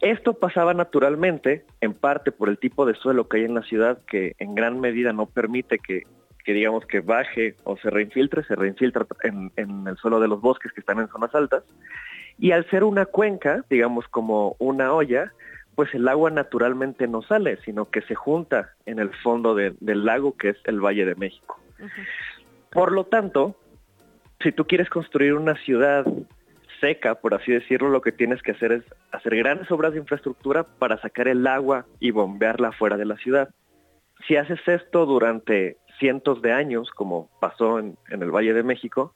[0.00, 4.00] Esto pasaba naturalmente, en parte por el tipo de suelo que hay en la ciudad,
[4.08, 6.02] que en gran medida no permite que,
[6.44, 10.80] digamos que baje o se reinfiltre, se reinfiltra en, el suelo de los bosques que
[10.80, 11.62] están en zonas altas.
[12.40, 15.32] Y al ser una cuenca, digamos como una olla,
[15.74, 20.36] pues el agua naturalmente no sale, sino que se junta en el fondo del lago
[20.36, 21.60] que es el Valle de México.
[22.70, 23.56] Por lo tanto,
[24.40, 26.04] si tú quieres construir una ciudad
[26.80, 30.64] seca, por así decirlo, lo que tienes que hacer es hacer grandes obras de infraestructura
[30.64, 33.50] para sacar el agua y bombearla fuera de la ciudad.
[34.26, 39.14] Si haces esto durante cientos de años, como pasó en, en el Valle de México,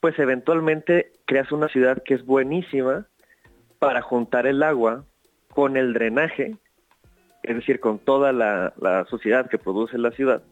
[0.00, 3.06] pues eventualmente creas una ciudad que es buenísima
[3.78, 5.04] para juntar el agua
[5.56, 6.54] con el drenaje,
[7.42, 10.42] es decir, con toda la, suciedad que produce la ciudad,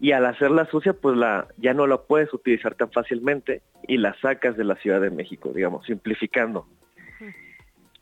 [0.00, 4.18] y al hacerla sucia, pues la, ya no la puedes utilizar tan fácilmente y la
[4.22, 6.66] sacas de la Ciudad de México, digamos, simplificando.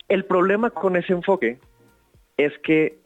[0.09, 1.59] El problema con ese enfoque
[2.37, 2.97] es que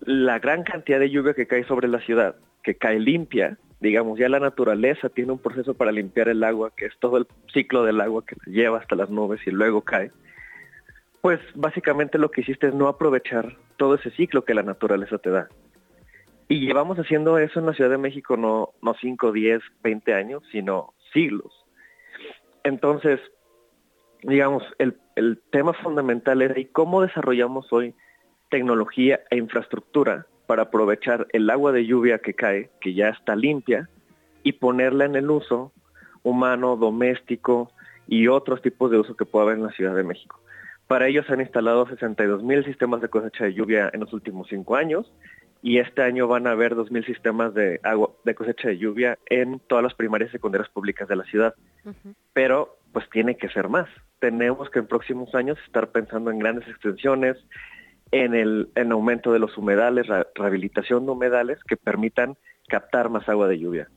[0.00, 2.34] la gran cantidad de lluvia que cae sobre la ciudad,
[2.64, 6.86] que cae limpia, digamos, ya la naturaleza tiene un proceso para limpiar el agua, que
[6.86, 10.10] es todo el ciclo del agua que lleva hasta las nubes y luego cae
[11.24, 15.30] pues básicamente lo que hiciste es no aprovechar todo ese ciclo que la naturaleza te
[15.30, 15.48] da.
[16.48, 20.42] Y llevamos haciendo eso en la Ciudad de México no, no 5, 10, 20 años,
[20.52, 21.64] sino siglos.
[22.62, 23.20] Entonces,
[24.22, 27.94] digamos, el, el tema fundamental es ¿y cómo desarrollamos hoy
[28.50, 33.88] tecnología e infraestructura para aprovechar el agua de lluvia que cae, que ya está limpia,
[34.42, 35.72] y ponerla en el uso
[36.22, 37.72] humano, doméstico
[38.06, 40.43] y otros tipos de uso que pueda haber en la Ciudad de México.
[40.86, 44.76] Para ellos han instalado 62 mil sistemas de cosecha de lluvia en los últimos cinco
[44.76, 45.10] años
[45.64, 49.18] y este año van a haber 2 mil sistemas de agua de cosecha de lluvia
[49.30, 51.54] en todas las primarias y secundarias públicas de la ciudad.
[52.34, 53.88] Pero pues tiene que ser más.
[54.18, 57.38] Tenemos que en próximos años estar pensando en grandes extensiones,
[58.10, 62.36] en el en aumento de los humedales, rehabilitación de humedales que permitan
[62.68, 63.88] captar más agua de lluvia.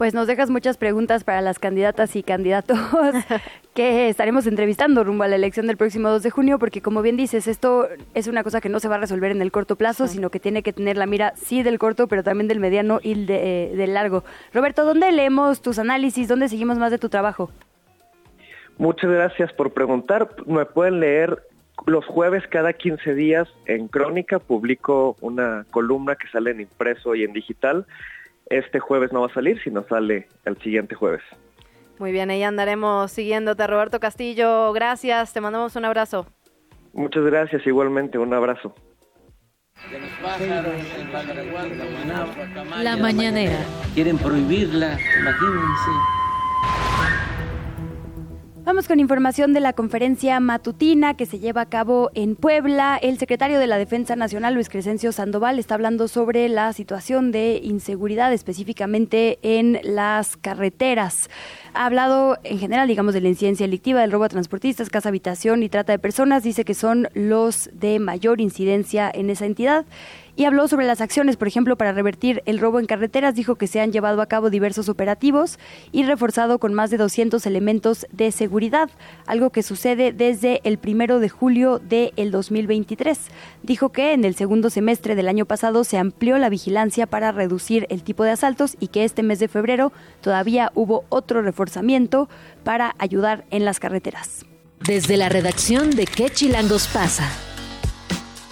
[0.00, 2.78] Pues nos dejas muchas preguntas para las candidatas y candidatos
[3.74, 7.18] que estaremos entrevistando rumbo a la elección del próximo 2 de junio, porque como bien
[7.18, 10.08] dices, esto es una cosa que no se va a resolver en el corto plazo,
[10.08, 13.26] sino que tiene que tener la mira, sí, del corto, pero también del mediano y
[13.26, 14.24] de, eh, del largo.
[14.54, 16.28] Roberto, ¿dónde leemos tus análisis?
[16.28, 17.50] ¿Dónde seguimos más de tu trabajo?
[18.78, 20.30] Muchas gracias por preguntar.
[20.46, 21.42] Me pueden leer
[21.84, 27.24] los jueves cada 15 días en Crónica, publico una columna que sale en impreso y
[27.24, 27.84] en digital
[28.50, 31.22] este jueves no va a salir, sino sale el siguiente jueves.
[31.98, 34.72] Muy bien, ahí andaremos siguiéndote, Roberto Castillo.
[34.72, 36.26] Gracias, te mandamos un abrazo.
[36.92, 38.74] Muchas gracias, igualmente, un abrazo.
[42.82, 43.58] La mañanera.
[43.94, 45.90] Quieren prohibirla, imagínense.
[48.70, 53.00] Vamos con información de la conferencia matutina que se lleva a cabo en Puebla.
[53.02, 57.60] El secretario de la Defensa Nacional, Luis Crescencio Sandoval, está hablando sobre la situación de
[57.64, 61.28] inseguridad específicamente en las carreteras.
[61.74, 65.64] Ha hablado en general, digamos, de la incidencia delictiva, del robo a transportistas, casa habitación
[65.64, 66.44] y trata de personas.
[66.44, 69.84] Dice que son los de mayor incidencia en esa entidad
[70.40, 73.34] y habló sobre las acciones, por ejemplo, para revertir el robo en carreteras.
[73.34, 75.58] Dijo que se han llevado a cabo diversos operativos
[75.92, 78.88] y reforzado con más de 200 elementos de seguridad,
[79.26, 83.18] algo que sucede desde el primero de julio del 2023.
[83.62, 87.86] Dijo que en el segundo semestre del año pasado se amplió la vigilancia para reducir
[87.90, 89.92] el tipo de asaltos y que este mes de febrero
[90.22, 92.30] todavía hubo otro reforzamiento
[92.64, 94.46] para ayudar en las carreteras.
[94.86, 97.30] Desde la redacción de ¿Qué Chilangos pasa?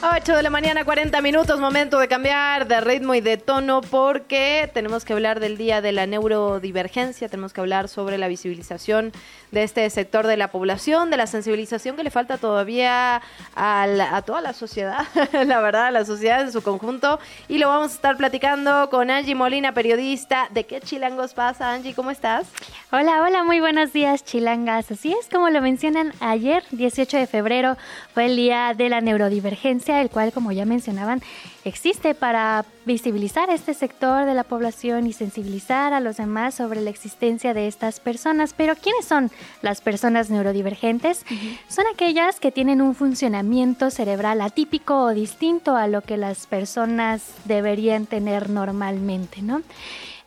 [0.00, 4.70] 8 de la mañana, 40 minutos, momento de cambiar de ritmo y de tono porque
[4.72, 9.10] tenemos que hablar del día de la neurodivergencia, tenemos que hablar sobre la visibilización
[9.50, 13.22] de este sector de la población, de la sensibilización que le falta todavía
[13.56, 17.18] a, toda la sociedad, la verdad, a la sociedad en su conjunto.
[17.48, 20.48] Y lo vamos a estar platicando con Angie Molina, periodista.
[20.50, 21.94] ¿De qué chilangos pasa, Angie?
[21.94, 22.46] ¿Cómo estás?
[22.92, 24.90] Hola, hola, muy buenos días, chilangas.
[24.90, 27.76] Así es, como lo mencionan ayer, 18 de febrero,
[28.14, 31.22] fue el día de la neurodivergencia, el cual, como ya mencionaban,
[31.64, 36.90] existe para visibilizar este sector de la población y sensibilizar a los demás sobre la
[36.90, 38.54] existencia de estas personas.
[38.56, 39.30] Pero ¿quiénes son
[39.62, 41.24] las personas neurodivergentes?
[41.68, 47.22] Son aquellas que tienen un funcionamiento cerebral atípico o distinto a lo que las personas
[47.44, 49.62] deberían tener normalmente, ¿no?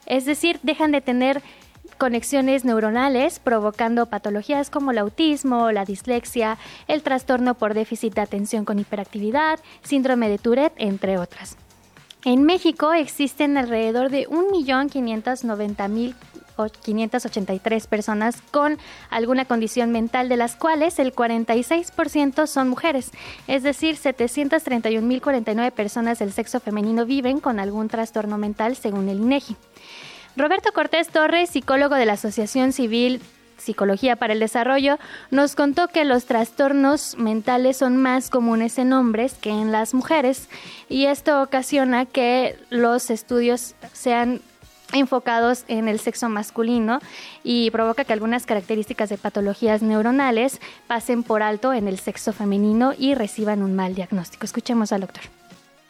[0.05, 1.41] Es decir, dejan de tener
[2.01, 6.57] conexiones neuronales, provocando patologías como el autismo, la dislexia,
[6.87, 11.57] el trastorno por déficit de atención con hiperactividad, síndrome de Tourette, entre otras.
[12.25, 16.15] En México existen alrededor de 1.590.000
[16.69, 18.77] 583 personas con
[19.09, 23.09] alguna condición mental, de las cuales el 46% son mujeres,
[23.47, 29.55] es decir, 731.049 personas del sexo femenino viven con algún trastorno mental, según el INEGI.
[30.37, 33.21] Roberto Cortés Torres, psicólogo de la Asociación Civil
[33.57, 34.97] Psicología para el Desarrollo,
[35.29, 40.49] nos contó que los trastornos mentales son más comunes en hombres que en las mujeres
[40.89, 44.41] y esto ocasiona que los estudios sean
[44.93, 46.99] enfocados en el sexo masculino
[47.43, 52.93] y provoca que algunas características de patologías neuronales pasen por alto en el sexo femenino
[52.97, 54.45] y reciban un mal diagnóstico.
[54.45, 55.40] Escuchemos al doctor.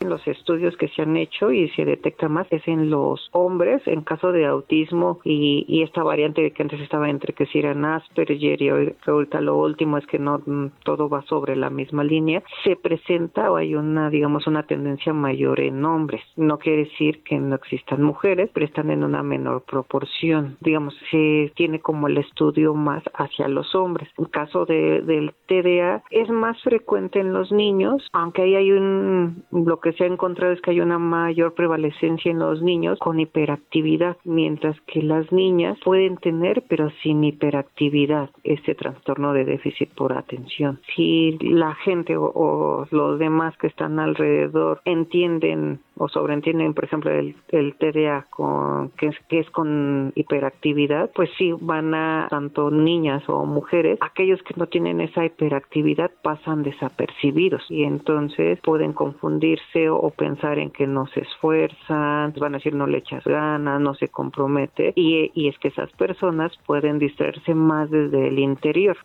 [0.02, 4.02] Los estudios que se han hecho y se detecta más es en los hombres, en
[4.02, 8.70] caso de autismo y, esta variante que antes estaba entre que si eran Asperger y
[8.70, 13.52] ahorita lo último es que no mm, todo va sobre la misma línea, se presenta
[13.52, 16.22] o hay una, digamos, una tendencia mayor en hombres.
[16.36, 20.58] No quiere decir que no existan mujeres, pero están en una menor proporción.
[20.62, 24.10] Digamos, se tiene como el estudio más hacia los hombres.
[24.18, 29.44] En caso de, del TDA es más frecuente en los niños, aunque ahí hay un
[29.52, 34.18] bloque se ha encontrado es que hay una mayor prevalecencia en los niños con hiperactividad,
[34.24, 40.80] mientras que las niñas pueden tener, pero sin hiperactividad, este trastorno de déficit por atención.
[40.96, 47.36] Si la gente o, los demás que están alrededor entienden o sobreentienden, por ejemplo, el,
[47.50, 53.24] el TDA con, que, es, que es con hiperactividad, pues sí van a tanto niñas
[53.28, 60.10] o mujeres, aquellos que no tienen esa hiperactividad pasan desapercibidos y entonces pueden confundirse o
[60.10, 64.08] pensar en que no se esfuerzan, van a decir no le echas ganas, no se
[64.08, 68.98] compromete y, y es que esas personas pueden distraerse más desde el interior.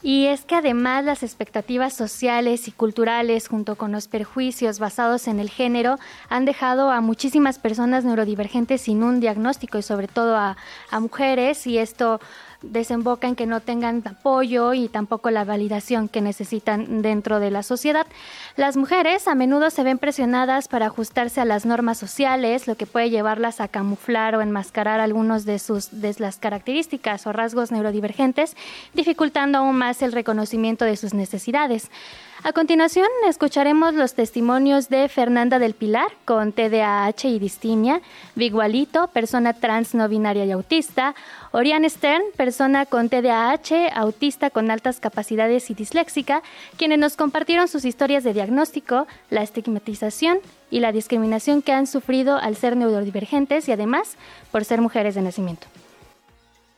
[0.00, 5.40] Y es que además las expectativas sociales y culturales junto con los perjuicios basados en
[5.40, 5.96] el género
[6.28, 10.56] han dejado a muchísimas personas neurodivergentes sin un diagnóstico y sobre todo a,
[10.90, 12.20] a mujeres y esto
[12.62, 17.62] desemboca en que no tengan apoyo y tampoco la validación que necesitan dentro de la
[17.62, 18.06] sociedad.
[18.56, 22.86] Las mujeres a menudo se ven presionadas para ajustarse a las normas sociales, lo que
[22.86, 28.56] puede llevarlas a camuflar o enmascarar algunos de sus de las características o rasgos neurodivergentes,
[28.94, 31.90] dificultando aún más el reconocimiento de sus necesidades.
[32.44, 38.00] A continuación, escucharemos los testimonios de Fernanda del Pilar, con TDAH y distimia,
[38.36, 41.16] Vigualito, persona trans no binaria y autista,
[41.50, 46.44] Oriane Stern, persona con TDAH, autista con altas capacidades y disléxica,
[46.76, 50.38] quienes nos compartieron sus historias de diagnóstico, la estigmatización
[50.70, 54.16] y la discriminación que han sufrido al ser neurodivergentes y además
[54.52, 55.66] por ser mujeres de nacimiento.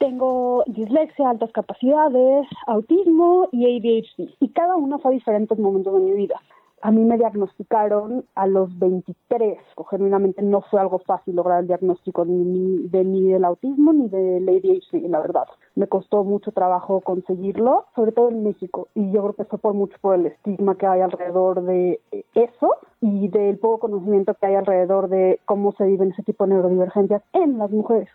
[0.01, 4.35] Tengo dislexia, altas capacidades, autismo y ADHD.
[4.41, 6.41] Y cada uno fue a diferentes momentos de mi vida.
[6.81, 9.59] A mí me diagnosticaron a los 23.
[9.91, 14.49] Genuinamente no fue algo fácil lograr el diagnóstico ni de ni del autismo ni del
[14.49, 15.45] ADHD, la verdad.
[15.75, 18.89] Me costó mucho trabajo conseguirlo, sobre todo en México.
[18.95, 22.01] Y yo creo que fue por mucho por el estigma que hay alrededor de
[22.35, 26.55] eso y del poco conocimiento que hay alrededor de cómo se viven ese tipo de
[26.55, 28.09] neurodivergencias en las mujeres.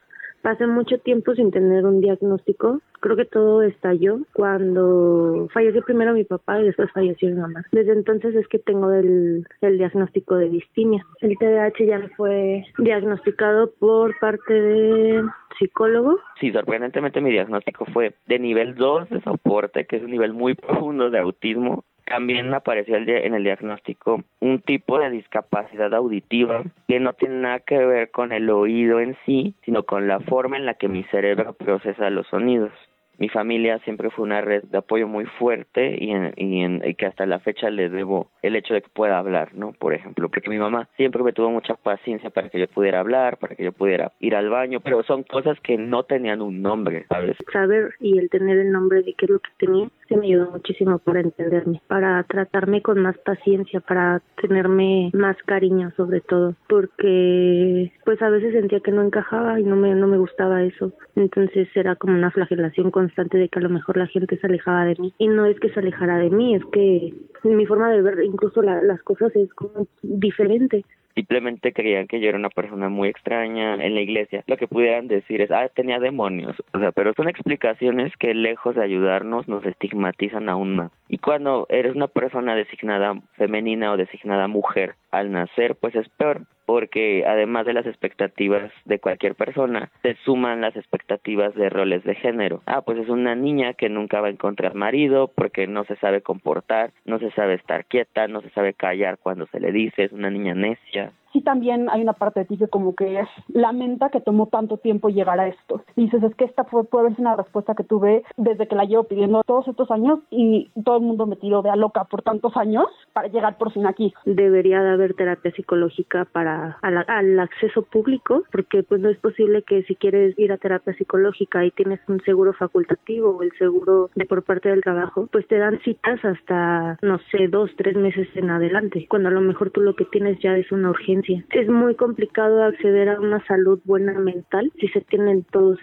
[0.46, 2.80] Pasé mucho tiempo sin tener un diagnóstico.
[3.00, 7.66] Creo que todo estalló cuando falleció primero mi papá y después falleció mi mamá.
[7.72, 11.04] Desde entonces es que tengo el, diagnóstico de distimia.
[11.22, 15.24] El TDAH ya me fue diagnosticado por parte de
[15.58, 16.20] psicólogo.
[16.40, 20.54] Sí, sorprendentemente mi diagnóstico fue de nivel 2 de soporte, que es un nivel muy
[20.54, 27.14] profundo de autismo, también apareció en el diagnóstico un tipo de discapacidad auditiva que no
[27.14, 30.76] tiene nada que ver con el oído en sí, sino con la forma en la
[30.76, 32.72] que mi cerebro procesa los sonidos
[33.18, 37.40] mi familia siempre fue una red de apoyo muy fuerte y, y, que hasta la
[37.40, 39.74] fecha le debo el hecho de que pueda hablar, ¿no?
[39.74, 43.38] Por ejemplo, porque mi mamá siempre me tuvo mucha paciencia para que yo pudiera hablar,
[43.38, 47.06] para que yo pudiera ir al baño, pero son cosas que no tenían un nombre,
[47.10, 47.38] ¿sabes?
[47.52, 50.52] Saber y el tener el nombre de qué es lo que tenía, se me ayudó
[50.52, 57.92] muchísimo para entenderme, para tratarme con más paciencia, para tenerme más cariño sobre todo, porque
[58.04, 61.68] pues a veces sentía que no encajaba y no me, no me gustaba eso, entonces
[61.76, 64.86] era como una flagelación con constante de que a lo mejor la gente se alejaba
[64.86, 65.14] de mí.
[65.18, 67.14] Y no es que se alejara de mí, es que
[67.44, 70.84] mi forma de ver incluso las cosas es como diferente
[71.16, 74.44] simplemente creían que yo era una persona muy extraña en la iglesia.
[74.48, 76.56] Lo que pudieran decir es, ah, tenía demonios.
[76.74, 80.92] O sea, pero son explicaciones que lejos de ayudarnos nos estigmatizan aún más.
[81.08, 86.42] Y cuando eres una persona designada femenina o designada mujer, al nacer, pues es peor
[86.66, 92.16] porque además de las expectativas de cualquier persona, se suman las expectativas de roles de
[92.16, 92.62] género.
[92.66, 96.22] Ah, pues es una niña que nunca va a encontrar marido porque no se sabe
[96.22, 100.12] comportar, no se sabe estar quieta, no se sabe callar cuando se le dice, es
[100.12, 104.22] una niña necia sí también hay una parte de ti que como que lamenta que
[104.22, 105.84] tomó tanto tiempo llegar a esto.
[105.96, 109.04] dices, es que esta fue, puede ser una respuesta que tuve desde que la llevo
[109.04, 112.56] pidiendo todos estos años y todo el mundo me tiró de a loca por tantos
[112.56, 114.14] años para llegar por fin aquí.
[114.26, 119.84] Debería de haber terapia psicológica para al acceso público, porque pues no es posible que
[119.84, 124.26] si quieres ir a terapia psicológica y tienes un seguro facultativo o el seguro de
[124.26, 128.50] por parte del trabajo, pues te dan citas hasta, no sé, dos, tres meses en
[128.50, 131.96] adelante, cuando a lo mejor tú lo que tienes ya es una urgencia es muy
[131.96, 135.80] complicado acceder a una salud buena mental si se tienen todos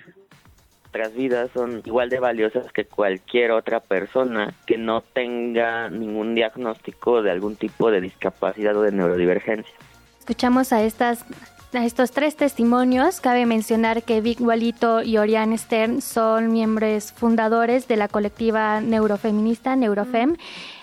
[0.92, 7.22] nuestras vidas son igual de valiosas que cualquier otra persona que no tenga ningún diagnóstico
[7.22, 9.74] de algún tipo de discapacidad o de neurodivergencia.
[10.18, 11.24] Escuchamos a estas
[11.72, 17.88] a estos tres testimonios, cabe mencionar que Vic Walito y Oriane Stern son miembros fundadores
[17.88, 20.36] de la colectiva neurofeminista Neurofem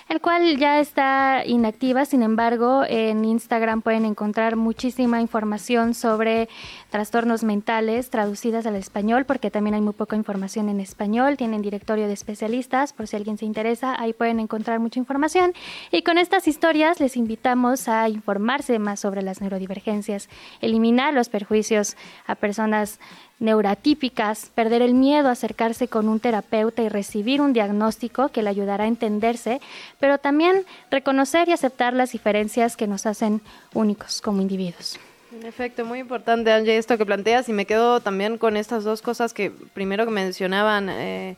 [0.09, 6.49] el cual ya está inactiva, sin embargo, en Instagram pueden encontrar muchísima información sobre
[6.89, 12.07] trastornos mentales traducidas al español, porque también hay muy poca información en español, tienen directorio
[12.07, 15.53] de especialistas, por si alguien se interesa, ahí pueden encontrar mucha información.
[15.91, 20.27] Y con estas historias les invitamos a informarse más sobre las neurodivergencias,
[20.59, 21.95] eliminar los perjuicios
[22.25, 22.99] a personas
[23.39, 28.49] neurotípicas, perder el miedo a acercarse con un terapeuta y recibir un diagnóstico que le
[28.49, 29.61] ayudará a entenderse,
[29.99, 33.41] pero también reconocer y aceptar las diferencias que nos hacen
[33.73, 34.99] únicos como individuos.
[35.31, 39.01] En efecto, muy importante, Angie, esto que planteas, y me quedo también con estas dos
[39.01, 40.89] cosas que primero que mencionaban.
[40.89, 41.37] Eh,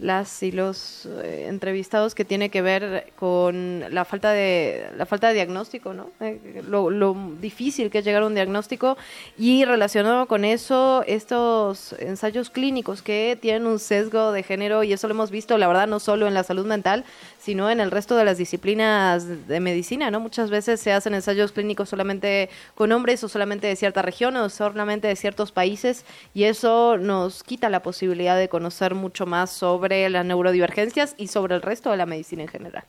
[0.00, 5.28] las y los eh, entrevistados que tiene que ver con la falta de la falta
[5.28, 6.10] de diagnóstico, ¿no?
[6.20, 8.96] Eh, lo, lo, difícil que es llegar a un diagnóstico
[9.36, 15.06] y relacionado con eso estos ensayos clínicos que tienen un sesgo de género y eso
[15.06, 17.04] lo hemos visto, la verdad, no solo en la salud mental,
[17.50, 20.20] sino en el resto de las disciplinas de medicina, ¿no?
[20.20, 24.48] Muchas veces se hacen ensayos clínicos solamente con hombres o solamente de cierta región o
[24.48, 30.08] solamente de ciertos países y eso nos quita la posibilidad de conocer mucho más sobre
[30.10, 32.84] las neurodivergencias y sobre el resto de la medicina en general.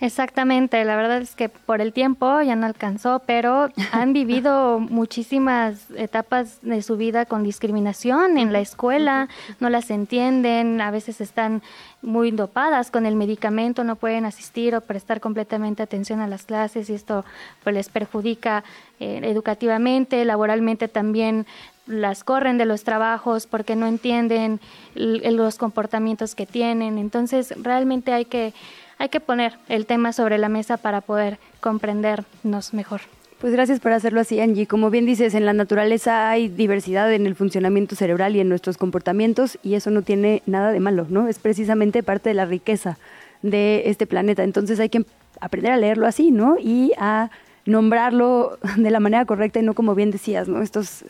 [0.00, 5.90] Exactamente, la verdad es que por el tiempo ya no alcanzó, pero han vivido muchísimas
[5.92, 9.28] etapas de su vida con discriminación en la escuela,
[9.60, 11.62] no las entienden, a veces están
[12.02, 16.90] muy dopadas con el medicamento, no pueden asistir o prestar completamente atención a las clases
[16.90, 17.24] y esto
[17.62, 18.64] pues les perjudica
[18.98, 21.46] eh, educativamente, laboralmente también
[21.86, 24.60] las corren de los trabajos porque no entienden
[24.94, 26.98] los comportamientos que tienen.
[26.98, 28.54] Entonces, realmente hay que
[29.02, 33.00] hay que poner el tema sobre la mesa para poder comprendernos mejor.
[33.40, 34.68] Pues gracias por hacerlo así, Angie.
[34.68, 38.78] Como bien dices, en la naturaleza hay diversidad en el funcionamiento cerebral y en nuestros
[38.78, 41.26] comportamientos y eso no tiene nada de malo, ¿no?
[41.26, 42.96] Es precisamente parte de la riqueza
[43.42, 44.44] de este planeta.
[44.44, 45.04] Entonces hay que
[45.40, 46.54] aprender a leerlo así, ¿no?
[46.60, 47.30] Y a
[47.66, 50.62] nombrarlo de la manera correcta y no como bien decías, ¿no?
[50.62, 51.04] Estos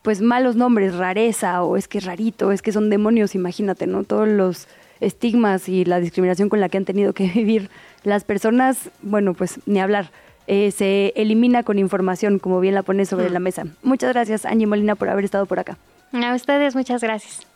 [0.00, 4.04] pues malos nombres, rareza o es que es rarito, es que son demonios, imagínate, ¿no?
[4.04, 4.68] Todos los
[5.00, 7.70] estigmas y la discriminación con la que han tenido que vivir
[8.04, 10.10] las personas, bueno, pues ni hablar.
[10.48, 13.32] Eh, se elimina con información, como bien la pone sobre mm.
[13.32, 13.64] la mesa.
[13.82, 15.76] Muchas gracias, Angie Molina, por haber estado por acá.
[16.12, 17.46] A ustedes, muchas gracias.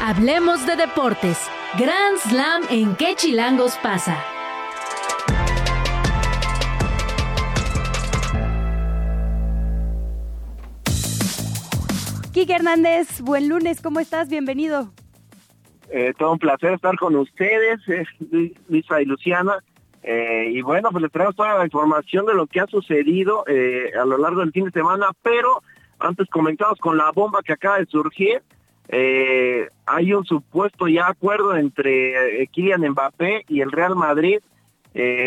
[0.00, 1.38] Hablemos de deportes.
[1.76, 4.16] Grand Slam en qué chilangos pasa.
[12.32, 14.28] Kike Hernández, buen lunes, ¿cómo estás?
[14.28, 14.92] Bienvenido.
[15.90, 18.04] Eh, todo un placer estar con ustedes, eh,
[18.68, 19.62] Luisa y Luciana.
[20.02, 24.04] Eh, y bueno, pues les traemos toda la información de lo que ha sucedido a
[24.04, 25.62] lo largo del fin de semana, pero
[25.98, 28.42] antes comentados con la bomba que acaba de surgir,
[28.88, 34.38] hay un supuesto ya acuerdo entre Kylian Mbappé y el Real Madrid.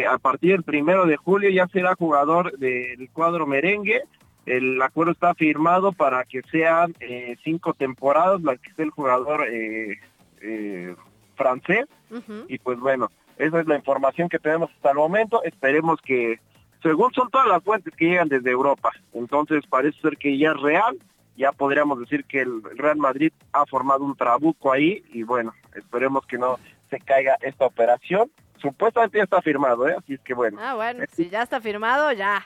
[0.09, 4.01] a partir del primero de julio ya será jugador del cuadro merengue.
[4.45, 6.95] El acuerdo está firmado para que sean
[7.43, 9.45] cinco temporadas, la que esté el jugador
[10.41, 10.95] eh,
[11.35, 11.85] francés.
[12.47, 15.43] Y pues bueno, esa es la información que tenemos hasta el momento.
[15.43, 16.39] Esperemos que,
[16.83, 20.61] según son todas las fuentes que llegan desde Europa, entonces parece ser que ya es
[20.61, 20.97] real.
[21.37, 26.25] Ya podríamos decir que el Real Madrid ha formado un trabuco ahí y bueno, esperemos
[26.27, 26.59] que no
[26.89, 28.29] se caiga esta operación.
[28.61, 29.95] Supuestamente ya está firmado, ¿eh?
[29.97, 30.59] Así es que bueno.
[30.61, 32.45] Ah, bueno, si ya está firmado, ya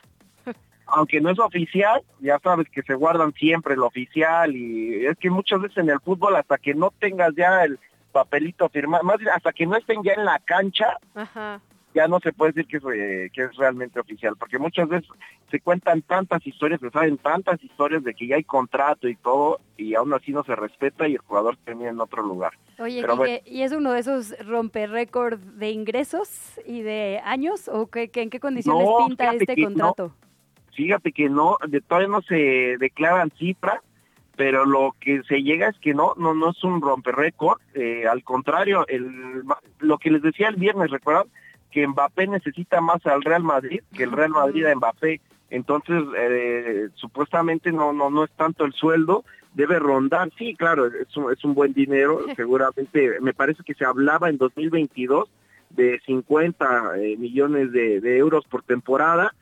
[0.87, 5.29] aunque no es oficial, ya sabes que se guardan siempre lo oficial y es que
[5.29, 7.79] muchas veces en el fútbol hasta que no tengas ya el
[8.11, 10.97] papelito firmado, más hasta que no estén ya en la cancha,
[11.93, 15.09] ya no se puede decir que es, eh, que es realmente oficial, porque muchas veces
[15.49, 19.59] se cuentan tantas historias, se saben tantas historias de que ya hay contrato y todo,
[19.77, 22.53] y aún así no se respeta y el jugador termina en otro lugar.
[22.79, 27.69] Oye, ¿y es uno de esos romper récord de ingresos y de años?
[27.69, 30.13] ¿O que, en qué condiciones pinta este contrato?
[30.75, 33.79] Fíjate que no, de, todavía no se declaran cifras,
[34.35, 38.05] pero lo que se llega es que no, no, no es un romper récord, eh,
[38.07, 39.43] al contrario, el,
[39.79, 41.27] lo que les decía el viernes, recuerdan
[41.71, 46.89] que Mbappé necesita más al Real Madrid que el Real Madrid a Mbappé, entonces eh,
[46.95, 49.23] supuestamente no, no, no es tanto el sueldo,
[49.53, 53.85] debe rondar, sí, claro, es un, es un buen dinero, seguramente, me parece que se
[53.85, 55.29] hablaba en 2022
[55.69, 59.33] de 50 eh, millones de, euros por temporada,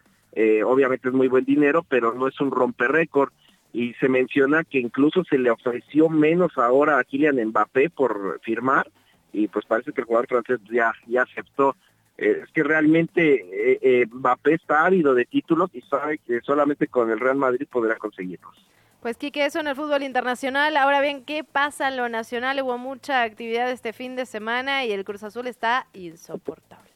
[0.66, 3.32] obviamente es muy buen dinero, pero no es un romper récord
[3.74, 8.90] y se menciona que incluso se le ofreció menos ahora a Kylian Mbappé por firmar
[9.34, 11.76] y pues parece que el jugador francés ya, ya aceptó.
[12.20, 16.88] Eh, es que realmente eh, eh, Mbappé está ávido de títulos y sabe que solamente
[16.88, 18.54] con el Real Madrid podrá conseguirlos.
[19.02, 20.78] Pues Quique, eso en el fútbol internacional.
[20.78, 22.62] Ahora bien, ¿qué pasa en lo nacional?
[22.62, 26.93] Hubo mucha actividad este fin de semana y el Cruz Azul está insoportable.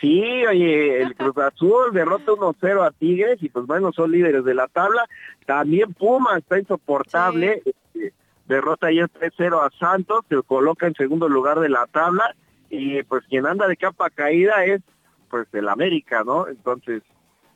[0.00, 4.54] Sí, oye, el Cruz Azul derrota 1-0 a Tigres y pues bueno, son líderes de
[4.54, 5.06] la tabla.
[5.46, 8.12] También Puma está insoportable, este,
[8.46, 12.34] derrota ayer 3-0 a Santos, se coloca en segundo lugar de la tabla
[12.70, 14.80] y pues quien anda de capa caída es
[15.28, 16.46] pues el América, ¿no?
[16.46, 17.02] Entonces,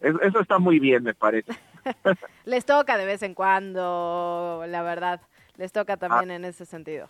[0.00, 1.52] eso está muy bien, me parece.
[2.44, 5.20] Les toca de vez en cuando, la verdad,
[5.56, 6.36] les toca también ah.
[6.36, 7.08] en ese sentido.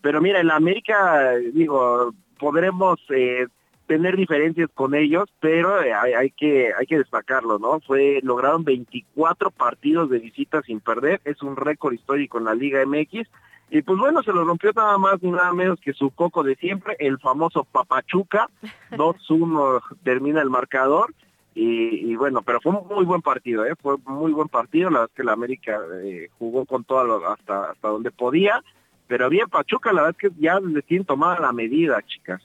[0.00, 3.00] Pero mira, el América, digo, podremos...
[3.10, 3.46] Eh,
[3.86, 7.80] tener diferencias con ellos, pero eh, hay, que hay que destacarlo, ¿no?
[7.80, 12.84] Fue lograron 24 partidos de visita sin perder, es un récord histórico en la Liga
[12.86, 13.28] MX
[13.70, 16.54] y pues bueno, se lo rompió nada más ni nada menos que su coco de
[16.56, 18.48] siempre, el famoso Papachuca,
[18.92, 21.14] 2-1 termina el marcador
[21.56, 23.74] y, bueno, pero fue un muy buen partido, ¿eh?
[23.80, 27.70] Fue muy buen partido, la verdad es que la América eh, jugó con todo hasta
[27.70, 28.60] hasta donde podía,
[29.06, 32.42] pero bien Pachuca, la verdad es que ya le tienen tomada la medida, chicas.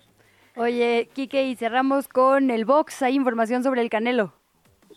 [0.60, 3.02] Oye, Quique, y cerramos con el box.
[3.03, 4.34] Hay información sobre el Canelo.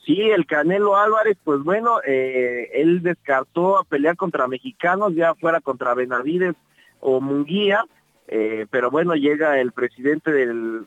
[0.04, 5.60] Sí, el Canelo Álvarez, pues bueno, eh, él descartó a pelear contra mexicanos, ya fuera
[5.60, 6.56] contra Benavides
[6.98, 7.84] o Munguía,
[8.26, 10.84] eh, pero bueno, llega el presidente del,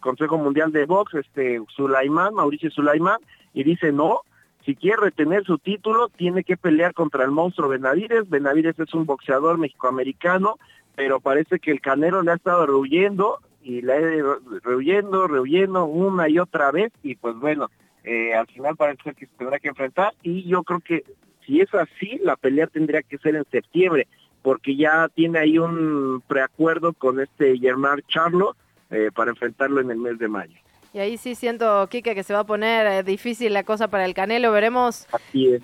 [0.00, 3.18] Consejo Mundial de Box, este Sulaimán, Mauricio Sulaimán,
[3.52, 4.22] y dice no,
[4.64, 8.30] si quiere retener su título, tiene que pelear contra el monstruo Benavides.
[8.30, 10.56] Benavides es un boxeador mexicoamericano,
[10.96, 14.22] pero parece que el Canelo le ha estado rehuyendo y la he
[14.64, 17.70] rehuyendo, rehuyendo una y otra vez y pues bueno,
[18.02, 21.04] eh, al final parece que se tendrá que enfrentar y yo creo que
[21.44, 24.08] si es así, la pelea tendría que ser en septiembre
[24.40, 28.56] porque ya tiene ahí un preacuerdo con este Germán Charlo
[28.88, 30.56] eh, para enfrentarlo en el mes de mayo.
[30.94, 34.06] Y ahí sí siento, Kike, que se va a poner eh, difícil la cosa para
[34.06, 34.50] el Canelo.
[34.50, 35.06] Veremos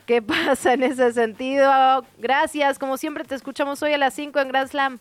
[0.05, 2.05] qué pasa en ese sentido.
[2.18, 2.78] Gracias.
[2.78, 4.98] Como siempre, te escuchamos hoy a las 5 en Grand Slam.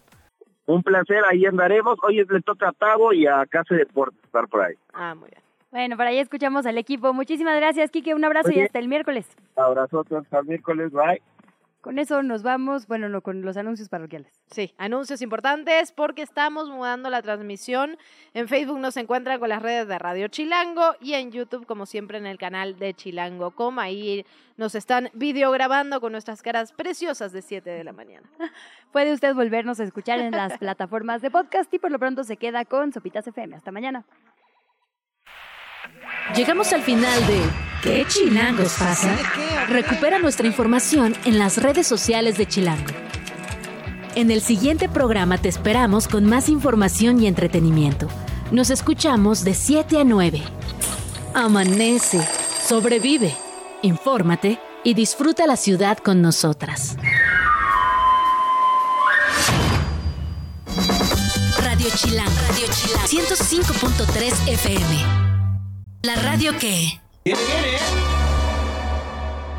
[0.66, 1.98] Un placer, ahí andaremos.
[2.04, 4.76] Hoy le toca a Tavo y a Casa Deportes estar por ahí.
[4.94, 5.42] Ah, muy bien.
[5.72, 7.14] Bueno, para ahí escuchamos al equipo.
[7.14, 8.14] Muchísimas gracias, Kike.
[8.14, 9.28] Un abrazo y hasta el miércoles.
[9.56, 10.92] Abrazo hasta el miércoles.
[10.92, 11.22] Bye.
[11.84, 14.32] Con eso nos vamos, bueno, no, con los anuncios parroquiales.
[14.50, 17.98] Sí, anuncios importantes porque estamos mudando la transmisión.
[18.34, 22.18] En Facebook nos encuentran con las redes de Radio Chilango y en YouTube, como siempre,
[22.18, 23.80] en el canal de Chilango.com.
[23.80, 28.30] Ahí nos están videograbando con nuestras caras preciosas de 7 de la mañana.
[28.94, 32.38] Puede usted volvernos a escuchar en las plataformas de podcast y por lo pronto se
[32.38, 33.58] queda con Sopitas FM.
[33.58, 34.06] Hasta mañana.
[36.34, 39.18] Llegamos al final de ¿Qué chilangos pasa?
[39.68, 42.94] Recupera nuestra información en las redes sociales de Chilango.
[44.16, 48.08] En el siguiente programa te esperamos con más información y entretenimiento.
[48.52, 50.42] Nos escuchamos de 7 a 9.
[51.34, 52.26] Amanece,
[52.66, 53.36] sobrevive,
[53.82, 56.96] infórmate y disfruta la ciudad con nosotras.
[61.62, 65.06] Radio Chilango, Radio Chilango, 105.3 FM.
[66.04, 67.03] La radio que...
[67.26, 68.23] Viene, viene.